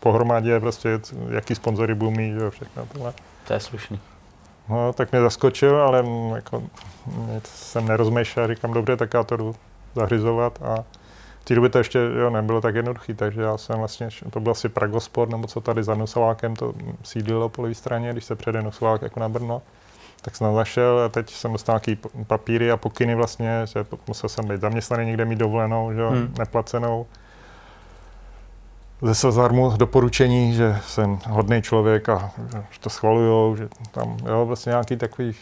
[0.00, 3.12] pohromadě, prostě jaký sponzory budou mít, jo, všechno tohle.
[3.46, 4.00] To je slušný.
[4.68, 6.62] No, tak mě zaskočil, ale mm, jako,
[7.44, 9.54] jsem nerozmýšlel, říkám, dobře, tak já to jdu
[9.94, 10.84] zahryzovat a
[11.48, 14.68] té době to ještě jo, nebylo tak jednoduché, takže já jsem vlastně, to byl asi
[14.68, 19.02] Pragosport, nebo co tady za Nusovákem to sídlilo po levé straně, když se přede Nusovák
[19.02, 19.62] jako na Brno,
[20.22, 24.48] tak jsem zašel a teď jsem dostal nějaký papíry a pokyny vlastně, že musel jsem
[24.48, 26.34] být zaměstnaný někde mít dovolenou, že Hmm.
[26.38, 27.06] neplacenou.
[29.02, 32.30] Ze Sazarmu doporučení, že jsem hodný člověk a
[32.70, 35.40] že to schvalujou, že tam jo, vlastně nějaký takových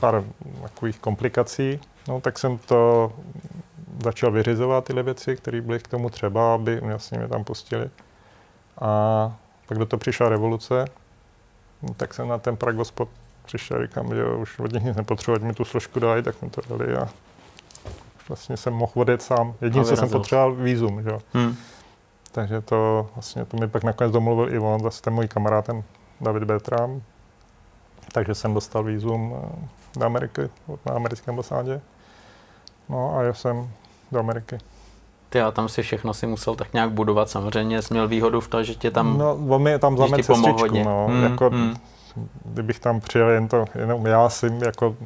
[0.00, 0.24] pár
[0.62, 1.80] takových komplikací.
[2.08, 3.12] No, tak jsem to
[4.04, 7.90] začal vyřizovat tyhle věci, které byly k tomu třeba, aby vlastně mě tam pustili.
[8.80, 9.32] A
[9.66, 10.84] pak do toho přišla revoluce,
[11.82, 13.08] no, tak jsem na ten Pragospot
[13.44, 16.60] přišel, říkám, že už od nich nic nepotřebuji, mi tu složku dají, tak mi to
[16.68, 17.08] dali a
[18.28, 19.54] vlastně jsem mohl odjet sám.
[19.60, 21.20] Jediné, co jsem potřeboval, vízum, že jo.
[21.34, 21.56] Hm.
[22.32, 25.82] Takže to vlastně to mi pak nakonec domluvil i on, zase ten můj kamarád, ten
[26.20, 27.02] David Bertram.
[28.12, 30.50] Takže jsem dostal vízum eh, do Ameriky,
[30.86, 31.80] na americké ambasádě.
[32.88, 33.70] No a jel jsem
[34.12, 34.58] do Ameriky.
[35.30, 37.30] Ty a tam si všechno si musel tak nějak budovat.
[37.30, 39.18] Samozřejmě jsi měl výhodu v tom, že tě tam...
[39.18, 41.76] no, on mi tam zamet cestičku, no, Hmm, jako, hmm.
[42.44, 44.96] kdybych tam přijel jen to, jenom já si, jako,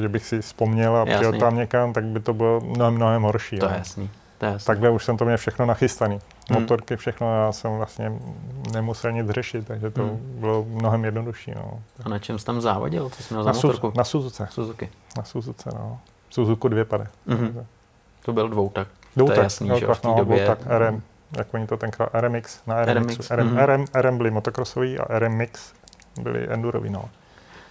[0.00, 1.40] že bych si vzpomněl a přijel Jasný.
[1.40, 3.58] tam někam, tak by to bylo mnohem, mnohem horší.
[3.58, 3.78] To je no.
[3.78, 4.10] jasný.
[4.66, 6.18] takhle už jsem to měl všechno nachystaný.
[6.50, 6.60] Hmm.
[6.60, 8.12] Motorky, všechno, já jsem vlastně
[8.72, 10.36] nemusel nic řešit, takže to hmm.
[10.40, 11.52] bylo mnohem jednodušší.
[11.56, 11.82] No.
[12.04, 13.10] A na čem jsi tam závodil?
[13.10, 13.92] Co jsi měl za na motorku?
[13.96, 14.48] na Suzuce.
[14.50, 14.88] Suzuki.
[15.16, 15.98] Na Suzuce, no.
[16.30, 17.06] Suzuku dvě pade.
[17.28, 17.64] Mm-hmm.
[18.22, 18.88] To byl dvoutak.
[19.16, 20.44] Dvoutak, to je jasný, že v té no, době.
[20.44, 21.02] Dvoutak, RM,
[21.36, 23.16] jak oni to tenkrát, RMX, na RMX.
[23.16, 23.30] RMX.
[23.30, 23.66] RM, mm-hmm.
[23.66, 25.72] RM, RM byli motocrossový a RMX
[26.22, 27.04] byli endurový, no.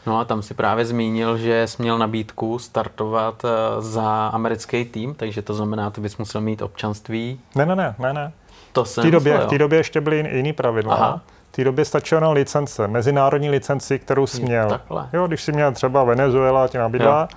[0.06, 5.16] No a tam si právě zmínil, že jsi měl nabídku startovat eh, za americký tým,
[5.16, 7.40] takže to znamená, ty bys musel mít občanství.
[7.56, 8.32] Ne, ne, ne, ne, ne.
[8.74, 10.96] To jsem v té době, v té době ještě byly jiný pravidla.
[10.96, 11.22] Aha.
[11.52, 14.70] V té době stačila na licence, mezinárodní licenci, kterou jsi měl.
[14.70, 15.10] Takhle.
[15.14, 17.28] Jo, když jsi měl třeba Venezuela, ti nabídla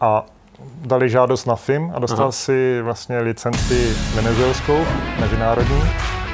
[0.00, 0.26] a
[0.84, 2.32] dali žádost na FIM a dostal Aha.
[2.32, 4.78] si vlastně licenci venezuelskou,
[5.20, 5.82] mezinárodní,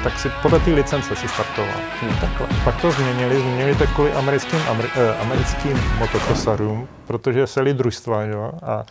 [0.03, 1.73] tak si podle té licence si startoval.
[2.21, 2.47] Takhle.
[2.63, 8.51] Pak to změnili, změnili to kvůli americkým, ameri, eh, americkým motokrosarům, protože se družstva, jo,
[8.63, 8.83] a, a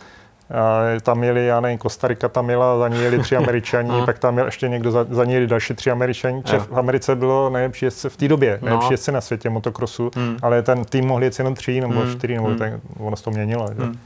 [1.01, 4.45] tam jeli, já nevím, Kostarika tam jela, za ní jeli tři američani, pak tam jel
[4.45, 6.43] ještě někdo, za, za ní jeli další tři američani.
[6.43, 8.65] Čef, v Americe bylo nejlepší jezdce v té době, no.
[8.65, 10.37] nejlepší jezdce na světě motokrosu, hmm.
[10.41, 12.11] ale ten tým mohli jet jenom tři nebo hmm.
[12.11, 12.57] čtyři, nebo hmm.
[12.57, 13.67] tak, ono se to měnilo.
[13.77, 13.97] Hmm.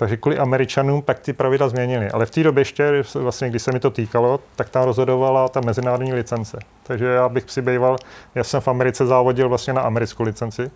[0.00, 2.10] Takže kvůli Američanům pak ty pravidla změnili.
[2.10, 5.60] Ale v té době ještě, vlastně, když se mi to týkalo, tak tam rozhodovala ta
[5.60, 6.58] mezinárodní licence.
[6.82, 7.96] Takže já bych si býval,
[8.34, 10.70] já jsem v Americe závodil vlastně na americkou licenci.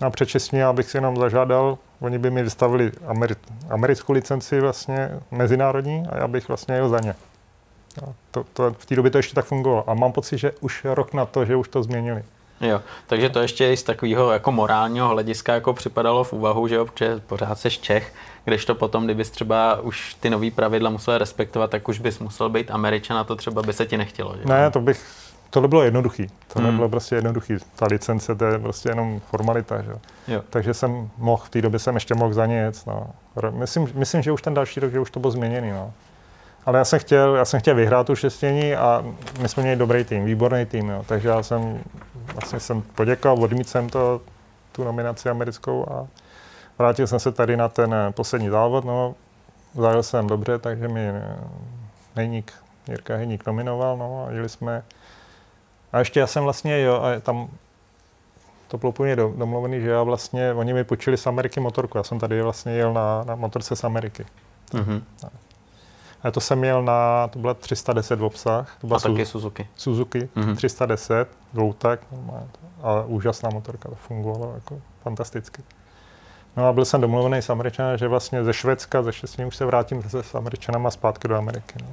[0.00, 3.36] A předčasně, abych si jenom zažádal, oni by mi vystavili Ameri-
[3.70, 7.14] americkou licenci vlastně mezinárodní a já bych vlastně jel za ně.
[8.02, 9.90] A to, to, v té době to ještě tak fungovalo.
[9.90, 12.24] A mám pocit, že už rok na to, že už to změnili.
[12.60, 16.86] Jo, takže to ještě z takového jako morálního hlediska jako připadalo v úvahu, že jo,
[16.86, 21.70] protože pořád seš Čech, když to potom, kdybys třeba už ty nový pravidla musel respektovat,
[21.70, 24.34] tak už bys musel být Američan a to třeba by se ti nechtělo.
[24.36, 24.44] Že?
[24.44, 25.06] Ne, to bych,
[25.50, 26.26] tohle bylo jednoduchý.
[26.52, 26.76] To hmm.
[26.76, 27.54] bylo prostě jednoduchý.
[27.76, 29.82] Ta licence, to je prostě jenom formalita.
[29.82, 29.92] Že?
[30.28, 30.42] Jo.
[30.50, 32.82] Takže jsem mohl, v té době jsem ještě mohl za ně jet.
[32.86, 33.06] No.
[33.50, 35.70] Myslím, myslím, že už ten další rok, že už to bylo změněný.
[35.70, 35.92] No.
[36.68, 39.04] Ale já jsem chtěl, já jsem chtěl vyhrát tu šestění a
[39.40, 40.88] my jsme měli dobrý tým, výborný tým.
[40.88, 41.04] Jo.
[41.06, 41.80] Takže já jsem
[42.32, 44.20] vlastně jsem poděkoval, odmít jsem to,
[44.72, 46.06] tu nominaci americkou a
[46.78, 48.84] vrátil jsem se tady na ten eh, poslední závod.
[48.84, 49.14] No,
[49.74, 51.12] zajel jsem dobře, takže mi
[52.14, 52.52] Hejník,
[52.88, 54.82] eh, Jirka Hejník nominoval, no a jeli jsme.
[55.92, 57.48] A ještě já jsem vlastně, jo, a tam
[58.68, 62.18] to bylo úplně domluvený, že já vlastně, oni mi počili z Ameriky motorku, já jsem
[62.18, 64.26] tady vlastně jel na, na motorce z Ameriky.
[64.72, 65.02] Mm-hmm.
[66.22, 68.76] A to jsem měl na, to byla 310 v obsah.
[68.80, 69.68] To byla a taky Suzuki.
[69.76, 70.56] Suzuki, mm-hmm.
[70.56, 72.00] 310, dvoutak,
[72.82, 75.62] ale úžasná motorka, to fungovalo jako fantasticky.
[76.56, 79.66] No a byl jsem domluvený s Američanem, že vlastně ze Švédska, ze šestní už se
[79.66, 81.74] vrátím zase s Američanama zpátky do Ameriky.
[81.82, 81.88] No.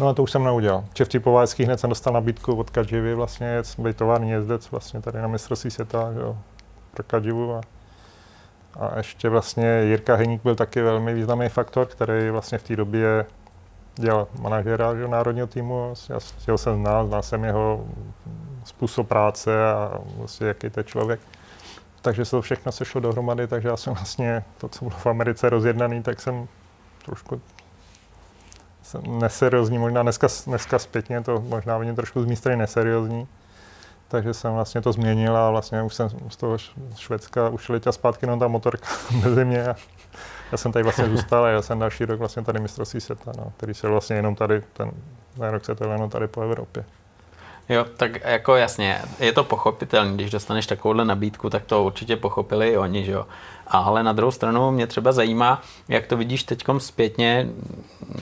[0.00, 0.84] No a to už jsem neudělal.
[0.92, 5.28] Če v hned jsem dostal nabídku od Kadživy, vlastně být tovární jezdec vlastně tady na
[5.28, 6.38] mistrovství světa, že jo,
[6.94, 7.60] pro Kadživu a
[8.80, 13.26] a ještě vlastně Jirka Heník byl taky velmi významný faktor, který vlastně v té době
[13.94, 15.94] dělal manažera že, národního týmu.
[16.08, 16.18] Já,
[16.48, 17.86] já jsem znal, znal jsem jeho
[18.64, 21.20] způsob práce a vlastně jaký to je člověk.
[22.02, 25.50] Takže se to všechno sešlo dohromady, takže já jsem vlastně to, co bylo v Americe
[25.50, 26.48] rozjednaný, tak jsem
[27.04, 27.40] trošku
[28.82, 33.28] jsem neseriózní, možná dneska, dneska zpětně to možná vidím trošku z mé strany neseriózní,
[34.12, 36.56] takže jsem vlastně to změnil a vlastně už jsem z toho
[36.96, 38.86] Švédska už letěl zpátky jenom ta motorka
[39.24, 39.76] mezi mě a
[40.52, 43.52] já jsem tady vlastně zůstal a já jsem další rok vlastně tady mistrovství světa, no,
[43.56, 44.90] který se vlastně jenom tady, ten,
[45.36, 46.84] ten rok se to jenom tady po Evropě.
[47.68, 52.68] Jo, tak jako jasně, je to pochopitelné, když dostaneš takovouhle nabídku, tak to určitě pochopili
[52.68, 53.26] i oni, že jo.
[53.66, 57.48] Ale na druhou stranu mě třeba zajímá, jak to vidíš teď zpětně,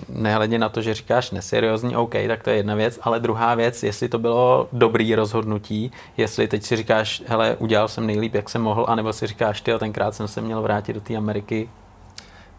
[0.09, 3.82] nehledě na to, že říkáš neseriózní, OK, tak to je jedna věc, ale druhá věc,
[3.82, 8.62] jestli to bylo dobrý rozhodnutí, jestli teď si říkáš, hele, udělal jsem nejlíp, jak jsem
[8.62, 11.70] mohl, anebo si říkáš, ty, tenkrát jsem se měl vrátit do té Ameriky.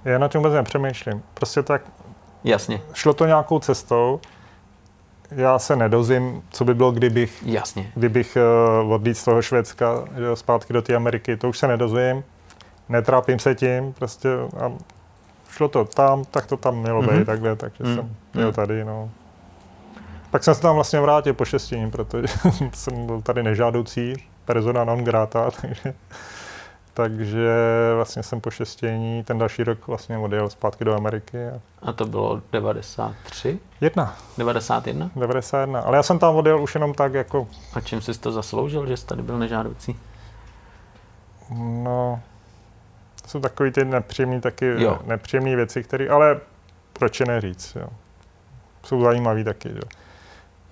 [0.05, 1.23] Já na tím vůbec nepřemýšlím.
[1.33, 1.81] Prostě tak
[2.43, 2.81] Jasně.
[2.93, 4.19] Šlo to nějakou cestou,
[5.31, 7.91] já se nedozím, co by bylo, kdybych, Jasně.
[7.95, 8.37] kdybych
[8.83, 11.37] uh, odlít z toho Švédska že, zpátky do té Ameriky.
[11.37, 12.23] To už se nedozvím,
[12.89, 14.29] netrápím se tím, prostě
[14.59, 14.71] a
[15.49, 17.19] šlo to tam, tak to tam mělo mm-hmm.
[17.19, 17.95] být takhle, takže mm-hmm.
[17.95, 18.55] jsem měl mhm.
[18.55, 19.09] tady, no.
[20.31, 22.27] Pak jsem se tam vlastně vrátil po šestiní, protože
[22.73, 24.13] jsem byl tady nežádoucí,
[24.45, 25.93] persona non grata, takže
[26.93, 27.49] takže
[27.95, 31.47] vlastně jsem po šestění ten další rok vlastně odjel zpátky do Ameriky.
[31.47, 33.59] A, a to bylo 93?
[33.81, 34.15] Jedna.
[34.37, 35.11] 91?
[35.15, 37.47] 91, ale já jsem tam odjel už jenom tak jako...
[37.73, 39.99] A čím jsi to zasloužil, že jsi tady byl nežádoucí?
[41.59, 42.21] No,
[43.21, 44.99] to jsou takové ty nepříjemné taky, jo.
[45.05, 46.39] nepříjemné věci, které, ale
[46.93, 47.87] proč je neříct, jo.
[48.83, 50.00] Jsou zajímavé taky, jo.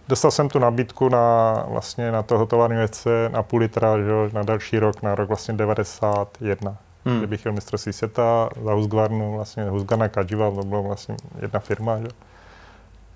[0.10, 4.44] Dostal jsem tu nabídku na, vlastně na toho tovární věce na půl litra, že, na
[4.44, 6.78] další rok, na rok vlastně 91.
[7.06, 7.18] Hmm.
[7.18, 11.98] Kde bych chtěl mistrovství světa za Husqvarnu, vlastně Husqvarna Kajiva, to byla vlastně jedna firma.
[12.00, 12.08] Že.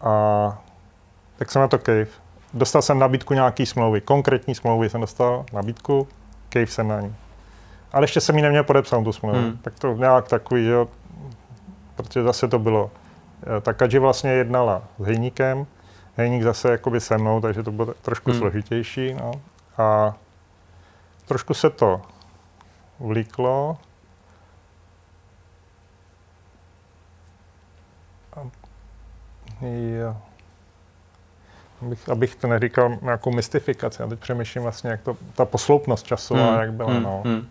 [0.01, 0.61] A
[1.35, 2.07] tak jsem na to cave.
[2.53, 6.07] Dostal jsem nabídku nějaký smlouvy, konkrétní smlouvy jsem dostal nabídku,
[6.49, 7.15] cave jsem na ní.
[7.91, 9.39] Ale ještě jsem ji neměl podepsat tu smlouvu.
[9.39, 9.57] Hmm.
[9.61, 10.87] Tak to nějak takový, jo,
[11.95, 12.91] protože zase to bylo.
[13.57, 15.65] Eh, ta Kadži vlastně jednala s Hejníkem,
[16.17, 18.39] Hejník zase jakoby se mnou, takže to bylo trošku hmm.
[18.39, 19.13] složitější.
[19.13, 19.31] No.
[19.77, 20.13] A
[21.25, 22.01] trošku se to
[22.99, 23.77] vlíklo.
[29.61, 30.17] Jo.
[31.81, 34.01] Abych, abych to neříkal nějakou mystifikaci.
[34.01, 36.59] Já teď přemýšlím vlastně, jak to, ta posloupnost časová, hmm.
[36.59, 36.91] jak byla.
[36.91, 37.03] Hmm.
[37.03, 37.21] No.
[37.25, 37.47] Hmm.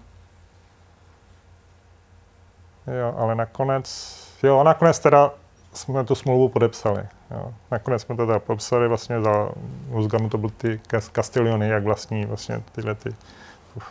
[2.98, 5.30] Jo, ale nakonec, jo, nakonec teda
[5.72, 7.08] jsme tu smlouvu podepsali.
[7.30, 7.54] Jo.
[7.70, 9.50] Nakonec jsme to teda podepsali vlastně za
[9.90, 10.80] Luzganu, to byly ty
[11.12, 13.14] Castigliony, jak vlastní vlastně tyhle ty,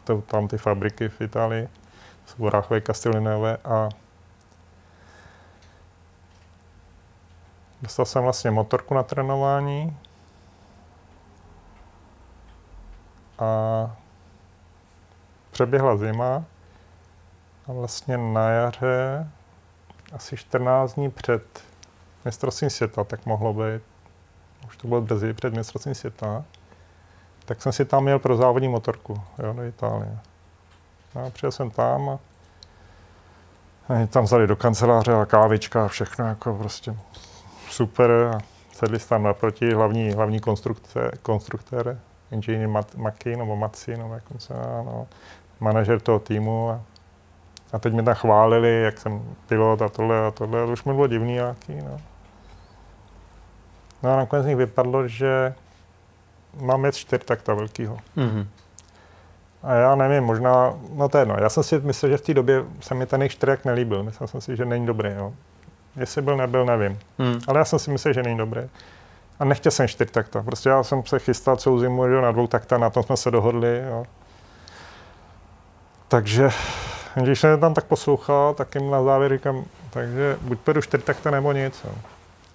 [0.03, 1.67] to, tam ty fabriky v Itálii,
[2.25, 3.89] jsou Ráchové Castiglionové a
[7.81, 9.97] dostal jsem vlastně motorku na trénování
[13.39, 13.95] a
[15.51, 16.43] přeběhla zima
[17.67, 19.27] a vlastně na jaře,
[20.13, 21.70] asi 14 dní před
[22.25, 23.81] mistrovstvím světa, tak mohlo být,
[24.67, 26.43] už to bylo brzy před mistrovstvím světa,
[27.45, 30.17] tak jsem si tam měl pro závodní motorku, jo, do Itálie.
[31.15, 32.19] No a přijel jsem tam a
[33.89, 36.95] oni tam vzali do kanceláře a kávička a všechno jako prostě
[37.69, 38.11] super.
[38.11, 38.39] A
[38.73, 41.99] sedli tam naproti hlavní, hlavní konstrukce, konstruktér,
[42.31, 44.53] inženýr Maki nebo Maci, nebo jak se
[44.85, 45.07] no,
[45.59, 46.81] manažer toho týmu a
[47.73, 50.63] a teď mě tam chválili, jak jsem pilot a tohle a tohle.
[50.63, 52.01] A to už mi bylo divný nějaký, no.
[54.03, 55.53] No a nakonec z nich vypadlo, že
[56.61, 57.97] mám jet čtyř takta velkýho.
[58.17, 58.47] Mm-hmm.
[59.63, 61.35] A já nevím, možná, no to je jedno.
[61.39, 64.03] Já jsem si myslel, že v té době se mi ten jejich čtyřek nelíbil.
[64.03, 65.09] Myslel jsem si, že není dobrý.
[65.15, 65.33] Jo.
[65.95, 66.99] Jestli byl, nebyl, nevím.
[67.17, 67.39] Mm.
[67.47, 68.61] Ale já jsem si myslel, že není dobrý.
[69.39, 70.43] A nechtěl jsem čtyř takta.
[70.43, 73.31] Prostě já jsem se chystal celou zimu že na dvou takta, na tom jsme se
[73.31, 73.83] dohodli.
[73.89, 74.05] Jo.
[76.07, 76.49] Takže
[77.15, 81.31] když jsem tam tak poslouchal, tak jim na závěr říkám, takže buď půjdu čtyř takta
[81.31, 81.81] nebo nic.
[81.85, 81.91] Jo.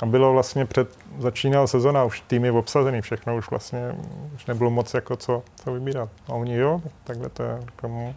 [0.03, 3.97] A bylo vlastně před, začínal sezona, už týmy obsazený, všechno už vlastně,
[4.35, 6.09] už nebylo moc jako co, co vybírat.
[6.29, 7.61] A oni jo, takhle to je.
[7.61, 8.15] Říkám,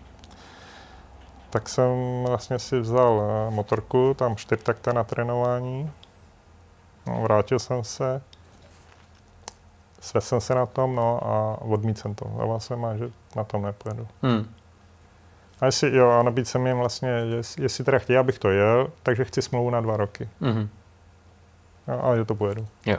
[1.49, 1.89] tak jsem
[2.27, 5.91] vlastně si vzal eh, motorku, tam čtyř takta na trénování.
[7.07, 8.21] No, vrátil jsem se,
[9.99, 12.31] svedl jsem se na tom, no a odmít jsem to.
[12.37, 14.07] Zaval jsem a že na tom nepojedu.
[14.21, 14.45] Hmm.
[15.61, 18.87] A jestli, jo, a nabít jsem jim vlastně, jestli, jestli teda chtějí, abych to jel,
[19.03, 20.29] takže chci smlouvu na dva roky.
[20.41, 20.67] Mm-hmm.
[21.89, 22.67] A, a že to pojedu.
[22.85, 22.97] Jo.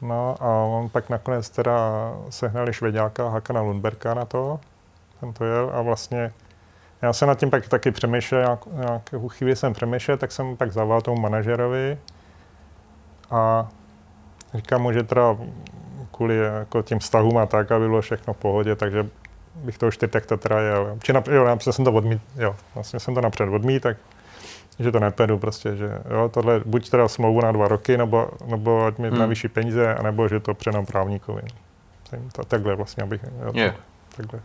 [0.00, 1.76] No a on pak nakonec teda
[2.30, 4.60] sehnali švedáka Hakana Lundberka na to,
[5.20, 6.32] ten to jel a vlastně
[7.02, 10.72] já jsem nad tím pak taky přemýšlel, nějak, nějakou chvíli jsem přemýšlel, tak jsem pak
[10.72, 11.98] zavolal tomu manažerovi
[13.30, 13.68] a
[14.54, 15.36] říkám mu, že teda
[16.12, 19.06] kvůli jako tím vztahům a tak, aby bylo všechno v pohodě, takže
[19.54, 20.98] bych to už teď tak to teda jel.
[21.02, 23.96] Či na, jo, napřed jsem to odmít, jo, vlastně jsem to napřed odmít, tak
[24.80, 28.86] že to nepedu prostě, že jo, tohle buď teda smlouvu na dva roky, nebo, nebo
[28.86, 29.18] ať mi hmm.
[29.18, 31.42] navýší peníze, anebo že to předám právníkovi.
[32.32, 33.74] To, takhle vlastně, abych, jo, yeah.
[34.16, 34.40] takhle.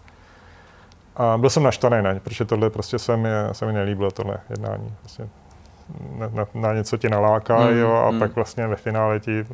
[1.16, 4.38] A byl jsem naštvaný na ně, protože tohle prostě se mi, se mi nelíbilo, tohle
[4.50, 4.94] jednání.
[5.02, 5.28] Vlastně
[6.18, 8.20] na, na, na něco ti naláká, hmm, jo, a hmm.
[8.20, 9.46] pak vlastně ve finále ti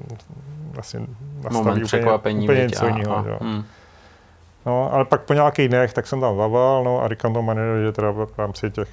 [0.72, 1.00] vlastně
[1.44, 3.38] nastaví Moment úplně, úplně něco jiného.
[3.42, 3.64] Hmm.
[4.66, 7.82] No, ale pak po nějakých dnech, tak jsem tam zaval, no a říkám tomu manažeru,
[7.82, 8.88] že teda v rámci těch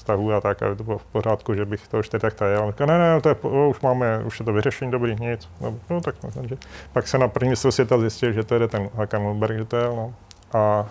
[0.00, 2.52] vztahů a tak, aby to bylo v pořádku, že bych to už teď tak tady
[2.52, 2.74] jel.
[2.86, 3.34] Ne, ne, to je,
[3.68, 5.48] už máme, už je to vyřešení, dobrý, nic.
[5.60, 6.56] No, no tak no, že.
[6.92, 9.84] Pak se na první světa zjistil, že to je ten Hakan Lundberg, že to je,
[9.84, 10.14] no.
[10.52, 10.86] A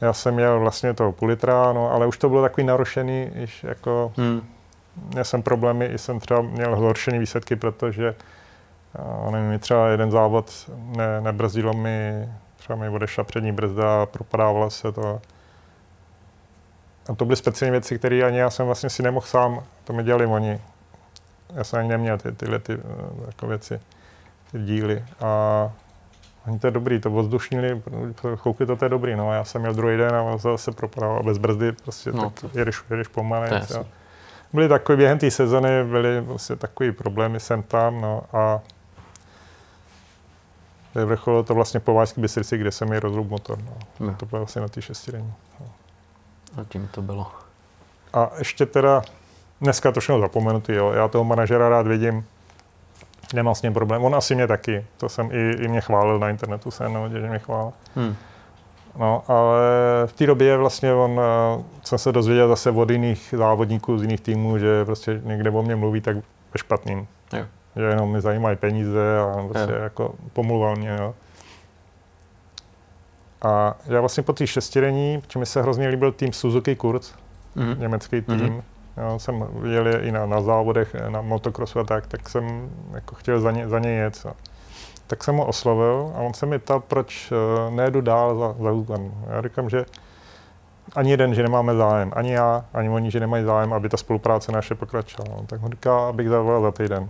[0.00, 3.64] já jsem měl vlastně toho půl litra, no, ale už to bylo takový narušený, již
[3.64, 4.42] jako, hmm.
[5.10, 8.14] měl jsem problémy, i jsem třeba měl zhoršený výsledky, protože
[9.26, 14.70] a nevím, třeba jeden závod ne, nebrzdilo mi, třeba mi odešla přední brzda a propadávalo
[14.70, 15.20] se to.
[17.08, 20.02] A to byly speciální věci, které ani já jsem vlastně si nemohl sám, to mi
[20.02, 20.60] dělali oni.
[21.54, 22.78] Já jsem ani neměl ty, tyhle ty,
[23.26, 23.80] jako věci,
[24.52, 25.04] ty díly.
[25.20, 25.72] A
[26.46, 27.82] oni to je dobrý, to odzdušnili,
[28.42, 31.22] koukli to, to je dobrý, no a já jsem měl druhý den a zase propadával
[31.22, 33.50] bez brzdy, prostě no, tak jedeš, jedeš pomalej.
[34.52, 38.60] Byly takové, během té sezony byly prostě takové problémy sem tam, no a
[41.04, 43.58] vrcholilo to vlastně po Vážské Bystrici, kde jsem mi rozrub motor.
[44.00, 44.14] No.
[44.14, 45.32] To bylo vlastně na té šestidenní.
[45.60, 45.66] No.
[46.56, 47.26] A tím to bylo.
[48.12, 49.02] A ještě teda,
[49.60, 50.92] dneska to všechno zapomenutý, jo.
[50.92, 52.24] já toho manažera rád vidím,
[53.34, 54.04] nemám s ním problém.
[54.04, 57.28] On asi mě taky, to jsem i, i mě chválil na internetu, se no, že
[57.28, 57.72] mě chválil.
[57.96, 58.16] Hmm.
[58.98, 59.60] No, ale
[60.06, 61.20] v té době vlastně on,
[61.84, 65.76] jsem se dozvěděl zase od jiných závodníků z jiných týmů, že prostě někde o mě
[65.76, 67.06] mluví, tak ve špatným.
[67.32, 67.44] Jo.
[67.76, 69.82] Že jenom mi zajímají peníze a prostě jo.
[69.82, 70.96] jako pomluval mě.
[71.00, 71.14] Jo.
[73.42, 77.14] A já vlastně po té šestidenní, protože mi se hrozně líbil tým Suzuki Kurz,
[77.56, 77.78] mm-hmm.
[77.78, 78.62] německý tým, mm-hmm.
[78.96, 83.40] Jo, jsem jel i na, na závodech, na motocrossu a tak, tak jsem jako chtěl
[83.40, 84.26] za, ně, za něj jet.
[84.28, 84.34] A,
[85.06, 88.72] tak jsem ho oslovil a on se mi ptal, proč uh, nejedu dál za, za
[88.72, 89.10] Uzban.
[89.28, 89.84] Já říkám, že
[90.94, 94.52] ani jeden, že nemáme zájem, ani já, ani oni, že nemají zájem, aby ta spolupráce
[94.52, 95.42] naše pokračovala.
[95.46, 97.08] Tak on říká, abych zavolal za týden.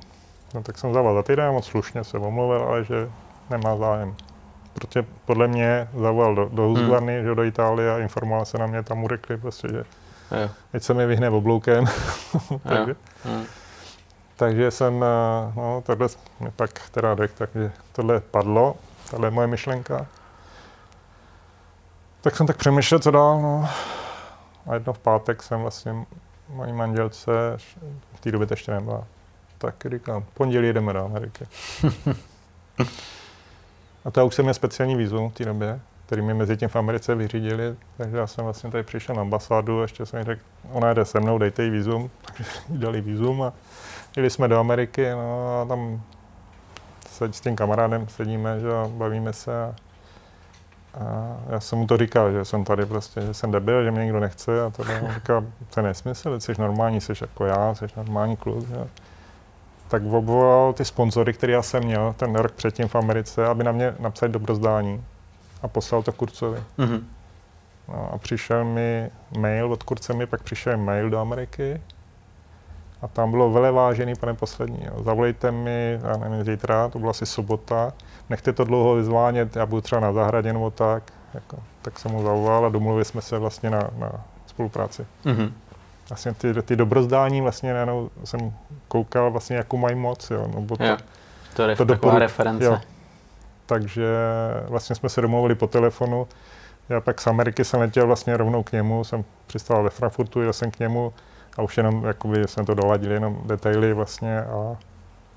[0.55, 3.11] No, tak jsem zavolal za týden, moc slušně se omluvil, ale že
[3.51, 4.15] nemá zájem.
[4.81, 7.25] Protože podle mě zavolal do, do Huzbarny, hmm.
[7.25, 9.85] že do Itálie a informoval se na mě, tam mu řekli prostě, že
[10.43, 10.51] jo.
[10.73, 11.85] teď se mi vyhne obloukem.
[12.63, 13.45] takže, hmm.
[14.37, 16.09] takže jsem, eh, no, tohle
[16.41, 18.77] mi pak teda řekl, takže tohle padlo,
[19.11, 20.07] tohle je moje myšlenka.
[22.21, 23.69] Tak jsem tak přemýšlel, co dál, no.
[24.67, 25.95] A jedno v pátek jsem vlastně
[26.49, 27.31] mojí manželce,
[28.15, 29.05] v té době to ještě nebyla,
[29.59, 31.47] tak říkám, pondělí jedeme do Ameriky.
[34.07, 36.69] A to já už jsem měl speciální vízum v té době, který mi mezi tím
[36.69, 40.43] v Americe vyřídili, takže já jsem vlastně tady přišel na ambasádu, ještě jsem řekl,
[40.73, 43.53] ona jde se mnou, dejte jí vízum, takže jí dali vízum a
[44.17, 46.03] jeli jsme do Ameriky, no a tam
[47.09, 49.75] se, s tím kamarádem sedíme, že bavíme se a,
[50.95, 54.05] a já jsem mu to říkal, že jsem tady prostě, že jsem debil, že mě
[54.05, 55.45] nikdo nechce a to on říká,
[55.75, 58.69] to je nesmysl, jsi normální, jsi jako já, jsi normální kluk.
[58.69, 58.89] Že?
[59.89, 63.73] Tak obvolal ty sponzory, které já jsem měl ten rok předtím v Americe, aby na
[63.73, 65.05] mě napsali dobrozdání
[65.63, 66.63] a poslal to Kurcovi.
[66.79, 67.01] Mm-hmm.
[67.89, 71.81] No, a přišel mi mail od Kurce, mi pak přišel mail do Ameriky
[73.03, 75.03] a tam bylo vele vážený, pane poslední, jo.
[75.03, 77.93] zavolejte mi, já nevím, zítra, to byla asi sobota,
[78.31, 81.13] nechte to dlouho vyzvánět, já budu třeba na zahradě nebo tak.
[81.35, 84.13] Jako, tak jsem mu zavolal a domluvili jsme se vlastně na, na
[84.47, 85.07] spolupráci.
[85.25, 85.51] Mm-hmm
[86.09, 88.53] vlastně ty, ty dobrozdání vlastně najednou jsem
[88.89, 90.97] koukal vlastně, jakou mají moc, jo, nebo to, jo.
[91.55, 92.65] to je to taková doporu, reference.
[92.65, 92.81] Jo.
[93.67, 94.07] Takže
[94.69, 96.29] vlastně jsme se domluvili po telefonu.
[96.89, 100.53] Já pak z Ameriky jsem letěl vlastně rovnou k němu, jsem přistál ve Frankfurtu, jel
[100.53, 101.13] jsem k němu
[101.59, 104.77] a už jenom jakoby jsme to doladili, jenom detaily vlastně a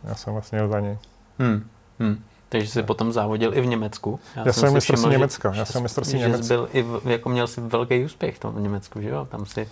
[0.04, 0.98] já jsem vlastně jel za něj.
[1.40, 1.70] Hmm.
[2.00, 2.24] Hmm.
[2.50, 4.20] Takže jsi potom závodil i v Německu.
[4.36, 5.52] Já, já jsem mistr Německa.
[5.56, 6.48] Já jsem mistr Německa.
[6.48, 9.26] byl i v, jako měl si velký úspěch v tom Německu, že jo?
[9.26, 9.70] Tam si No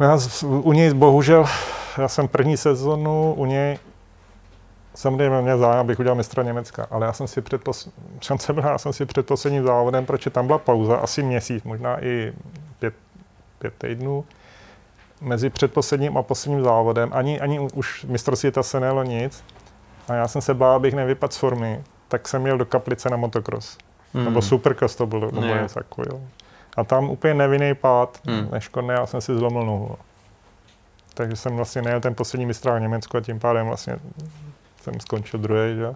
[0.00, 1.44] já u něj bohužel,
[1.98, 3.78] já jsem první sezonu u něj
[4.94, 7.88] samozřejmě mě zájem, abych udělal mistra Německa, ale já jsem si před, pos...
[8.20, 12.04] šance byla, já jsem si před posledním závodem, protože tam byla pauza, asi měsíc, možná
[12.04, 12.32] i
[12.78, 12.94] pět,
[13.58, 14.24] pět týdnů,
[15.20, 19.44] mezi předposledním a posledním závodem, ani, ani už mistrovství ta se nelo nic,
[20.08, 23.16] a já jsem se bál, abych nevypadl z formy, tak jsem měl do kaplice na
[23.16, 23.78] motocross.
[24.14, 24.24] Mm.
[24.24, 26.20] Nebo supercross to bylo, nebo něco takového.
[26.76, 28.48] A tam úplně nevinný pád, hmm.
[28.50, 29.96] neškodný, já jsem si zlomil nohu.
[31.14, 33.96] Takže jsem vlastně nejel ten poslední mistrák Německo a tím pádem vlastně
[34.82, 35.94] jsem skončil druhý, že?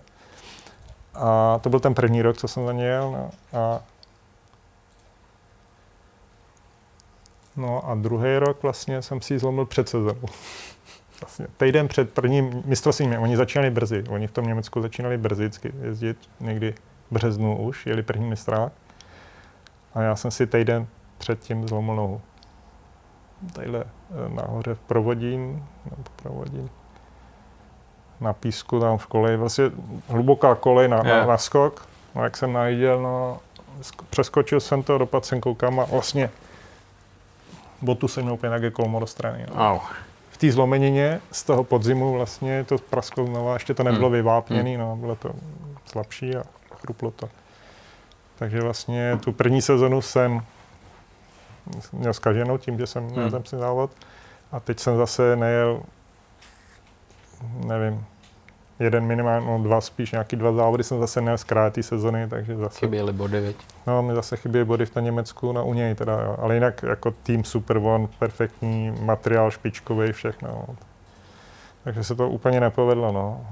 [1.15, 3.11] A to byl ten první rok, co jsem za něj jel.
[3.11, 3.31] No.
[3.61, 3.83] A,
[7.57, 10.21] no a druhý rok vlastně jsem si zlomil před sezónou.
[11.21, 15.51] Vlastně týden před prvním mistrovstvím, oni začínali brzy, oni v tom Německu začínali brzy
[15.83, 16.73] jezdit, někdy
[17.11, 18.73] v březnu už, jeli první mistrák.
[19.99, 20.87] A já jsem si týden
[21.19, 22.21] předtím zlomil nohu.
[23.53, 26.71] Tadyhle eh, nahoře v Provodín, nebo Provodín,
[28.21, 29.65] na písku tam v koleji, vlastně
[30.09, 31.07] hluboká kolej na, yeah.
[31.07, 31.89] na, na skok.
[32.15, 33.39] No jak jsem najíděl, no,
[34.11, 36.31] přeskočil jsem to, dopadl jsem koukám a vlastně
[37.83, 39.47] botu jsem měl úplně nějaké kolmo do strany.
[39.55, 39.75] No.
[39.75, 39.83] Oh.
[40.31, 44.13] V té zlomenině z toho podzimu vlastně to prasklo znova, ještě to nebylo hmm.
[44.13, 44.81] vyvápněné, hmm.
[44.81, 45.31] no, bylo to
[45.87, 46.43] slabší a
[46.81, 47.29] chruplo to.
[48.39, 50.43] Takže vlastně tu první sezonu jsem
[51.93, 53.31] měl zkaženou tím, že jsem měl hmm.
[53.31, 53.91] ten psí závod.
[54.53, 55.83] A teď jsem zase nejel,
[57.67, 58.05] nevím,
[58.81, 62.57] jeden minimálně, no dva spíš, nějaký dva závody jsem zase nejel z té sezony, takže
[62.57, 62.79] zase...
[62.79, 63.57] Chyběly body, veď?
[63.87, 66.37] No, mi zase chyběly body v tom Německu, no u něj teda, jo.
[66.39, 70.65] ale jinak jako tým Super One, perfektní, materiál špičkový, všechno.
[71.85, 73.47] Takže se to úplně nepovedlo, no.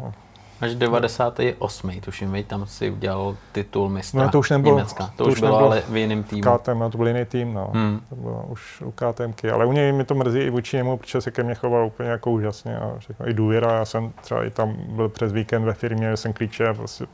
[0.61, 2.00] Až 98.
[2.00, 5.12] tuším, veď, tam si udělal titul mistra no, to už nebylo, Německa.
[5.16, 6.42] To, to už bylo, ale v jiném týmu.
[6.42, 7.70] KTM, no, to byl jiný tým, no.
[7.74, 8.00] Hmm.
[8.09, 9.50] To bylo už u KTMky.
[9.50, 12.09] Ale u něj mi to mrzí i vůči němu, protože se ke mně choval úplně
[12.09, 12.78] jako úžasně.
[12.78, 13.28] A všechno.
[13.28, 16.74] I důvěra, já jsem třeba i tam byl přes víkend ve firmě, že jsem klíče
[16.74, 17.07] prostě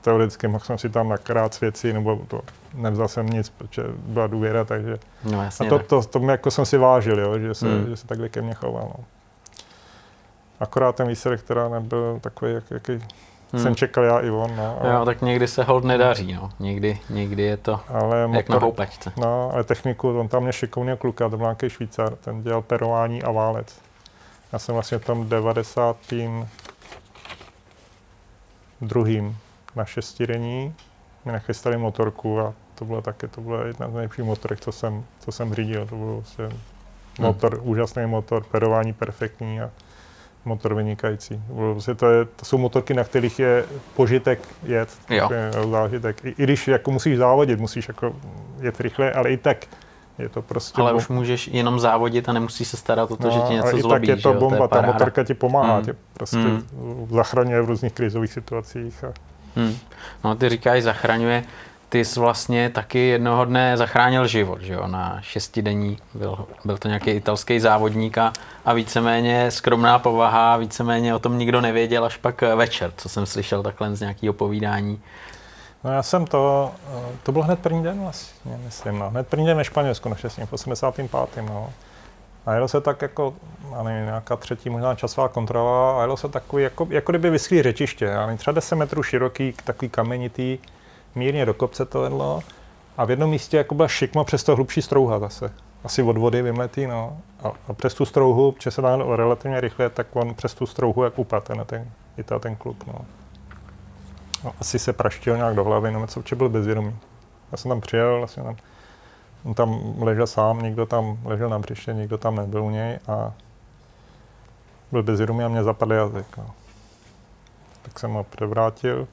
[0.00, 2.40] teoreticky mohl jsem si tam nakrát věci, nebo to
[2.74, 4.98] nevzal jsem nic, protože byla důvěra, takže...
[5.24, 7.86] No, jasně, a to, to, to, to, jako jsem si vážil, jo, že, se, hmm.
[7.86, 8.92] že se takhle ke mně choval.
[8.98, 9.04] No.
[10.62, 12.92] Akorát ten výsledek teda nebyl takový, jak, jaký
[13.52, 13.62] hmm.
[13.62, 14.56] jsem čekal já i on.
[14.56, 14.94] No, ale...
[14.94, 16.50] Jo, tak někdy se hold nedaří, no.
[16.60, 19.12] Někdy, někdy je to ale jak motor, na houpačce.
[19.16, 23.22] No, ale techniku, on tam mě šikovný kluka, to byl nějaký Švýcar, ten dělal perování
[23.22, 23.80] a válec.
[24.52, 25.96] Já jsem vlastně v tom 90.
[28.80, 29.36] druhým
[29.76, 30.74] na šestidenní
[31.24, 35.04] mi nachystali motorku a to bylo taky, to bylo jedna z nejlepších motorek, co jsem,
[35.20, 35.86] co jsem řídil.
[35.86, 36.48] To byl vlastně
[37.18, 37.68] motor, hmm.
[37.68, 39.70] úžasný motor, perování perfektní a
[40.44, 41.42] motor vynikající.
[41.48, 43.64] Vlastně to, je, to jsou motorky, na kterých je
[43.96, 45.30] požitek jet, jo.
[45.70, 46.24] zážitek.
[46.24, 48.16] I, I, když jako musíš závodit, musíš jako
[48.60, 49.66] jet rychle, ale i tak
[50.18, 50.80] je to prostě...
[50.80, 53.76] Ale už můžeš jenom závodit a nemusíš se starat o to, no, že ti něco
[53.76, 54.06] i zlobí.
[54.06, 55.84] tak je to bomba, to je ta motorka ti pomáhá, mm.
[55.84, 56.62] tě prostě mm.
[57.10, 59.04] zachraňuje v různých krizových situacích.
[59.04, 59.12] A...
[59.56, 59.76] Mm.
[60.24, 61.44] No ty říkáš zachraňuje,
[61.92, 66.88] ty jsi vlastně taky jednoho dne zachránil život, že jo, na šestidenní, byl, byl to
[66.88, 68.32] nějaký italský závodník a,
[68.64, 73.62] a víceméně skromná povaha, víceméně o tom nikdo nevěděl až pak večer, co jsem slyšel
[73.62, 75.00] takhle z nějakého povídání.
[75.84, 76.72] No já jsem to,
[77.22, 79.10] to byl hned první den vlastně, myslím, no.
[79.10, 81.10] hned první den ve Španělsku na šestním, v 85.
[81.48, 81.72] no.
[82.46, 83.34] A jelo se tak jako,
[83.72, 87.62] já nevím, nějaká třetí možná časová kontrola a jelo se takový, jako, jako kdyby vyschlý
[87.62, 90.58] řečiště, nevím, třeba 10 metrů široký, takový kamenitý,
[91.14, 92.40] mírně do kopce to vedlo
[92.96, 95.52] a v jednom místě jako byla šikma přes to hlubší strouha zase.
[95.84, 97.18] Asi od vody vymletý, no.
[97.42, 101.04] A, a přes tu strouhu, protože se dá relativně rychle, tak on přes tu strouhu
[101.04, 102.94] jak upadl ten, ten, i ta, ten klub, no.
[104.44, 104.52] no.
[104.60, 106.96] Asi se praštil nějak do hlavy, no, co byl bezvědomý.
[107.52, 108.56] Já jsem tam přijel, vlastně tam,
[109.44, 113.32] on tam ležel sám, někdo tam ležel na břiště, někdo tam nebyl u něj a
[114.92, 116.36] byl bezvědomý a mě zapadl jazyk.
[116.36, 116.50] No.
[117.82, 119.08] Tak jsem ho převrátil,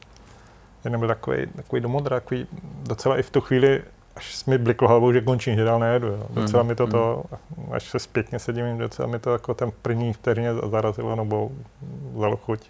[0.84, 2.47] jeden byl takový, takový domodra, takový
[2.84, 3.82] docela i v tu chvíli,
[4.15, 6.07] až mi bliklo hlavou, že končím, že dál nejedu.
[6.07, 6.25] Jo.
[6.30, 7.23] Docela mm, mi to, to,
[7.71, 11.51] až se zpětně sedím, docela mi to jako ten první vteřině zarazilo nebo
[12.13, 12.69] vzalo chuť.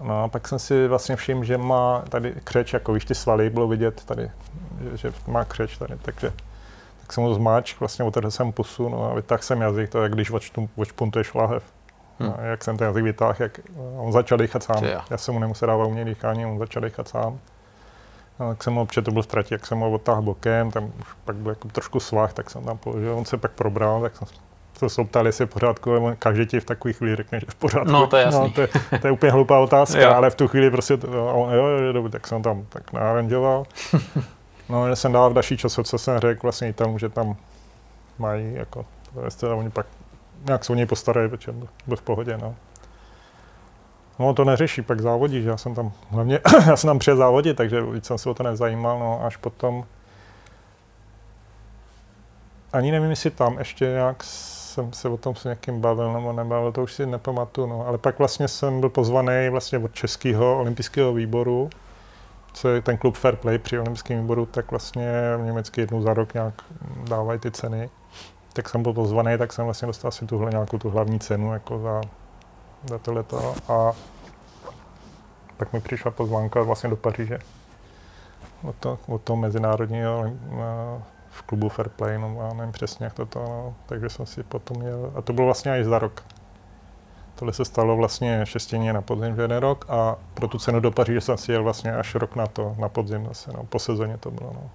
[0.00, 3.50] No a pak jsem si vlastně všiml, že má tady křeč, jako víš, ty svaly
[3.50, 4.30] bylo vidět tady,
[4.80, 6.32] že, že má křeč tady, takže
[7.00, 10.08] tak jsem ho zmáč, vlastně otevřel jsem pusu, no a vytáhl jsem jazyk, to je,
[10.08, 10.30] když
[10.76, 11.62] odšpuntuješ lahev.
[12.20, 12.34] Hmm.
[12.42, 13.60] Jak jsem ten jazyk vytáhl, jak
[13.96, 14.84] on začal dýchat sám.
[15.10, 17.38] Já jsem mu nemusel dávat umět dýchání, on začal dýchat sám.
[18.40, 21.06] No, tak jsem ho, protože to byl ztratí, jak jsem ho odtáhl bokem, tam už
[21.24, 24.28] pak byl jako trošku svah, tak jsem tam položil, on se pak probral, tak jsem
[24.78, 27.54] se souptal, jestli je v pořádku, ale každý ti v takové chvíli řekne, že v
[27.54, 27.92] pořádku.
[27.92, 28.40] No, to je jasný.
[28.40, 28.68] No, to, je,
[29.00, 32.26] to je úplně hloupá otázka, ale v tu chvíli prostě, to, jo, jo, jo, tak
[32.26, 33.64] jsem tam tak naranžoval.
[34.68, 37.36] No, že jsem dal v další času, co jsem řekl, vlastně i tam, že tam
[38.18, 38.86] mají, jako,
[39.40, 39.86] to oni pak
[40.44, 41.52] nějak se o něj postarají, protože
[41.86, 42.38] byl v pohodě.
[42.38, 42.54] No.
[44.18, 47.56] No to neřeší, pak závodí, že já jsem tam hlavně, já jsem tam přijet závodit,
[47.56, 49.84] takže víc jsem se o to nezajímal, no až potom
[52.72, 56.72] ani nevím, jestli tam ještě nějak jsem se o tom s někým bavil nebo nebavil,
[56.72, 57.86] to už si nepamatuju, no.
[57.86, 61.70] ale pak vlastně jsem byl pozvaný vlastně od Českého olympijského výboru,
[62.52, 66.14] co je ten klub Fair Play při olympijském výboru, tak vlastně v Německy jednou za
[66.14, 66.54] rok nějak
[67.08, 67.90] dávají ty ceny
[68.56, 71.78] tak jsem byl pozvaný, tak jsem vlastně dostal asi tuhle nějakou tu hlavní cenu jako
[71.78, 72.00] za,
[72.88, 73.92] za tohleto a
[75.56, 77.38] pak mi přišla pozvánka vlastně do Paříže
[78.62, 83.14] od, to, od toho mezinárodního eh, v klubu Fair Play, no já nevím přesně, jak
[83.14, 86.24] to to, no, takže jsem si potom měl, a to bylo vlastně i za rok.
[87.34, 90.90] Tohle se stalo vlastně šestěně na podzim v jeden rok a pro tu cenu do
[90.90, 94.16] Paříže jsem si jel vlastně až rok na to, na podzim zase, no, po sezóně
[94.18, 94.70] to bylo, no.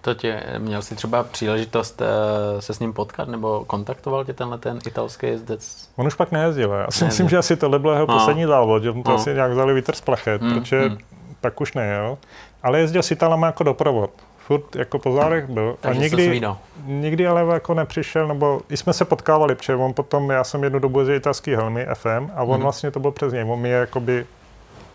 [0.00, 4.58] To tě, měl jsi třeba příležitost uh, se s ním potkat, nebo kontaktoval tě tenhle
[4.58, 5.88] ten italský jezdec?
[5.96, 6.72] On už pak nejezdil.
[6.72, 8.14] Já si myslím, že asi tohle byl jeho no.
[8.14, 9.16] poslední závod, že mu to no.
[9.16, 10.98] asi nějak vzali vítr z plachet, mm, protože mm.
[11.40, 12.18] pak už nejel.
[12.62, 14.10] Ale jezdil s Italama jako doprovod.
[14.38, 15.76] Furt jako po zádech byl.
[15.80, 16.42] Takže a nikdy,
[16.86, 20.78] nikdy ale jako nepřišel, nebo i jsme se potkávali, protože on potom, já jsem jednu
[20.78, 22.62] dobu jezdil italský helmy FM a on mm.
[22.62, 23.44] vlastně to byl přes něj.
[23.48, 24.26] On mi jakoby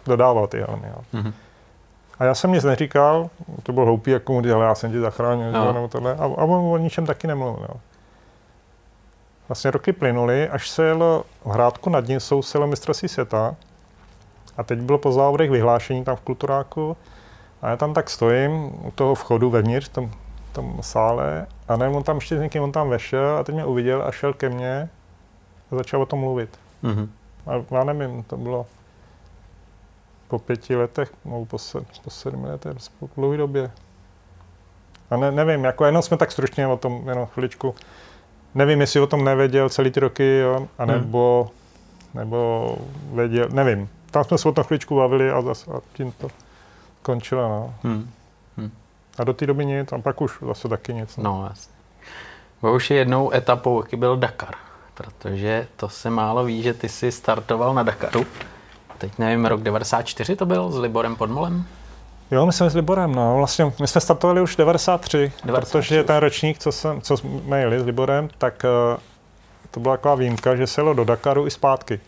[0.05, 0.87] dodával ty helmy.
[0.87, 1.21] Jo.
[1.21, 1.33] Mm.
[2.19, 3.29] A já jsem nic neříkal,
[3.63, 5.73] to bylo hloupý, jako mu ale já jsem ti zachránil, no.
[5.73, 7.67] nebo tohle, a, a on o ničem taky nemluvil.
[7.69, 7.79] Jo.
[9.49, 13.55] Vlastně roky plynuly, až se jelo v Hrádku nad ním, jsou selo mistrovství světa,
[14.57, 16.97] a teď bylo po závodech vyhlášení tam v Kulturáku,
[17.61, 20.11] a já tam tak stojím u toho vchodu vevnitř, v tom,
[20.51, 23.65] tom sále, a nevím, on tam ještě s někým, on tam vešel a teď mě
[23.65, 24.89] uviděl a šel ke mně
[25.71, 26.59] a začal o tom mluvit.
[26.83, 27.07] Mm-hmm.
[27.47, 28.65] A já nevím, to bylo
[30.33, 33.71] po pěti letech, nebo po, se, po sedmi letech, po dlouhé době.
[35.09, 37.75] A ne, nevím, jako jenom jsme tak stručně o tom, jenom chviličku,
[38.55, 41.51] nevím, jestli o tom nevěděl celý ty roky, jo, anebo,
[42.13, 42.19] hmm.
[42.19, 42.77] nebo
[43.13, 43.89] věděl, nevím.
[44.11, 46.27] Tam jsme se o tom chviličku bavili a, zase, a tím to
[47.01, 47.73] končilo, no.
[47.83, 48.09] Hmm.
[48.57, 48.71] Hmm.
[49.17, 51.17] A do té doby nic, a pak už zase taky nic.
[51.17, 51.73] No, no jasně.
[52.75, 54.55] Už je jednou etapou, jaký byl Dakar,
[54.93, 58.25] protože to se málo ví, že ty jsi startoval na Dakaru
[58.97, 61.65] teď nevím, rok 94 to byl s Liborem Podmolem?
[62.31, 63.37] Jo, my jsme s Liborem, no.
[63.37, 67.79] Vlastně my jsme startovali už 93, 93 protože ten ročník, co, jsem, co jsme jeli
[67.79, 68.99] s Liborem, tak uh,
[69.71, 71.99] to byla taková výjimka, že se jelo do Dakaru i zpátky.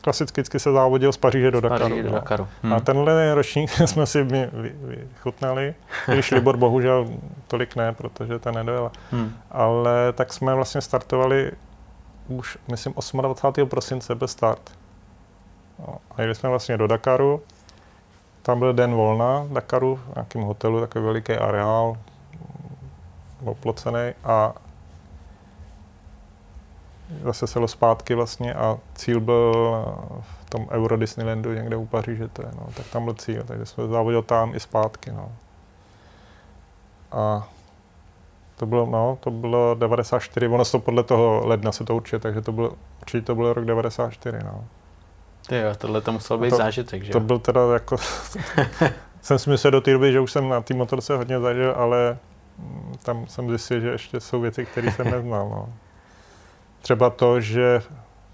[0.00, 1.82] Klasicky se závodil z Paříže do z Dakaru.
[1.82, 2.14] Paříže do no.
[2.14, 2.48] Dakaru.
[2.62, 2.72] Hmm.
[2.72, 5.74] A tenhle ročník jsme si my, vy, vychutnali,
[6.06, 7.08] když Libor bohužel
[7.46, 8.92] tolik ne, protože ten nedojela.
[9.10, 9.34] Hmm.
[9.50, 11.52] Ale tak jsme vlastně startovali
[12.28, 13.68] už, myslím, 28.
[13.68, 14.70] prosince bez start.
[15.86, 17.42] No, a jeli jsme vlastně do Dakaru,
[18.42, 21.96] tam byl den volna v Dakaru, v nějakém hotelu, takový veliký areál,
[23.44, 24.54] oplocený a
[27.22, 29.52] zase selo zpátky vlastně a cíl byl
[30.20, 33.66] v tom Euro Disneylandu někde u Paříže, to je, no, tak tam byl cíl, takže
[33.66, 35.32] jsme závodil tam i zpátky, no.
[37.12, 37.48] A
[38.56, 42.40] to bylo, no, to bylo 94, ono to podle toho ledna se to určitě, takže
[42.40, 44.64] to bylo, určitě to byl rok 94, no.
[45.46, 47.96] Ty jo, tohle to musel být to, zážitek, že To byl teda jako,
[49.22, 52.18] jsem si myslel do té doby, že už jsem na té motorce hodně zažil, ale
[53.02, 55.68] tam jsem zjistil, že ještě jsou věci, které jsem neznal, no.
[56.80, 57.82] Třeba to, že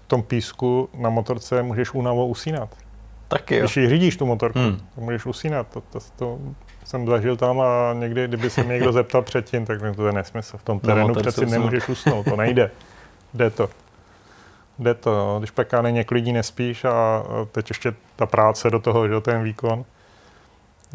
[0.01, 2.69] v tom písku na motorce můžeš únavou usínat.
[3.27, 3.61] Taky jo.
[3.61, 4.77] Když ji řídíš tu motorku, hmm.
[4.77, 5.67] tak můžeš usínat.
[5.67, 6.39] To, to, to,
[6.85, 10.57] jsem zažil tam a někdy, kdyby se mě někdo zeptal předtím, tak to je nesmysl.
[10.57, 12.71] V tom terénu přeci nemůžeš usnout, to nejde.
[13.33, 13.69] Jde to.
[14.79, 15.39] Jde to, no.
[15.39, 15.51] když
[15.81, 19.85] není několik lidí nespíš a teď ještě ta práce do toho, že ten výkon.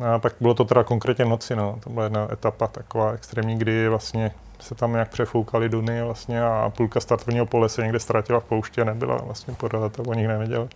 [0.05, 1.78] A pak bylo to teda konkrétně noci, no.
[1.85, 6.72] To byla jedna etapa taková extrémní, kdy vlastně se tam nějak přefoukali duny vlastně a
[6.76, 9.55] půlka startovního pole se někde ztratila v poušti a nebyla vlastně
[9.91, 10.68] to o nich nevěděl.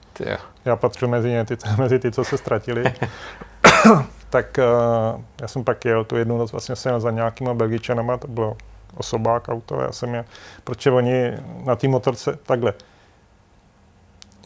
[0.64, 2.84] Já patřil mezi, ně, ty, mezi ty, co se ztratili.
[4.30, 8.28] tak uh, já jsem pak jel tu jednu noc vlastně jsem za nějakýma Belgičanama, to
[8.28, 8.56] bylo
[8.96, 10.24] osobák auto, já jsem je,
[10.64, 11.32] protože oni
[11.64, 12.74] na té motorce, takhle,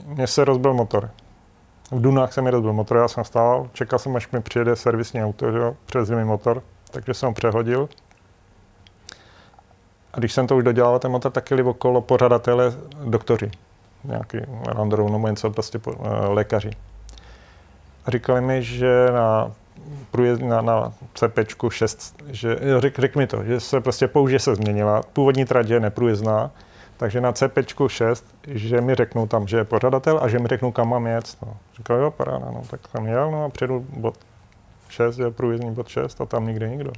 [0.07, 1.11] mně se rozbil motor.
[1.91, 5.25] V Dunách se mi rozbil motor, já jsem stál, čekal jsem, až mi přijede servisní
[5.25, 5.77] auto, že jo,
[6.17, 7.89] mi motor, takže jsem ho přehodil.
[10.13, 12.73] A když jsem to už dodělal, ten motor, tak jeli okolo pořadatele
[13.05, 13.51] doktoři,
[14.05, 16.71] nějaký Randoru, nebo něco prostě po, uh, lékaři.
[18.07, 19.53] A říkali mi, že na
[20.11, 21.39] průjezd na, na CP
[21.69, 25.81] 6, že řek, řek mi to, že se prostě použije se změnila, původní trať je
[25.81, 26.51] neprůjezdná,
[27.03, 30.73] takže na CP 6, že mi řeknou tam, že je pořadatel a že mi řeknou,
[30.73, 31.37] kam mám jet.
[31.47, 31.57] No.
[31.77, 34.15] Říkal, jo, paráda, no, tak tam jel, no a přijedu bod
[34.89, 36.93] 6, je průjezdní bod 6 a tam nikde nikdo.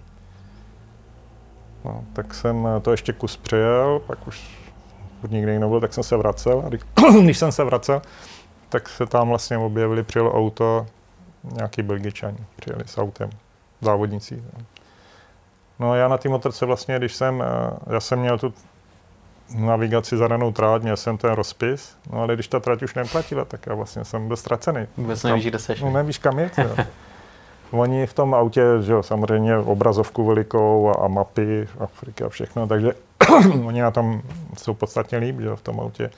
[1.85, 4.59] No, tak jsem to ještě kus přijel, pak už
[5.23, 6.69] nikdy nikdo nebyl, tak jsem se vracel a
[7.23, 8.03] když, jsem se vracel,
[8.69, 10.87] tak se tam vlastně objevili, přijelo auto,
[11.45, 13.31] nějaký belgičani, přijeli s autem,
[13.81, 14.45] závodníci.
[15.79, 17.45] No a já na té motorce vlastně, když jsem,
[17.91, 18.55] já jsem měl tu
[19.55, 23.67] navigaci zadanou tráť, měl jsem ten rozpis, no ale když ta trať už neplatila, tak
[23.67, 24.87] já vlastně jsem byl ztracený.
[24.97, 25.81] Vůbec nevíš, kde seš.
[25.81, 26.53] No nevíš, kam jet.
[27.71, 32.67] Oni v tom autě, že jo, samozřejmě obrazovku velikou a, a mapy Afriky a všechno,
[32.67, 32.93] takže
[33.67, 34.23] oni na tom
[34.59, 36.11] jsou podstatně líp, že jo, v tom autě.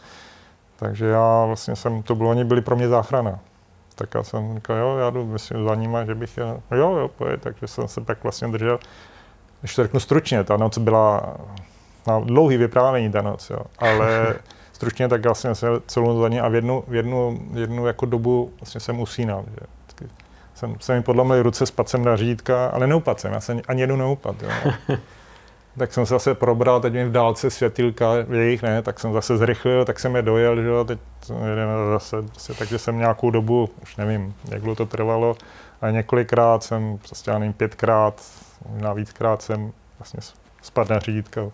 [0.76, 3.38] Takže já vlastně jsem, to bylo, oni byli pro mě záchrana.
[3.94, 7.40] Tak já jsem říkal, jo, já jdu myslím, za nima, že bych, jo, jo, pojď,
[7.40, 8.78] takže jsem se pak vlastně držel.
[9.60, 11.36] Když to řeknu stručně, ta noc byla
[12.06, 14.34] na dlouhý vyprávění ta noc, jo, ale
[14.72, 18.52] stručně tak vlastně jsem celou za ní a v jednu, v jednu, jednu jako dobu
[18.60, 19.44] vlastně jsem usínal.
[19.50, 19.66] Že.
[20.54, 23.80] Jsem, se mi podlomil ruce, spadl jsem na řídka, ale neupadl jsem, já jsem ani
[23.80, 24.38] jednu neupadl.
[24.44, 24.72] Jo.
[25.78, 29.36] tak jsem se zase probral, teď mi v dálce světilka, jejich ne, tak jsem zase
[29.36, 30.98] zrychlil, tak jsem je dojel, že jo, teď
[31.50, 35.36] jedeme zase, prostě, takže jsem nějakou dobu, už nevím, jak dlouho to trvalo,
[35.80, 38.22] a několikrát jsem, prostě já nevím, pětkrát,
[38.68, 40.20] možná víckrát jsem vlastně
[40.62, 41.50] spadl na řídítka,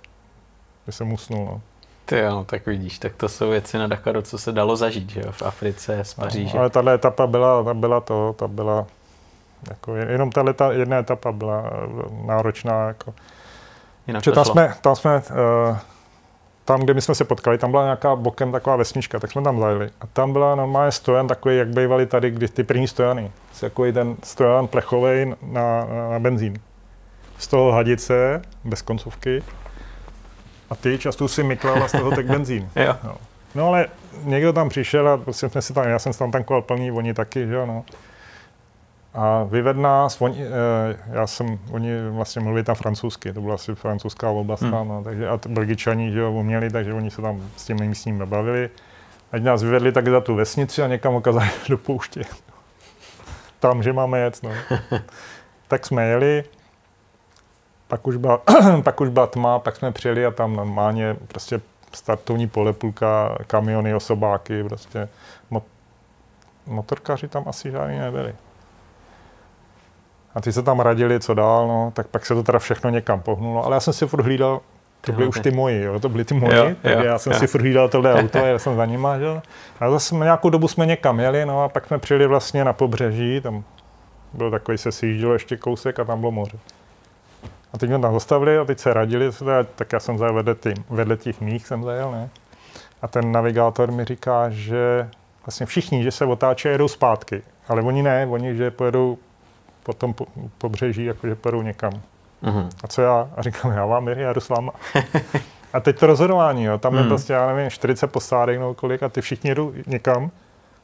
[0.87, 1.61] že jsem usnul, no.
[2.05, 5.21] Ty jo, tak vidíš, tak to jsou věci na Dakaru, co se dalo zažít, že
[5.21, 6.54] jo, v Africe, z Paříže.
[6.57, 8.87] No, ale tahle etapa byla, ta byla to, ta byla,
[9.71, 11.71] jako jenom tahle ta jedna etapa byla
[12.26, 13.14] náročná, jako,
[14.07, 15.76] Jinak tam jsme, tam jsme, uh,
[16.64, 19.61] tam, kde my jsme se potkali, tam byla nějaká bokem taková vesnička, tak jsme tam
[19.61, 19.91] zajeli.
[20.00, 23.33] A tam byla normálně stojan takový, jak bývaly tady, kdy ty první stojany.
[23.61, 26.54] Takový ten stojan plechový na, na, na benzín.
[27.38, 29.42] Z toho hadice, bez koncovky.
[30.72, 32.68] A ty často si myklala z toho tak benzín.
[32.76, 32.96] jo.
[33.04, 33.16] No.
[33.54, 33.68] no.
[33.68, 33.86] ale
[34.24, 37.46] někdo tam přišel a prostě jsme si tam, já jsem tam tankoval plný, oni taky,
[37.46, 37.84] že jo, no.
[39.14, 43.74] A vyved nás, oni, eh, já jsem, oni vlastně mluvili tam francouzsky, to byla asi
[43.74, 44.88] francouzská oblast hmm.
[44.88, 48.70] no, takže a belgičani, že jo, uměli, takže oni se tam s těmi místními bavili.
[49.32, 52.22] Ať nás vyvedli tak za tu vesnici a někam ukázali do pouště.
[53.61, 54.50] tam, že máme jet, no.
[55.68, 56.44] tak jsme jeli,
[57.92, 58.40] pak už, byla,
[58.82, 61.60] pak už byla tma, pak jsme přijeli a tam normálně prostě
[61.92, 65.08] startovní pole, půlka, kamiony, osobáky, prostě
[65.50, 65.64] mot-
[66.66, 68.34] motorkáři tam asi žádný nebyli.
[70.34, 73.20] A ty se tam radili, co dál, no, tak pak se to teda všechno někam
[73.20, 73.64] pohnulo.
[73.64, 74.60] Ale já jsem si furt hlídal
[75.00, 77.38] To byly už ty moji, jo, to byly ty moji, jo, jo, já jsem jo.
[77.38, 79.40] si furt dal tohle auto já jsem za nima, že?
[79.80, 83.40] A zase nějakou dobu jsme někam jeli, no a pak jsme přijeli vlastně na pobřeží,
[83.40, 83.64] tam
[84.32, 86.58] byl takový, se sjíždělo ještě kousek a tam bylo moře.
[87.72, 89.30] A teď mě tam zastavili a teď se radili,
[89.76, 92.30] tak já jsem zajel vedle, tý, vedle těch mých, jsem zajel, ne?
[93.03, 95.08] A ten navigátor mi říká, že
[95.46, 97.42] vlastně všichni, že se otáčí a jedou zpátky.
[97.68, 99.18] Ale oni ne, oni, že pojedou
[99.82, 100.14] po tom
[100.58, 101.92] pobřeží, jakože pojedou někam.
[102.42, 102.68] Uh-huh.
[102.84, 103.30] A co já?
[103.36, 104.72] A říkám, já vám já jdu s váma.
[105.72, 106.78] a teď to rozhodování, jo.
[106.78, 107.08] tam je uh-huh.
[107.08, 110.30] prostě, já nevím, 40 posádek nebo kolik a ty všichni jedou někam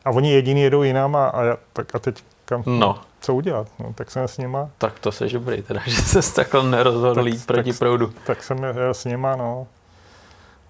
[0.05, 3.01] a oni jediný jedou jinam a, a, já, tak, a teď kam, no.
[3.20, 3.69] co udělat?
[3.79, 4.70] No, tak jsem s nima.
[4.79, 8.12] Tak to se dobrý, teda, že se takhle nerozhodl jít proti tak, proudu.
[8.27, 9.66] Tak jsem jel s nima, no.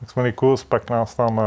[0.00, 1.44] Tak jsme kus, pak nás tam uh,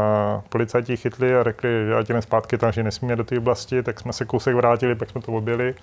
[0.48, 4.00] policajti chytli a řekli, že ať jdeme zpátky tam, že nesmíme do té oblasti, tak
[4.00, 5.74] jsme se kousek vrátili, pak jsme to objeli.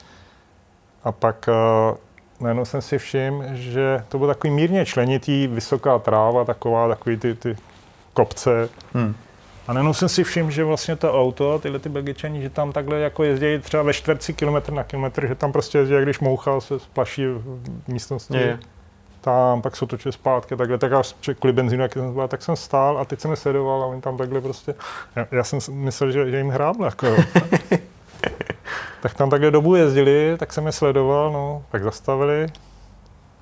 [1.03, 1.49] A pak
[1.91, 1.97] uh,
[2.39, 7.35] najednou jsem si všiml, že to bylo takový mírně členitý, vysoká tráva, taková, takový ty,
[7.35, 7.55] ty
[8.13, 8.69] kopce.
[8.93, 9.15] Hmm.
[9.69, 12.99] A najednou jsem si všiml, že vlastně to auto, tyhle ty Belgičani, že tam takhle
[12.99, 16.61] jako jezdí třeba ve čtverci kilometr na kilometr, že tam prostě jezdí, jak když mouchal
[16.61, 18.37] se splaší v místnosti.
[18.37, 18.59] Je.
[19.21, 21.01] Tam, pak se otočil zpátky, takhle, tak já
[21.39, 24.01] kvůli benzínu, jak jsem byl, tak jsem stál a teď jsem je sledoval a oni
[24.01, 24.75] tam takhle prostě,
[25.15, 27.07] já, já jsem myslel, že, že jim hrábl, jako
[29.01, 32.47] tak tam takhle dobu jezdili, tak jsem je sledoval, no, tak zastavili,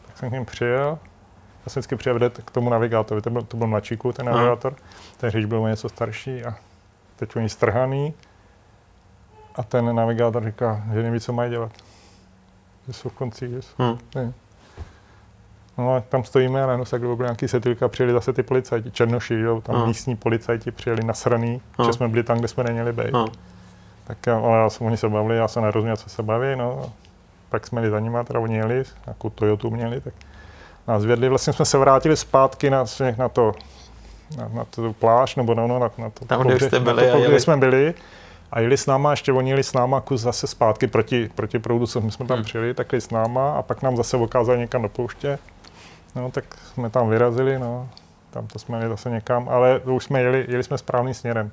[0.07, 0.99] tak jsem k ním přijel.
[1.67, 4.75] Jsem vždycky přijel k tomu navigátorovi, to byl, to byl mladší ten navigátor,
[5.17, 6.55] ten řidič byl něco starší a
[7.15, 8.13] teď oni strhaný.
[9.55, 11.71] A ten navigátor říká, že neví, co mají dělat.
[12.87, 13.97] Že jsou v konci, že jsou.
[14.15, 14.33] Hmm.
[15.77, 19.33] No a tam stojíme a najednou se byl nějaký setilka, přijeli zase ty policajti, černoši,
[19.33, 19.87] jo, tam hmm.
[19.87, 21.87] místní policajti přijeli nasraný, hmm.
[21.87, 23.13] že jsme byli tam, kde jsme neměli být.
[23.13, 23.27] Hmm.
[24.03, 26.91] Tak ale já jsem, oni se bavili, já jsem nerozuměl, co se baví, no.
[27.49, 30.13] Pak jsme jeli za nimi, teda oni jeli, jako Toyota měli, tak
[30.87, 32.85] nás vědli, vlastně jsme se vrátili zpátky na,
[33.17, 33.51] na to,
[34.37, 37.19] na, na tu pláž, nebo no, no, na, na to, Tam, kde jste byli, to,
[37.19, 37.93] kde jsme byli.
[38.51, 41.87] A jeli s náma, ještě oni jeli s náma kus zase zpátky proti, proti proudu,
[41.87, 42.45] co my jsme tam hmm.
[42.45, 45.39] přijeli, tak jeli s náma a pak nám zase ukázali někam do pouště.
[46.15, 46.43] No, tak
[46.73, 47.89] jsme tam vyrazili, no.
[48.29, 51.51] Tam to jsme jeli zase někam, ale už jsme jeli, jeli jsme správným směrem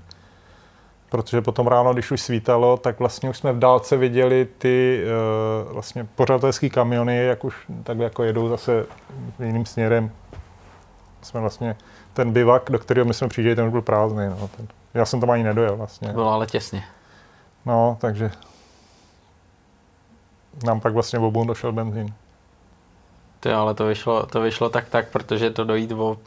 [1.14, 5.04] protože potom ráno, když už svítalo, tak vlastně už jsme v dálce viděli ty
[5.66, 8.86] uh, vlastně pořadatelské kamiony, jak už tak jako jedou zase
[9.38, 10.10] jiným směrem.
[11.22, 11.76] Jsme vlastně
[12.12, 14.26] ten bivak, do kterého my jsme přijížděli, ten už byl prázdný.
[14.28, 14.48] No.
[14.56, 16.08] Ten, já jsem tam ani nedojel vlastně.
[16.08, 16.84] Bylo ale těsně.
[17.66, 18.30] No, takže
[20.64, 22.14] nám pak vlastně v obou došel benzín.
[23.40, 26.18] Ty, ale to vyšlo, to vyšlo tak tak, protože to dojít o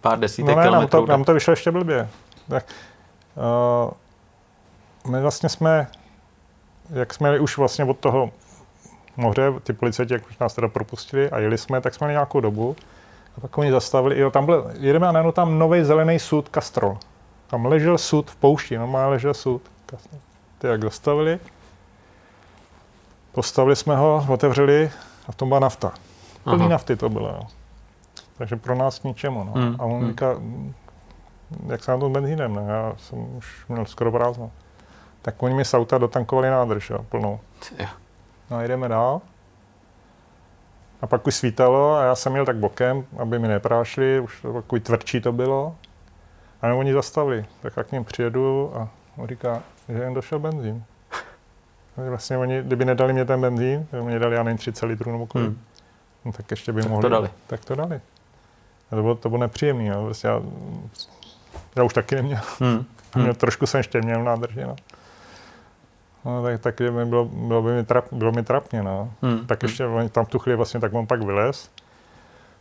[0.00, 0.98] pár desítek no ne, kilometrů.
[1.00, 2.08] Nám to, nám to vyšlo ještě blbě.
[2.48, 2.64] Tak,
[3.86, 3.92] uh,
[5.08, 5.86] my vlastně jsme,
[6.90, 8.30] jak jsme jeli už vlastně od toho
[9.16, 12.40] moře, ty policajti, jak už nás teda propustili a jeli jsme, tak jsme měli nějakou
[12.40, 12.76] dobu.
[13.36, 16.98] A pak oni zastavili, jo, tam byl, jedeme a najednou tam nový zelený sud Castrol.
[17.46, 19.62] Tam ležel sud v poušti, normálně ležel sud.
[20.58, 21.38] Ty jak zastavili,
[23.32, 24.90] postavili jsme ho, otevřeli
[25.28, 25.92] a v tom byla nafta.
[26.44, 27.40] Plný nafty to bylo, jo.
[28.38, 29.44] Takže pro nás ničemu.
[29.44, 29.52] No.
[29.52, 29.76] Hmm.
[29.78, 30.08] A on hmm.
[30.10, 30.36] říká,
[31.66, 32.64] jak se na tom benzínem, ne?
[32.68, 34.50] já jsem už měl skoro prázdno
[35.24, 37.40] tak oni mi z auta dotankovali nádrž, jo, plnou.
[38.50, 39.20] No a jdeme dál.
[41.00, 44.52] A pak už svítalo a já jsem měl tak bokem, aby mi neprášli, už to
[44.52, 45.76] takový tvrdší to bylo.
[46.62, 50.84] A oni zastavili, tak jak k ním přijedu a on říká, že jen došel benzín.
[51.96, 55.46] Vlastně oni, kdyby nedali mě ten benzín, mě dali, já nevím, 30 litrů nebo kolik,
[55.46, 55.60] hmm.
[56.24, 57.02] no, tak ještě by tak mohli.
[57.02, 57.30] to dali.
[57.46, 58.00] Tak to dali.
[58.90, 59.90] A to bylo, to bylo nepříjemné.
[59.90, 60.04] No.
[60.04, 60.42] Vlastně já,
[61.76, 62.40] já, už taky neměl.
[62.60, 62.84] Hmm.
[63.14, 63.34] Hmm.
[63.34, 64.64] trošku jsem ještě měl nádrži.
[64.64, 64.76] No.
[66.24, 69.10] No, tak, tak by bylo, bylo, by mi trap, bylo mi trapně, no.
[69.22, 69.46] Hmm.
[69.46, 70.08] Tak ještě hmm.
[70.08, 71.70] tam v tu chvíli vlastně, tak on pak vylez,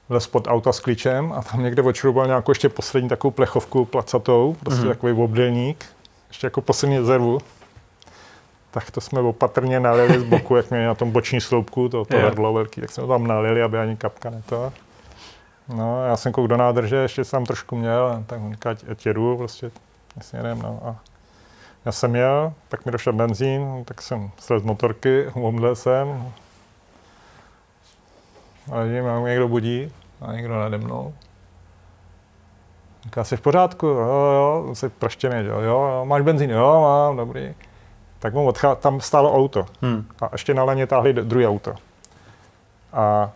[0.09, 4.55] vylez pod auta s klíčem a tam někde odšrouboval nějakou ještě poslední takovou plechovku placatou,
[4.59, 4.89] prostě hmm.
[4.89, 5.85] takový obdelník,
[6.27, 7.39] ještě jako poslední rezervu.
[8.71, 12.17] Tak to jsme opatrně nalili z boku, jak měli na tom boční sloupku, to, to
[12.17, 14.73] hrdlo velký, tak jsme to tam nalili, aby ani kapka neto.
[15.75, 19.05] No, já jsem kouk do nádrže, ještě jsem tam trošku měl, tak on říká, ať
[19.05, 19.71] jedu, prostě,
[20.17, 20.79] jasně jdem, no.
[20.83, 20.95] A
[21.85, 26.33] já jsem jel, tak mi došel benzín, tak jsem slez z motorky, omdlel jsem.
[28.71, 29.91] A vidím, jak někdo budí
[30.21, 31.13] a někdo nade mnou.
[33.03, 33.85] Říká, jsi v pořádku?
[33.87, 36.49] Jo, jo, jsi praštěný, jo, jo, máš benzín?
[36.49, 37.53] Jo, mám, dobrý.
[38.19, 38.75] Tak mu odchá...
[38.75, 39.65] tam stálo auto.
[39.81, 40.05] Hmm.
[40.21, 41.73] A ještě na leně táhli druhé auto.
[42.93, 43.31] A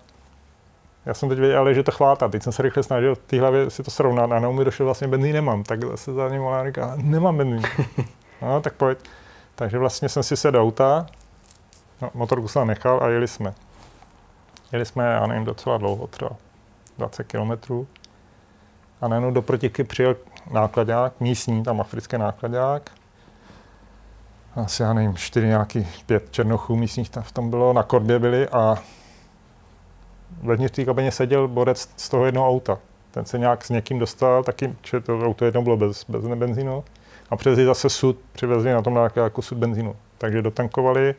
[1.06, 2.28] já jsem teď věděl, že to chvátá.
[2.28, 5.08] Teď jsem se rychle snažil v té hlavě si to srovnat a mi došel vlastně
[5.08, 5.64] benzín nemám.
[5.64, 7.62] Tak se za ním ona říká, nemám benzín.
[8.42, 8.98] No, tak pojď.
[9.56, 11.06] Takže vlastně jsem si sedl auta,
[12.02, 13.54] no, motorku jsem nechal a jeli jsme.
[14.72, 16.30] Jeli jsme, já nevím, docela dlouho, třeba
[16.98, 17.88] 20 kilometrů.
[19.02, 20.16] a najednou do protiky přijel
[20.52, 22.92] nákladák, místní, tam africký nákladák.
[24.56, 28.50] Asi já nevím, čtyři nějaký, pět černochů místních tam v tom bylo, na korbě byli
[28.50, 28.76] a
[30.42, 32.80] vevnitř té kabině seděl borec z toho jednoho auta.
[33.12, 36.84] Ten se nějak s někým dostal, taky, že to auto jedno bylo bez, bez benzínu.
[37.30, 39.96] A přivezli zase sud, přivezli na tom nějaký jako sud benzínu.
[40.18, 41.16] Takže dotankovali,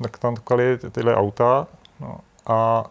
[0.00, 1.66] dotankovali tyhle auta
[2.00, 2.84] no, a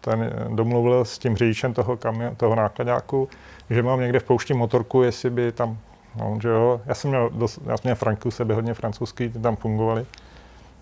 [0.00, 3.28] ten domluvil s tím řidičem toho, kamion, toho nákladáku,
[3.70, 5.78] že mám někde v poušti motorku, jestli by tam,
[6.16, 9.38] no, že jo, já jsem měl, dost, já jsem měl Franku, sebe hodně francouzský, ty
[9.38, 10.06] tam fungovali,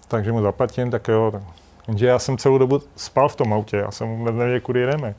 [0.09, 1.43] takže mu zaplatím, tak jo, tak.
[1.89, 5.15] Jenže já jsem celou dobu spal v tom autě, já jsem vůbec nevěděl, kudy jedeme.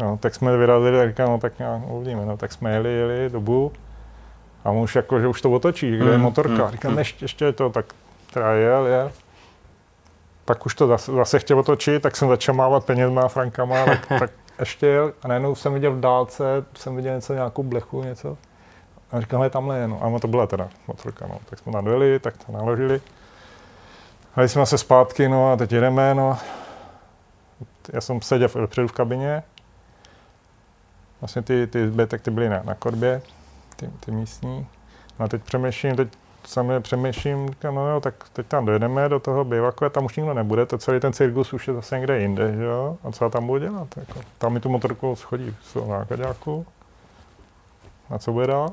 [0.00, 3.30] No, tak jsme vyrazili, tak říkám, no tak nějak uvidíme, no, tak jsme jeli, jeli
[3.30, 3.72] dobu
[4.64, 6.64] a on už jako, že už to otočí, kde je mm, motorka.
[6.64, 6.98] Mm, říkám, mm.
[6.98, 7.86] ještě, ještě je to, tak
[8.32, 9.12] teda jel, jel
[10.44, 14.30] pak už to zase, zase chtěl otočit, tak jsem začal mávat penězma, frankama, tak, tak
[14.60, 16.44] ještě jel a najednou jsem viděl v dálce,
[16.74, 18.38] jsem viděl něco, nějakou blechu, něco.
[19.12, 20.16] A říkám, je tamhle je, no.
[20.16, 21.38] A to byla teda motorka, no.
[21.50, 23.00] Tak jsme nadveli, tak to naložili.
[24.36, 26.38] A jsme se zpátky, no a teď jedeme, no.
[27.92, 29.42] Já jsem seděl vpředu v kabině.
[31.20, 33.22] Vlastně ty, ty zbytek ty byly na, na korbě,
[33.86, 34.66] ty, ty místní.
[35.18, 36.08] No a teď přemýšlím, teď
[36.44, 40.16] sami přemýšlím, říkám, no jo, tak teď tam dojedeme do toho bivaku a tam už
[40.16, 42.96] nikdo nebude, to celý ten cirkus už je zase někde jinde, že jo?
[43.04, 43.88] A co já tam budu dělat?
[43.96, 46.66] Jako, tam mi tu motorku schodí z nákladňáku.
[48.10, 48.70] A co bude dál?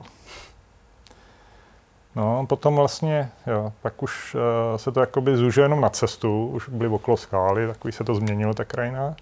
[2.15, 6.69] No, potom vlastně, jo, pak už uh, se to jakoby zúžilo jenom na cestu, už
[6.69, 9.15] byly okolo skály, takový se to změnilo, ta krajina.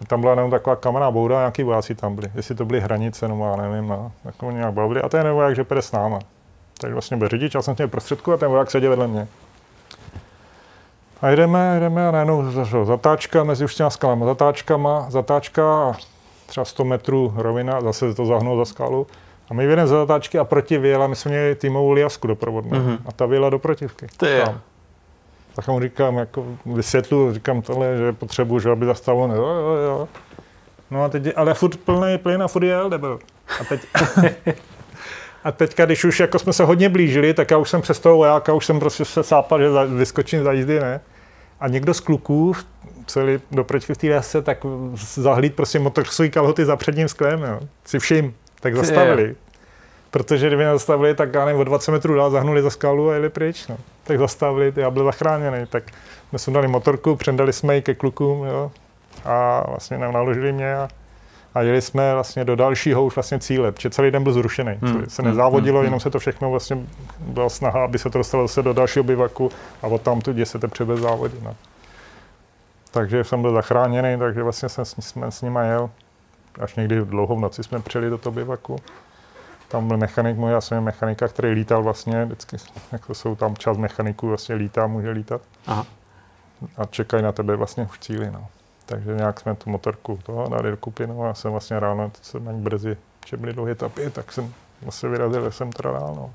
[0.00, 2.30] A tam byla jenom taková kamenná bouda, nějaký vojáci tam byli.
[2.34, 5.02] Jestli to byly hranice, no já nevím, no, jako nějak byli.
[5.02, 6.18] A ten jak, že půjde s náma.
[6.80, 9.28] Tak vlastně byl řidič, já jsem měl prostředku a ten voják seděl vedle mě.
[11.22, 12.44] A jdeme, jdeme a najednou
[12.84, 15.92] zatáčka mezi už těma skalama, zatáčkama, zatáčka a
[16.46, 19.06] třeba 100 metrů rovina, zase to zahnulo za skalu.
[19.50, 22.78] A my vyjedeme za zatáčky a proti vyjela, my jsme měli týmovou liasku doprovodnou.
[22.78, 22.98] Mm-hmm.
[23.06, 24.06] A ta vyjela do protivky.
[24.16, 24.54] Ty je.
[25.58, 29.34] Tak mu říkám, jako vysvětlu, říkám tohle, že potřebuji, že aby zastavilo.
[29.34, 30.08] Jo, jo, jo.
[30.90, 33.18] No a teď, ale furt plný plyn a furt jel, nebo.
[33.60, 33.80] A teď,
[35.44, 38.16] A teďka, když už jako jsme se hodně blížili, tak já už jsem přes toho
[38.16, 41.00] vojáka, už jsem prostě se sápal, že vyskočím za jízdy, ne?
[41.60, 42.52] A někdo z kluků,
[43.06, 44.58] celý doprečky v té lese, tak
[45.14, 47.60] zahlíd prostě motorsový kalhoty za předním sklem, jo.
[47.84, 49.36] Si všim, tak zastavili.
[50.10, 53.28] Protože kdyby zastavili, tak já nevím, o 20 metrů dál zahnuli za skalu a jeli
[53.28, 53.66] pryč.
[53.66, 53.76] No.
[54.04, 55.66] Tak zastavili, já byl zachráněný.
[55.66, 55.84] Tak
[56.36, 58.72] jsme dali motorku, předali jsme ji ke klukům jo.
[59.24, 60.88] a vlastně nám naložili mě a
[61.54, 64.78] a jeli jsme vlastně do dalšího už vlastně cíle, protože celý den byl zrušený.
[64.82, 65.06] Hmm.
[65.08, 65.30] Se hmm.
[65.30, 65.84] nezávodilo, hmm.
[65.84, 66.78] jenom se to všechno vlastně
[67.20, 69.50] byla snaha, aby se to dostalo zase do dalšího bivaku
[69.82, 71.38] a od tam tu se teprve bez závodí.
[71.42, 71.56] No.
[72.90, 75.90] Takže jsem byl zachráněný, takže vlastně jsem, jsme s nima jel.
[76.60, 78.76] Až někdy dlouho v noci jsme přijeli do toho bivaku.
[79.68, 82.56] Tam byl mechanik můj, já jsem mechanika, který lítal vlastně, vždycky,
[82.92, 85.40] jako jsou tam čas mechaniků, vlastně lítá, může lítat.
[85.66, 85.86] Aha.
[86.76, 88.30] A čekají na tebe vlastně v cíli.
[88.30, 88.46] No.
[88.86, 92.48] Takže nějak jsme tu motorku toho dali dokupy, no a já jsem vlastně ráno, jsem
[92.48, 92.96] ani brzy,
[93.26, 96.14] že byly dlouhé tapy, tak jsem vlastně vyrazil, jsem teda ráno.
[96.16, 96.30] No.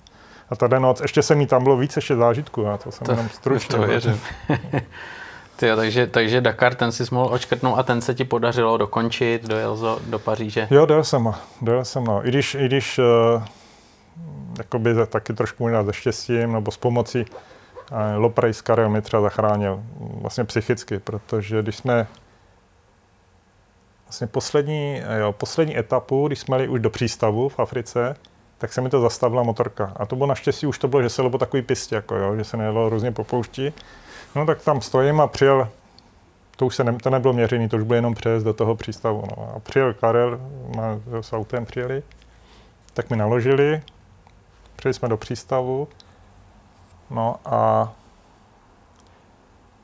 [0.49, 3.11] A tady noc, ještě jsem jí tam bylo víc ještě zážitku, a to jsem to,
[3.11, 3.75] jenom stručně.
[3.75, 4.21] To věřím.
[5.55, 9.77] Tyjo, takže, takže Dakar, ten si mohl očkrtnout a ten se ti podařilo dokončit, dojel
[9.77, 10.67] do, do Paříže?
[10.71, 12.27] Jo, dojel jsem, dojel jsem, no.
[12.27, 13.43] I když, i když uh,
[14.57, 19.83] jakoby taky trošku možná ze štěstím, nebo s pomocí uh, Loprejs Karel mi třeba zachránil
[19.99, 22.07] vlastně psychicky, protože když jsme
[24.05, 28.15] vlastně poslední, jo, poslední etapu, když jsme jeli už do přístavu v Africe,
[28.57, 29.93] tak se mi to zastavila motorka.
[29.95, 32.43] A to bylo naštěstí, už to bylo, že se po takový pistě, jako jo, že
[32.43, 33.73] se nejelo různě po poušti.
[34.35, 35.69] No tak tam stojím a přijel,
[36.55, 39.23] to už se ne, to nebylo měřený, to už bylo jenom přes do toho přístavu.
[39.37, 39.53] No.
[39.55, 40.39] A přijel Karel,
[40.75, 42.03] na, s autem přijeli,
[42.93, 43.81] tak mi naložili,
[44.75, 45.87] přijeli jsme do přístavu,
[47.09, 47.93] no a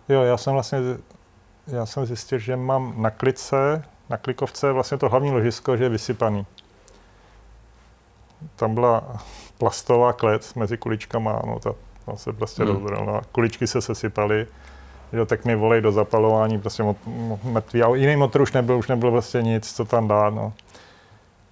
[0.10, 0.80] jo, já jsem vlastně,
[1.68, 5.90] já jsem zjistil, že mám na klice na klikovce vlastně to hlavní ložisko, že je
[5.90, 6.46] vysypaný.
[8.56, 9.04] Tam byla
[9.58, 11.74] plastová klec mezi kuličkama, no ta,
[12.06, 12.72] ta se prostě hmm.
[12.74, 13.22] rozvrhla.
[13.32, 14.48] Kuličky se sesypaly,
[15.14, 16.98] jo, tak mi volej do zapalování, prostě mot,
[17.44, 17.84] mrtvý.
[17.84, 20.54] A jiný motor už nebyl, už nebylo vlastně nic, co tam dát, no.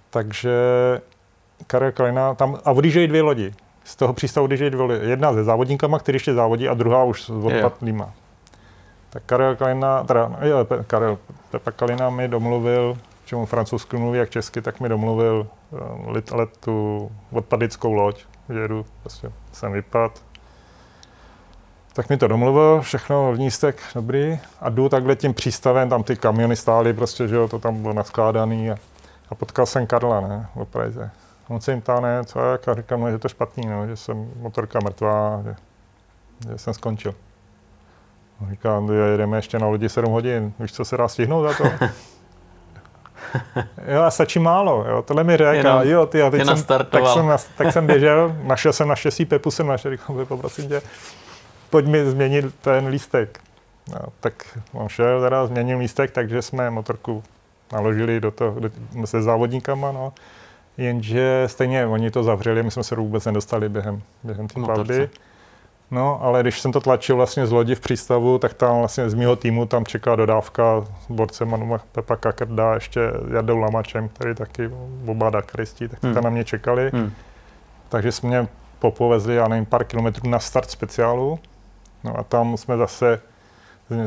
[0.10, 0.52] Takže
[1.68, 3.54] Karel Kalina, tam, a odjíždějí dvě lodi.
[3.84, 5.10] Z toho přístavu odjíždějí dvě lodi.
[5.10, 8.14] Jedna se závodníkama, který ještě závodí, a druhá už s odpadlýma.
[9.10, 11.18] Tak Karel Kalina, teda, jo, Karel
[11.52, 12.98] Pepa Kalina mi domluvil,
[13.28, 18.60] čemu francouzsky mluví jak česky, tak mi domluvil uh, let, let tu odpadickou loď, že
[18.60, 20.24] jedu, prostě jsem vypad.
[21.94, 26.56] Tak mi to domluvil, všechno vnístek dobrý a jdu takhle tím přístavem, tam ty kamiony
[26.56, 28.76] stály prostě, že jo, to tam bylo naskládaný a,
[29.30, 31.12] A potkal jsem Karla, ne, v Praze.
[31.48, 33.88] On se jim ptá, ne, co jak, a říkám, no, že je to špatný, no,
[33.88, 35.56] že jsem motorka mrtvá, že,
[36.50, 37.16] že jsem skončil.
[38.42, 41.54] On říká, no, jedeme ještě na lodi 7 hodin, víš, co se dá stihnout za
[41.54, 41.86] to?
[43.94, 47.08] jo, a stačí málo, jo, tohle mi řekl, a jo, ty, a teď jsem, tak,
[47.14, 50.82] jsem, tak jsem běžel, našel jsem naštěstí Pepu, jsem našel, říkám, poprosím tě,
[51.70, 53.40] pojď mi změnit ten lístek.
[53.94, 57.24] No, tak on šel, teda změnil lístek, takže jsme motorku
[57.72, 58.70] naložili do toho, do,
[59.06, 60.14] se závodníkama, no.
[60.78, 65.10] Jenže stejně oni to zavřeli, my jsme se vůbec nedostali během, během té plavby.
[65.92, 69.14] No, ale když jsem to tlačil vlastně z lodi v přístavu, tak tam vlastně z
[69.14, 73.02] mého týmu tam čeká dodávka s borcem Manu Pepa Kakrda, ještě
[73.34, 74.72] Jardou Lamačem, který taky
[75.08, 76.14] oba Dakaristi, tak hmm.
[76.14, 76.92] tam na mě čekali.
[76.94, 77.12] Hmm.
[77.90, 78.48] Takže jsme mě
[78.80, 81.40] popovezli, já nevím, pár kilometrů na start speciálu.
[82.04, 83.22] No a tam jsme zase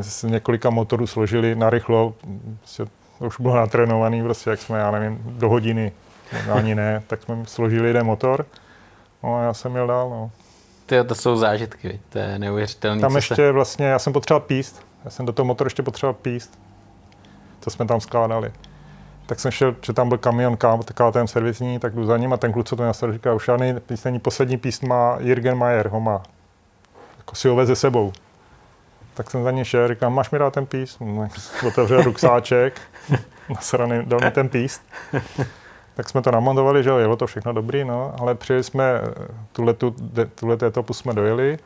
[0.01, 2.13] z několika motorů složili narychlo,
[2.57, 2.85] prostě
[3.19, 5.91] už bylo natrénovaný, prostě jak jsme, já nevím, do hodiny,
[6.53, 8.45] ani ne, tak jsme složili jeden motor.
[9.23, 10.31] No a já jsem jel dál, no.
[10.91, 13.01] Ty, to jsou zážitky, to je neuvěřitelné.
[13.01, 13.51] Tam ještě se...
[13.51, 16.59] vlastně, já jsem potřeboval píst, já jsem do toho motoru ještě potřeboval píst,
[17.61, 18.51] co jsme tam skládali.
[19.25, 20.57] Tak jsem šel, že tam byl kamion
[20.93, 23.79] KTM servisní, tak jdu za ním a ten kluk, co to nastavil, říká, už žádný
[23.79, 26.23] písní, poslední píst má Jürgen Mayer, ho má.
[27.17, 28.13] Jako si ho veze sebou.
[29.13, 31.01] Tak jsem za ně šel, říkám, máš mi dát ten píst?
[31.01, 31.29] No,
[31.67, 32.81] otevřel ruksáček,
[33.49, 34.81] nasraný, dal mi ten píst.
[35.95, 39.01] Tak jsme to namontovali, že jo, jelo to všechno dobrý, no, ale přijeli jsme,
[39.51, 39.95] tuhle, tu,
[40.35, 41.57] tuhle etapu jsme dojeli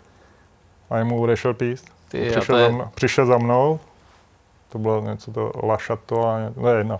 [0.89, 1.85] a jemu odešel píst.
[2.09, 2.65] Ty, přišel, je...
[2.65, 3.79] za mnou, přišel za mnou,
[4.69, 6.99] to bylo něco to lašato a ne, jedno.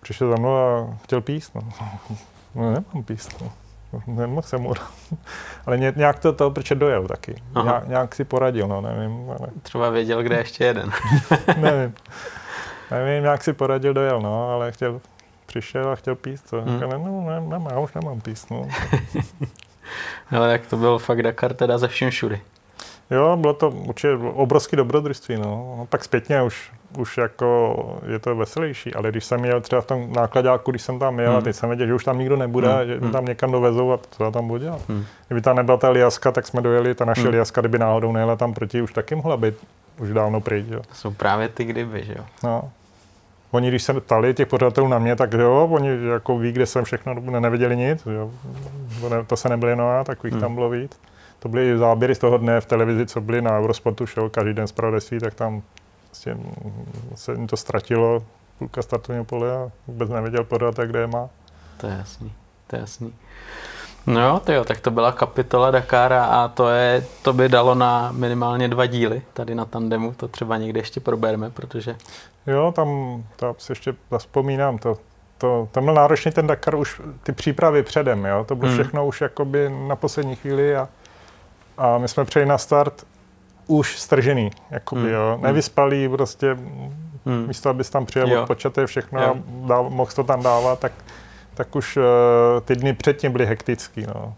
[0.00, 1.62] Přišel za mnou a chtěl píst, no.
[2.54, 3.52] no nemám píst, no.
[4.06, 4.72] Nemohl jsem mu.
[5.66, 7.42] ale nějak to, to proč dojel taky.
[7.62, 9.30] Nějak, nějak, si poradil, no, nevím.
[9.30, 9.48] Ale...
[9.62, 10.90] Třeba věděl, kde ještě jeden.
[11.56, 11.94] nevím.
[12.90, 15.00] Nevím, nějak si poradil, dojel, no, ale chtěl,
[15.46, 16.50] přišel a chtěl píst.
[16.50, 16.62] To.
[16.62, 16.74] Hmm.
[16.74, 18.50] Říkal, no, ne, nemám, já už nemám píst.
[18.50, 18.68] No.
[20.30, 22.40] ale jak to byl fakt Dakar teda ze všem všudy.
[23.10, 25.36] Jo, bylo to určitě obrovské dobrodružství.
[25.36, 25.42] No.
[25.78, 25.86] no.
[25.88, 30.12] Tak zpětně už, už jako je to veselější, ale když jsem jel třeba v tom
[30.12, 31.38] nákladáku, když jsem tam jel hmm.
[31.38, 32.86] a teď jsem věděl, že už tam nikdo nebude, hmm.
[32.86, 33.12] že hmm.
[33.12, 34.80] tam někam dovezou a co já tam budu dělat.
[34.88, 35.04] Hmm.
[35.26, 37.30] Kdyby tam nebyla ta liaska, tak jsme dojeli, ta naše hmm.
[37.30, 39.54] liaska, kdyby náhodou nejela tam proti, už taky mohla být
[39.98, 40.66] už dávno pryč.
[40.68, 40.80] Jo.
[40.88, 42.24] To jsou právě ty kdyby, že jo.
[42.44, 42.70] No.
[43.50, 46.84] Oni, když se ptali těch pořadatelů na mě, tak jo, oni jako ví, kde jsem
[46.84, 48.30] všechno, neviděli nic, jo.
[49.00, 50.40] To, ne, to se nebyli jenom já, takových hmm.
[50.40, 51.00] tam bylo víc.
[51.38, 54.66] To byly záběry z toho dne v televizi, co byly na Eurosportu show každý den
[54.66, 55.62] zpravodajství, tak tam
[56.06, 56.36] vlastně
[57.14, 58.22] se jim to ztratilo,
[58.58, 61.28] půlka startovního pole a vůbec nevěděl pořadatel, kde je má.
[61.76, 62.32] To je jasný,
[62.66, 63.14] to je jasný.
[64.06, 68.68] No jo, tak to byla kapitola Dakara a to, je, to by dalo na minimálně
[68.68, 71.96] dva díly tady na tandemu, to třeba někde ještě probereme, protože...
[72.46, 74.98] Jo, tam, tam si ještě zaspomínám, to,
[75.38, 78.78] to, tam byl náročný ten Dakar už ty přípravy předem, jo, to bylo hmm.
[78.78, 80.88] všechno už jakoby na poslední chvíli a,
[81.78, 83.06] a my jsme přejeli na start
[83.66, 85.10] už stržený, jakoby, hmm.
[85.10, 85.42] jo, hmm.
[85.42, 86.54] nevyspalý, prostě
[87.26, 87.46] hmm.
[87.46, 89.30] místo, abys tam přijel odpočaté všechno jo.
[89.30, 90.92] a dal, mohl to tam dávat, tak
[91.56, 92.02] tak už uh,
[92.64, 94.06] ty dny předtím byly hektický.
[94.06, 94.34] No.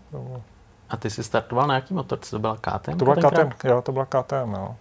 [0.91, 2.19] A ty jsi startoval na jaký motor?
[2.31, 2.99] To byla KTM?
[2.99, 4.77] To byla KTM, jo, to byla KTM, no.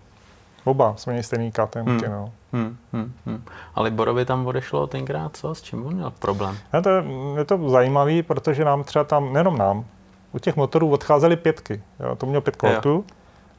[0.64, 2.02] Oba jsme měli stejný KTM, hmm.
[2.10, 2.32] no.
[2.54, 3.44] Hmm, hmm, hmm.
[3.76, 5.56] A Liborovi tam odešlo tenkrát co?
[5.56, 6.58] S čím on měl problém?
[6.74, 7.04] Ne, to je,
[7.38, 9.86] je to zajímavý, protože nám třeba tam, nejenom nám,
[10.32, 11.82] u těch motorů odcházely pětky.
[12.00, 12.16] Jo.
[12.16, 13.06] To měl pět koltů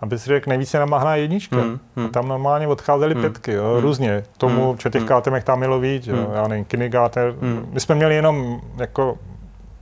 [0.01, 1.57] aby si řekl, nejvíce namáhná jednička.
[1.57, 2.07] Hmm, hmm.
[2.07, 3.23] A tam normálně odcházely hmm.
[3.23, 3.83] pětky, jo, hmm.
[3.83, 4.25] různě.
[4.37, 4.79] Tomu, hmm.
[4.79, 5.20] že těch hmm.
[5.20, 6.35] KTM tam mělo víc, jo, hmm.
[6.35, 7.35] já nevím, Kinigáter.
[7.41, 7.69] Hmm.
[7.73, 9.19] My jsme měli jenom, jako,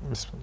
[0.09, 0.39] my jsme,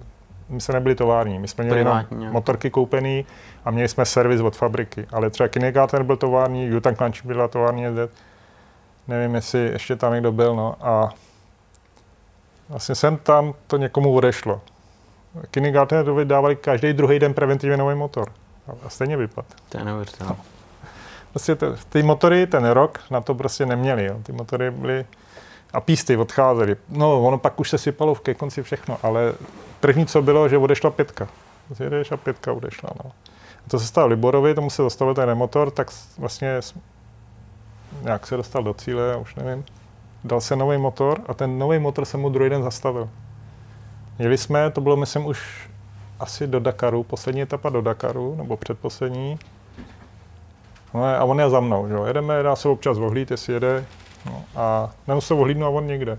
[0.48, 3.26] my jsme nebyli tovární, my jsme měli Privátní, jenom motorky koupený
[3.64, 5.06] a měli jsme servis od fabriky.
[5.12, 8.10] Ale třeba Kinigáter byl tovární, Jutang Clanch byla tovární jezdec.
[9.08, 10.76] Nevím, jestli ještě tam někdo byl, no.
[10.80, 11.10] A
[12.68, 14.60] vlastně jsem tam to někomu odešlo.
[15.50, 18.32] Kinigáter dávali každý druhý den preventivně nový motor.
[18.86, 19.44] A stejně vypad.
[19.68, 20.34] To je neuvěřitelné.
[20.38, 20.44] No.
[21.30, 24.04] Prostě to, ty motory ten rok na to prostě neměli.
[24.04, 24.16] Jo.
[24.22, 25.06] Ty motory byly
[25.72, 26.76] a písty odcházely.
[26.88, 29.32] No, ono pak už se sypalo v ke konci všechno, ale
[29.80, 31.28] první, co bylo, že odešla pětka.
[31.70, 32.90] Zjedeš a pětka odešla.
[33.04, 33.10] No.
[33.66, 36.60] A to se stalo Liborovi, tomu se zastavil ten motor, tak vlastně
[38.02, 39.64] nějak se dostal do cíle, já už nevím.
[40.24, 43.10] Dal se nový motor a ten nový motor se mu druhý den zastavil.
[44.18, 45.68] Jeli jsme, to bylo myslím už
[46.20, 49.38] asi do Dakaru, poslední etapa do Dakaru, nebo předposlední.
[50.94, 51.94] No a on je za mnou, že?
[52.06, 53.84] jedeme, dá se občas ohlíd, jestli jede.
[54.26, 56.18] No, a nemusel ohlídnout a on někde.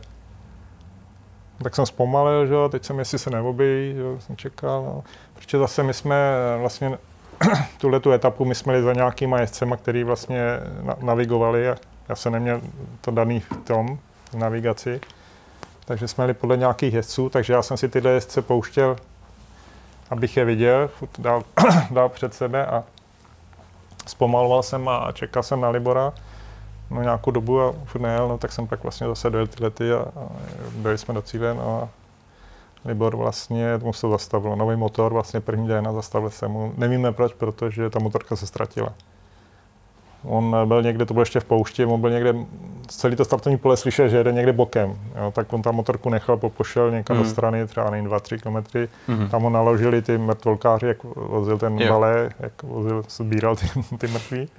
[1.63, 2.55] Tak jsem zpomalil, že?
[2.69, 4.21] teď jsem, jestli se neobjeví, že?
[4.21, 4.83] jsem čekal.
[4.83, 5.03] No.
[5.33, 6.15] Protože zase my jsme
[6.59, 6.97] vlastně
[7.77, 10.41] tuhle tu etapu my jsme jeli za nějakýma jezdcema, který vlastně
[11.01, 11.65] navigovali.
[12.09, 12.61] Já jsem neměl
[13.01, 13.99] to daný v tom,
[14.31, 15.01] v navigaci.
[15.85, 18.95] takže jsme jeli podle nějakých jezdců, takže já jsem si tyhle jezdce pouštěl,
[20.09, 21.43] abych je viděl, dál,
[21.91, 22.83] dál před sebe a
[24.07, 26.13] zpomaloval jsem a čekal jsem na Libora
[26.91, 29.93] no, nějakou dobu a furt nejel, no, tak jsem pak vlastně zase dojel ty lety
[29.93, 30.29] a, a
[30.75, 31.89] byli jsme do cíle no, a
[32.85, 34.55] Libor vlastně mu se zastavil.
[34.55, 36.73] Nový motor vlastně první den a zastavil se mu.
[36.77, 38.93] Nevíme proč, protože ta motorka se ztratila.
[40.27, 42.35] On byl někde, to bylo ještě v poušti, on byl někde,
[42.87, 44.95] celý to startovní pole slyšel, že jede někde bokem.
[45.21, 47.23] Jo, tak on tam motorku nechal, pošel někam mm.
[47.23, 47.31] do mhm.
[47.31, 48.87] strany, třeba nejím 2-3 km.
[49.13, 49.29] Mm.
[49.29, 51.91] Tam ho naložili ty mrtvolkáři, jak vozil ten yeah.
[51.91, 53.65] balé, jak vozil, sbíral ty,
[53.97, 54.49] ty mrtví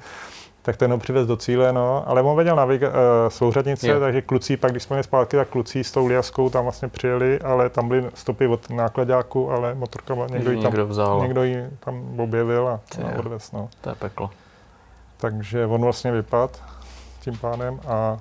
[0.66, 4.00] tak ten ho přivez do cíle, no, ale on věděl naviga- uh, souřadnice, yeah.
[4.00, 7.40] takže kluci, pak když jsme jeli zpátky, tak kluci s tou liaskou tam vlastně přijeli,
[7.40, 12.20] ale tam byly stopy od nákladáku, ale motorka někdo, ji tam, někdo, někdo ji tam
[12.20, 13.68] objevil a, a odvez, no.
[13.80, 14.30] To je peklo.
[15.16, 16.62] Takže on vlastně vypad
[17.20, 18.18] tím pádem a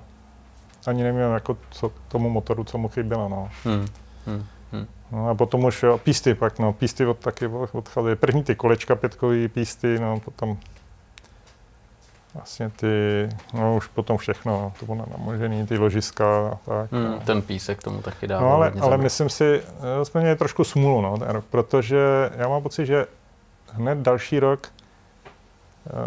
[0.86, 3.50] ani nevím, jako co tomu motoru, co mu chybělo, no.
[3.64, 3.86] Hmm.
[4.26, 4.44] Hmm.
[4.72, 4.86] Hmm.
[5.12, 8.16] No a potom už jo, písty pak, no, písty od, taky odcházely.
[8.16, 10.56] První ty kolečka pětkový písty, no, potom
[12.34, 16.92] vlastně ty, no už potom všechno, no, to bylo namožený, ty ložiska a tak.
[16.92, 17.20] Hmm, no.
[17.20, 18.40] Ten písek tomu taky dá.
[18.40, 19.62] No ale, ale myslím si,
[20.00, 23.06] eh, jsme měli trošku smůlu, no, ten rok, protože já mám pocit, že
[23.72, 24.68] hned další rok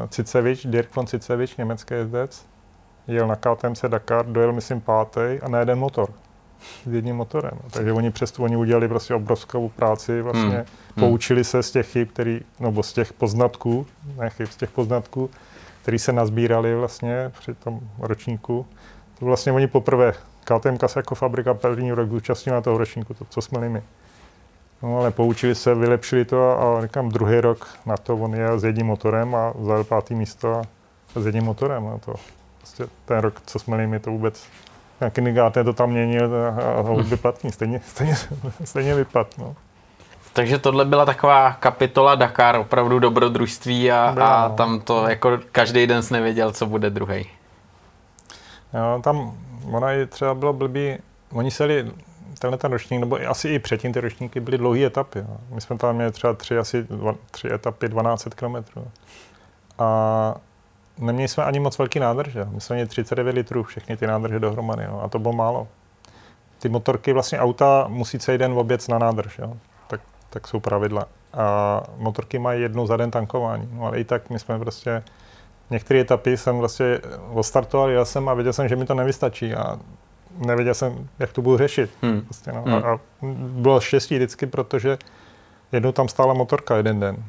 [0.10, 2.46] Cicevič, Dirk von Cicevič, německý jezdec,
[3.08, 6.10] jel na KTMC Dakar, dojel myslím pátý a na jeden motor.
[6.84, 7.52] S jedním motorem.
[7.72, 10.66] Takže oni přesto oni udělali prostě obrovskou práci, vlastně hmm.
[11.00, 13.88] poučili se z těch chyb, který, nebo z těch poznatků,
[14.18, 15.30] ne chyb, z těch poznatků,
[15.82, 18.66] který se nazbírali vlastně při tom ročníku.
[19.20, 23.26] To vlastně oni poprvé, KTM se jako fabrika první rok zúčastnila na toho ročníku, to,
[23.30, 23.84] co jsme my.
[24.84, 28.60] No ale poučili se, vylepšili to a, a říkám, druhý rok na to on je
[28.60, 30.62] s jedním motorem a zajel pátý místo a,
[31.16, 31.84] a s jedním motorem.
[31.84, 32.14] No to,
[32.62, 34.44] vlastně ten rok, co jsme my, to vůbec
[35.00, 38.16] nějaký negáte to tam měnil a, a, a vypadný, stejně, stejně,
[38.64, 39.28] stejně vypad.
[39.38, 39.56] No.
[40.34, 44.56] Takže tohle byla taková kapitola Dakar, opravdu dobrodružství a, a no.
[44.56, 47.26] tam to jako každý den jsi nevěděl, co bude druhý.
[48.74, 49.38] Jo, tam
[49.72, 50.98] ona i třeba bylo blbý,
[51.32, 51.92] oni se jeli
[52.40, 55.20] tenhle ten ročník, nebo asi i předtím ty ročníky byly dlouhé etapy.
[55.20, 55.38] Jo.
[55.50, 58.56] My jsme tam měli třeba tři, asi dva, tři etapy 12 km.
[59.80, 60.36] A
[60.98, 62.48] neměli jsme ani moc velký nádrže.
[62.52, 64.84] My jsme měli 39 litrů, všechny ty nádrže dohromady.
[64.84, 65.02] Jo.
[65.04, 65.68] A to bylo málo.
[66.60, 69.38] Ty motorky, vlastně auta musí celý den oběc na nádrž.
[69.38, 69.58] Jo
[70.30, 71.06] tak jsou pravidla.
[71.34, 73.70] A motorky mají jednou za den tankování.
[73.74, 75.04] No ale i tak my jsme prostě,
[75.70, 77.00] některé etapy jsem vlastně
[77.34, 79.80] odstartoval, já jsem a věděl jsem, že mi to nevystačí a
[80.38, 81.90] nevěděl jsem, jak to budu řešit.
[82.02, 82.22] Hmm.
[82.22, 82.62] Prostě, no.
[82.62, 82.74] hmm.
[82.74, 83.00] A, a
[83.38, 84.98] bylo štěstí vždycky, protože
[85.72, 87.24] jednou tam stála motorka jeden den.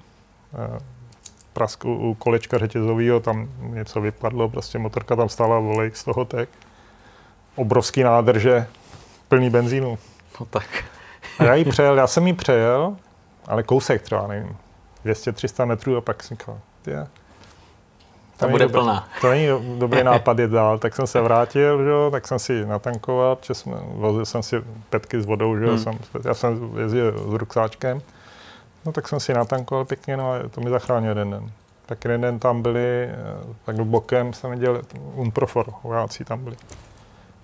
[1.53, 6.25] Prask u, u kolečka řetězového, tam něco vypadlo, prostě motorka tam stála, volej z toho
[6.25, 6.49] tek.
[7.57, 8.67] Obrovský nádrže,
[9.29, 9.99] plný benzínu.
[10.41, 10.85] No tak.
[11.39, 12.97] A já ji přejel, já jsem ji přejel,
[13.47, 14.57] ale kousek třeba, nevím,
[15.05, 16.61] 200-300 metrů a pak jsem říkal,
[18.47, 19.09] je, to bude dobrý, plná.
[19.21, 19.47] To není
[19.79, 20.79] dobrý nápad jít dál.
[20.79, 24.57] Tak jsem se vrátil, že, tak jsem si natankoval, jsme, vozil jsem si
[24.91, 25.79] petky s vodou, že, hmm.
[25.79, 28.03] jsem, já jsem jezdil s ruksáčkem.
[28.87, 31.51] No tak jsem si natankoval pěkně, no a to mi zachránil jeden den.
[31.87, 33.17] Tak jeden den tam byli, eh,
[33.65, 34.83] tak bokem jsem viděl
[35.15, 36.57] Unprofor, vojáci tam byli.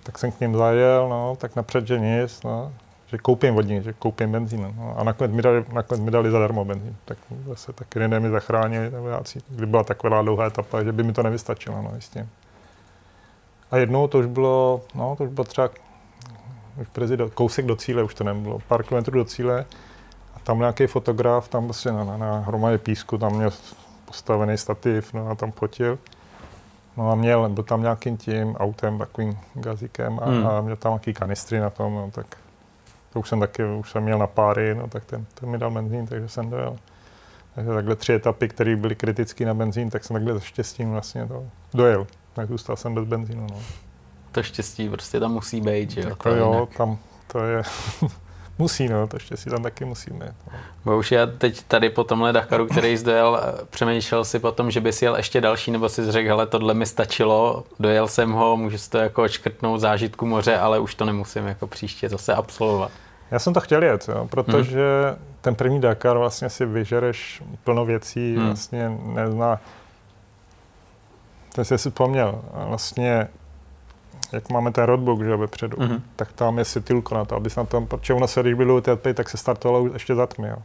[0.03, 2.71] Tak jsem k ním zajel, no, tak napřed, že nic, no
[3.07, 4.73] že koupím vodní, že koupím benzín.
[4.77, 4.95] No.
[4.97, 6.95] A nakonec mi, dali, nakonec mi dali zadarmo benzín.
[7.05, 7.17] Tak
[7.47, 11.23] zase tak lidé mi zachránili, vojáci, kdy byla taková dlouhá etapa, že by mi to
[11.23, 12.27] nevystačilo, no jistě.
[13.71, 15.69] A jednou to už bylo, no to už bylo třeba
[16.81, 19.65] už prezident, kousek do cíle, už to nebylo, pár kilometrů do cíle.
[20.35, 23.49] A tam nějaký fotograf, tam prostě na, na, na hromadě písku, tam měl
[24.05, 25.99] postavený stativ, no a tam fotil.
[26.97, 30.47] No a měl, byl tam nějakým tím autem, takovým gazíkem a, hmm.
[30.47, 32.25] a měl tam nějaký kanistry na tom, no, tak
[33.13, 35.71] to už jsem taky, už jsem měl na páry, no tak ten, ten mi dal
[35.71, 36.77] benzín, takže jsem dojel.
[37.55, 41.45] Takže takhle tři etapy, které byly kritické na benzín, tak jsem takhle štěstím vlastně to
[41.73, 42.07] dojel.
[42.33, 43.47] Tak zůstal jsem bez benzínu.
[43.51, 43.59] No.
[44.31, 46.09] To štěstí prostě tam musí být, že jo?
[46.09, 46.97] Tak to jo, tam
[47.27, 47.63] to je,
[48.57, 50.21] musí, no, to štěstí tam taky musí být.
[50.21, 50.53] No.
[50.85, 54.71] Bo už já teď tady po tomhle Dakaru, který jsi dojel, eh, přemýšlel si potom,
[54.71, 58.57] že bys jel ještě další, nebo si řekl, hele, tohle mi stačilo, dojel jsem ho,
[58.57, 62.91] můžu si to jako škrtnout zážitku moře, ale už to nemusím jako příště zase absolvovat.
[63.31, 65.25] Já jsem to chtěl jet, jo, protože hmm.
[65.41, 68.45] ten první Dakar vlastně si vyžereš plno věcí, hmm.
[68.45, 69.59] vlastně nezná.
[71.55, 73.27] Teď jsi si vzpomněl, vlastně
[74.31, 76.01] jak máme ten roadbook, že vepředu, mm-hmm.
[76.15, 79.07] tak tam je světilko na to, abys na tom, protože ono se, když bylo TP,
[79.13, 80.57] tak se startovalo ještě za tmy, jo.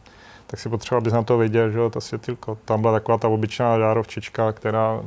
[0.47, 2.57] Tak si potřeboval, abys na to viděl, že to světilko.
[2.65, 5.01] Tam byla taková ta obyčejná žárovčička, která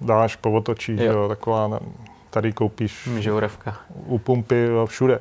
[0.00, 1.12] dáš, povotočíš, jo.
[1.12, 1.80] jo, taková,
[2.30, 3.76] tady koupíš Žouravka.
[3.94, 5.20] u pumpy, jo, všude.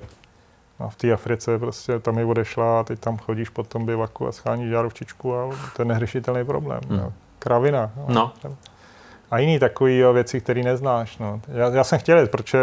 [0.80, 4.28] A v té Africe prostě tam je odešla a teď tam chodíš po tom bivaku
[4.28, 6.80] a scháníš žárovčičku a to je neřešitelný problém.
[6.90, 6.98] Hmm.
[6.98, 7.14] No.
[7.40, 7.92] Kravina.
[8.08, 8.34] No.
[9.36, 11.18] A jiný takový jo, věci, které neznáš.
[11.18, 11.42] No.
[11.48, 12.60] Já, já, jsem chtěl protože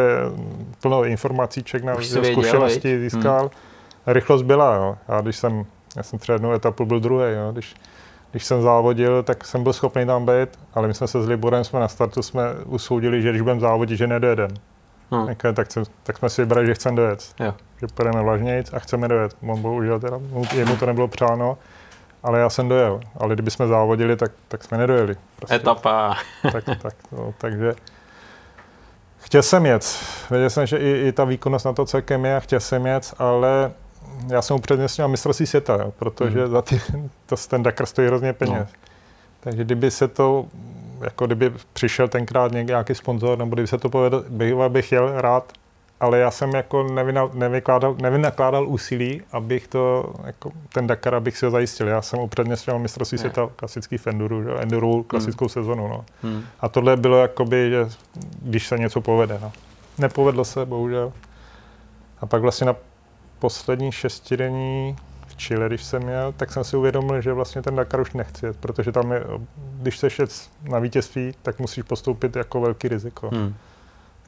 [0.80, 1.94] plno informacíček na
[2.32, 3.40] zkušenosti získal.
[3.40, 3.50] Hmm.
[4.06, 4.96] Rychlost byla, jo.
[5.08, 5.64] A když jsem,
[5.96, 7.52] já jsem třeba jednu etapu byl druhý, jo.
[7.52, 7.74] Když,
[8.30, 11.64] když jsem závodil, tak jsem byl schopný tam být, ale my jsme se s Liborem
[11.64, 14.50] jsme na startu jsme usoudili, že když budeme závodit, že nedojedem.
[15.10, 15.26] Hmm.
[15.26, 15.68] Tak, tak,
[16.02, 17.34] tak, jsme si vybrali, že chceme dojet.
[17.40, 17.54] Jo.
[17.80, 19.36] Že půjdeme vlažnějc a chceme dojet.
[19.48, 20.20] On bohužel teda,
[20.54, 21.58] jemu to nebylo přáno,
[22.22, 23.00] ale já jsem dojel.
[23.16, 25.16] Ale kdybychom závodili, tak, tak jsme nedojeli.
[25.36, 25.54] Prostě.
[25.54, 26.16] Etapa.
[26.52, 27.74] tak, tak, no, takže
[29.18, 30.04] chtěl jsem jet.
[30.30, 33.72] Věděl jsem, že i, i ta výkonnost na to celkem je, chtěl jsem jet, ale
[34.28, 36.50] já jsem upřednostnil mistrovství světa, jo, protože hmm.
[36.50, 36.80] za ty,
[37.26, 38.58] to, ten Dakar stojí hrozně peněz.
[38.58, 38.66] No.
[39.40, 40.46] Takže kdyby se to,
[41.00, 45.52] jako kdyby přišel tenkrát nějaký sponzor, nebo kdyby se to povedl, bych, bych jel rád,
[46.02, 46.86] ale já jsem jako
[47.34, 51.88] nevykládal, nevynakládal úsilí, abych to, jako ten Dakar, abych si ho zajistil.
[51.88, 54.50] Já jsem upřednostňoval mistrovství světa klasický v Enduru, že?
[54.50, 55.04] Enduro hmm.
[55.04, 55.48] klasickou hmm.
[55.48, 55.88] sezonu.
[55.88, 56.04] No.
[56.22, 56.44] Hmm.
[56.60, 57.88] A tohle bylo jakoby, že
[58.42, 59.38] když se něco povede.
[59.42, 59.52] No.
[59.98, 61.12] Nepovedlo se, bohužel.
[62.20, 62.76] A pak vlastně na
[63.38, 64.96] poslední šestidenní
[65.26, 68.46] v Chile, když jsem měl, tak jsem si uvědomil, že vlastně ten Dakar už nechci
[68.46, 69.24] jet, protože tam je,
[69.56, 73.28] když se jet na vítězství, tak musíš postoupit jako velký riziko.
[73.28, 73.54] Hmm.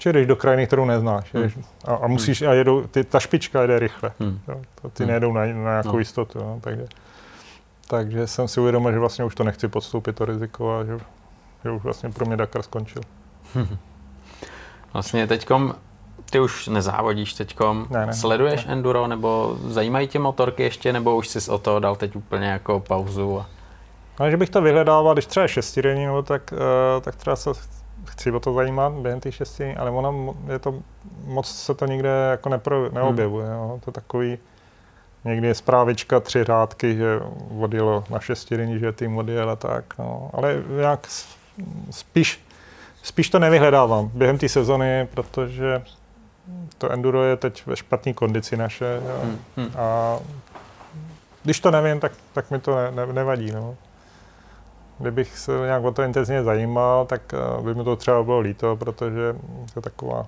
[0.05, 1.35] Či jdeš do krajiny, kterou neznáš.
[1.35, 1.51] Hmm.
[1.85, 2.51] a, a musíš, hmm.
[2.51, 4.13] a jedou, ty, ta špička jede rychle.
[4.21, 4.41] Hmm.
[4.49, 5.09] Jo, to, ty hmm.
[5.09, 5.99] nejedou na, na nějakou no.
[5.99, 6.39] jistotu.
[6.39, 6.87] Jo, takže,
[7.89, 10.99] takže jsem si uvědomil, že vlastně už to nechci podstoupit, to riziko, a že,
[11.65, 13.03] že už vlastně pro mě Dakar skončil.
[13.55, 13.67] Hmm.
[14.93, 15.75] Vlastně teďkom
[16.31, 17.87] ty už nezávodíš teďkom.
[17.91, 18.73] Ne, ne, Sleduješ ne.
[18.73, 22.81] enduro, nebo zajímají tě motorky ještě, nebo už jsi o to dal teď úplně jako
[22.81, 23.41] pauzu?
[23.41, 23.47] A...
[24.21, 27.51] No, že bych to vyhledával, když třeba šestidenní, nebo tak, uh, tak třeba se
[28.05, 30.75] chci o to zajímat během těch šesti, ale ono je to,
[31.25, 33.47] moc se to nikde jako nepro, neobjevuje.
[33.47, 33.55] Hmm.
[33.55, 33.81] Jo.
[33.85, 34.39] To je takový,
[35.25, 37.21] někdy je zprávička, tři řádky, že
[37.61, 39.85] odjelo na šestidenní, že tým odjel a tak.
[39.99, 40.31] No.
[40.33, 41.07] Ale jak
[41.91, 42.47] spíš,
[43.03, 45.83] spíš to nevyhledávám během té sezony, protože
[46.79, 49.01] to enduro je teď ve špatné kondici naše.
[49.09, 49.21] Jo.
[49.23, 49.71] Hmm, hmm.
[49.77, 50.19] A
[51.43, 53.51] když to nevím, tak, tak mi to ne, ne, nevadí.
[53.51, 53.77] No.
[54.99, 58.77] Kdybych se nějak o to intenzivně zajímal, tak eh, by mi to třeba bylo líto,
[58.77, 59.33] protože
[59.75, 60.27] to je taková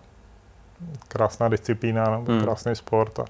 [1.09, 2.41] krásná disciplína, no, hmm.
[2.41, 3.25] krásný sport a,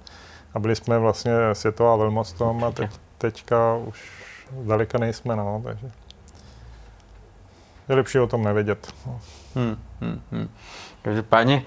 [0.54, 4.12] a byli jsme vlastně světová velmoc tom a teď, teďka už
[4.62, 5.90] zdaleka nejsme, no, takže
[7.88, 8.92] je lepší o tom nevědět.
[9.06, 9.20] No.
[9.54, 10.48] Hmm, hmm, hmm.
[11.02, 11.62] Každopádně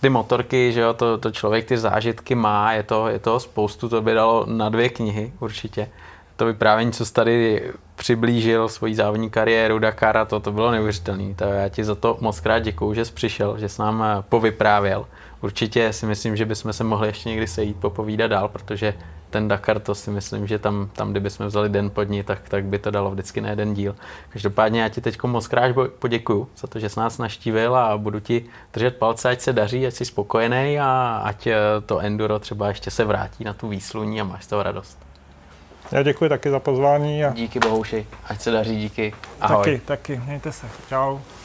[0.00, 3.88] ty motorky, že jo, to, to člověk ty zážitky má, je to, je to spoustu,
[3.88, 5.88] to by dalo na dvě knihy určitě.
[6.36, 11.34] To vyprávění, co jsi tady přiblížil svoji závodní kariéru Dakara, to, to bylo neuvěřitelné.
[11.54, 15.06] Já ti za to moc krát děkuju, že jsi přišel, že jsi nám eh, povyprávěl.
[15.40, 18.94] Určitě si myslím, že bychom se mohli ještě někdy sejít, popovídat dál, protože
[19.30, 22.64] ten Dakar, to si myslím, že tam, tam kdybychom vzali den pod ní, tak, tak
[22.64, 23.96] by to dalo vždycky na jeden díl.
[24.28, 28.20] Každopádně já ti teď moc krát poděkuju za to, že jsi nás naštívil a budu
[28.20, 31.56] ti držet palce, ať se daří, ať jsi spokojený a ať eh,
[31.86, 35.03] to enduro třeba ještě se vrátí na tu výsluní a máš z toho radost.
[35.92, 37.24] Já děkuji taky za pozvání.
[37.24, 37.32] A...
[37.32, 39.14] Díky Bohouši, ať se daří, díky.
[39.40, 39.64] Ahoj.
[39.64, 40.66] Taky, taky, mějte se.
[40.88, 41.18] Čau.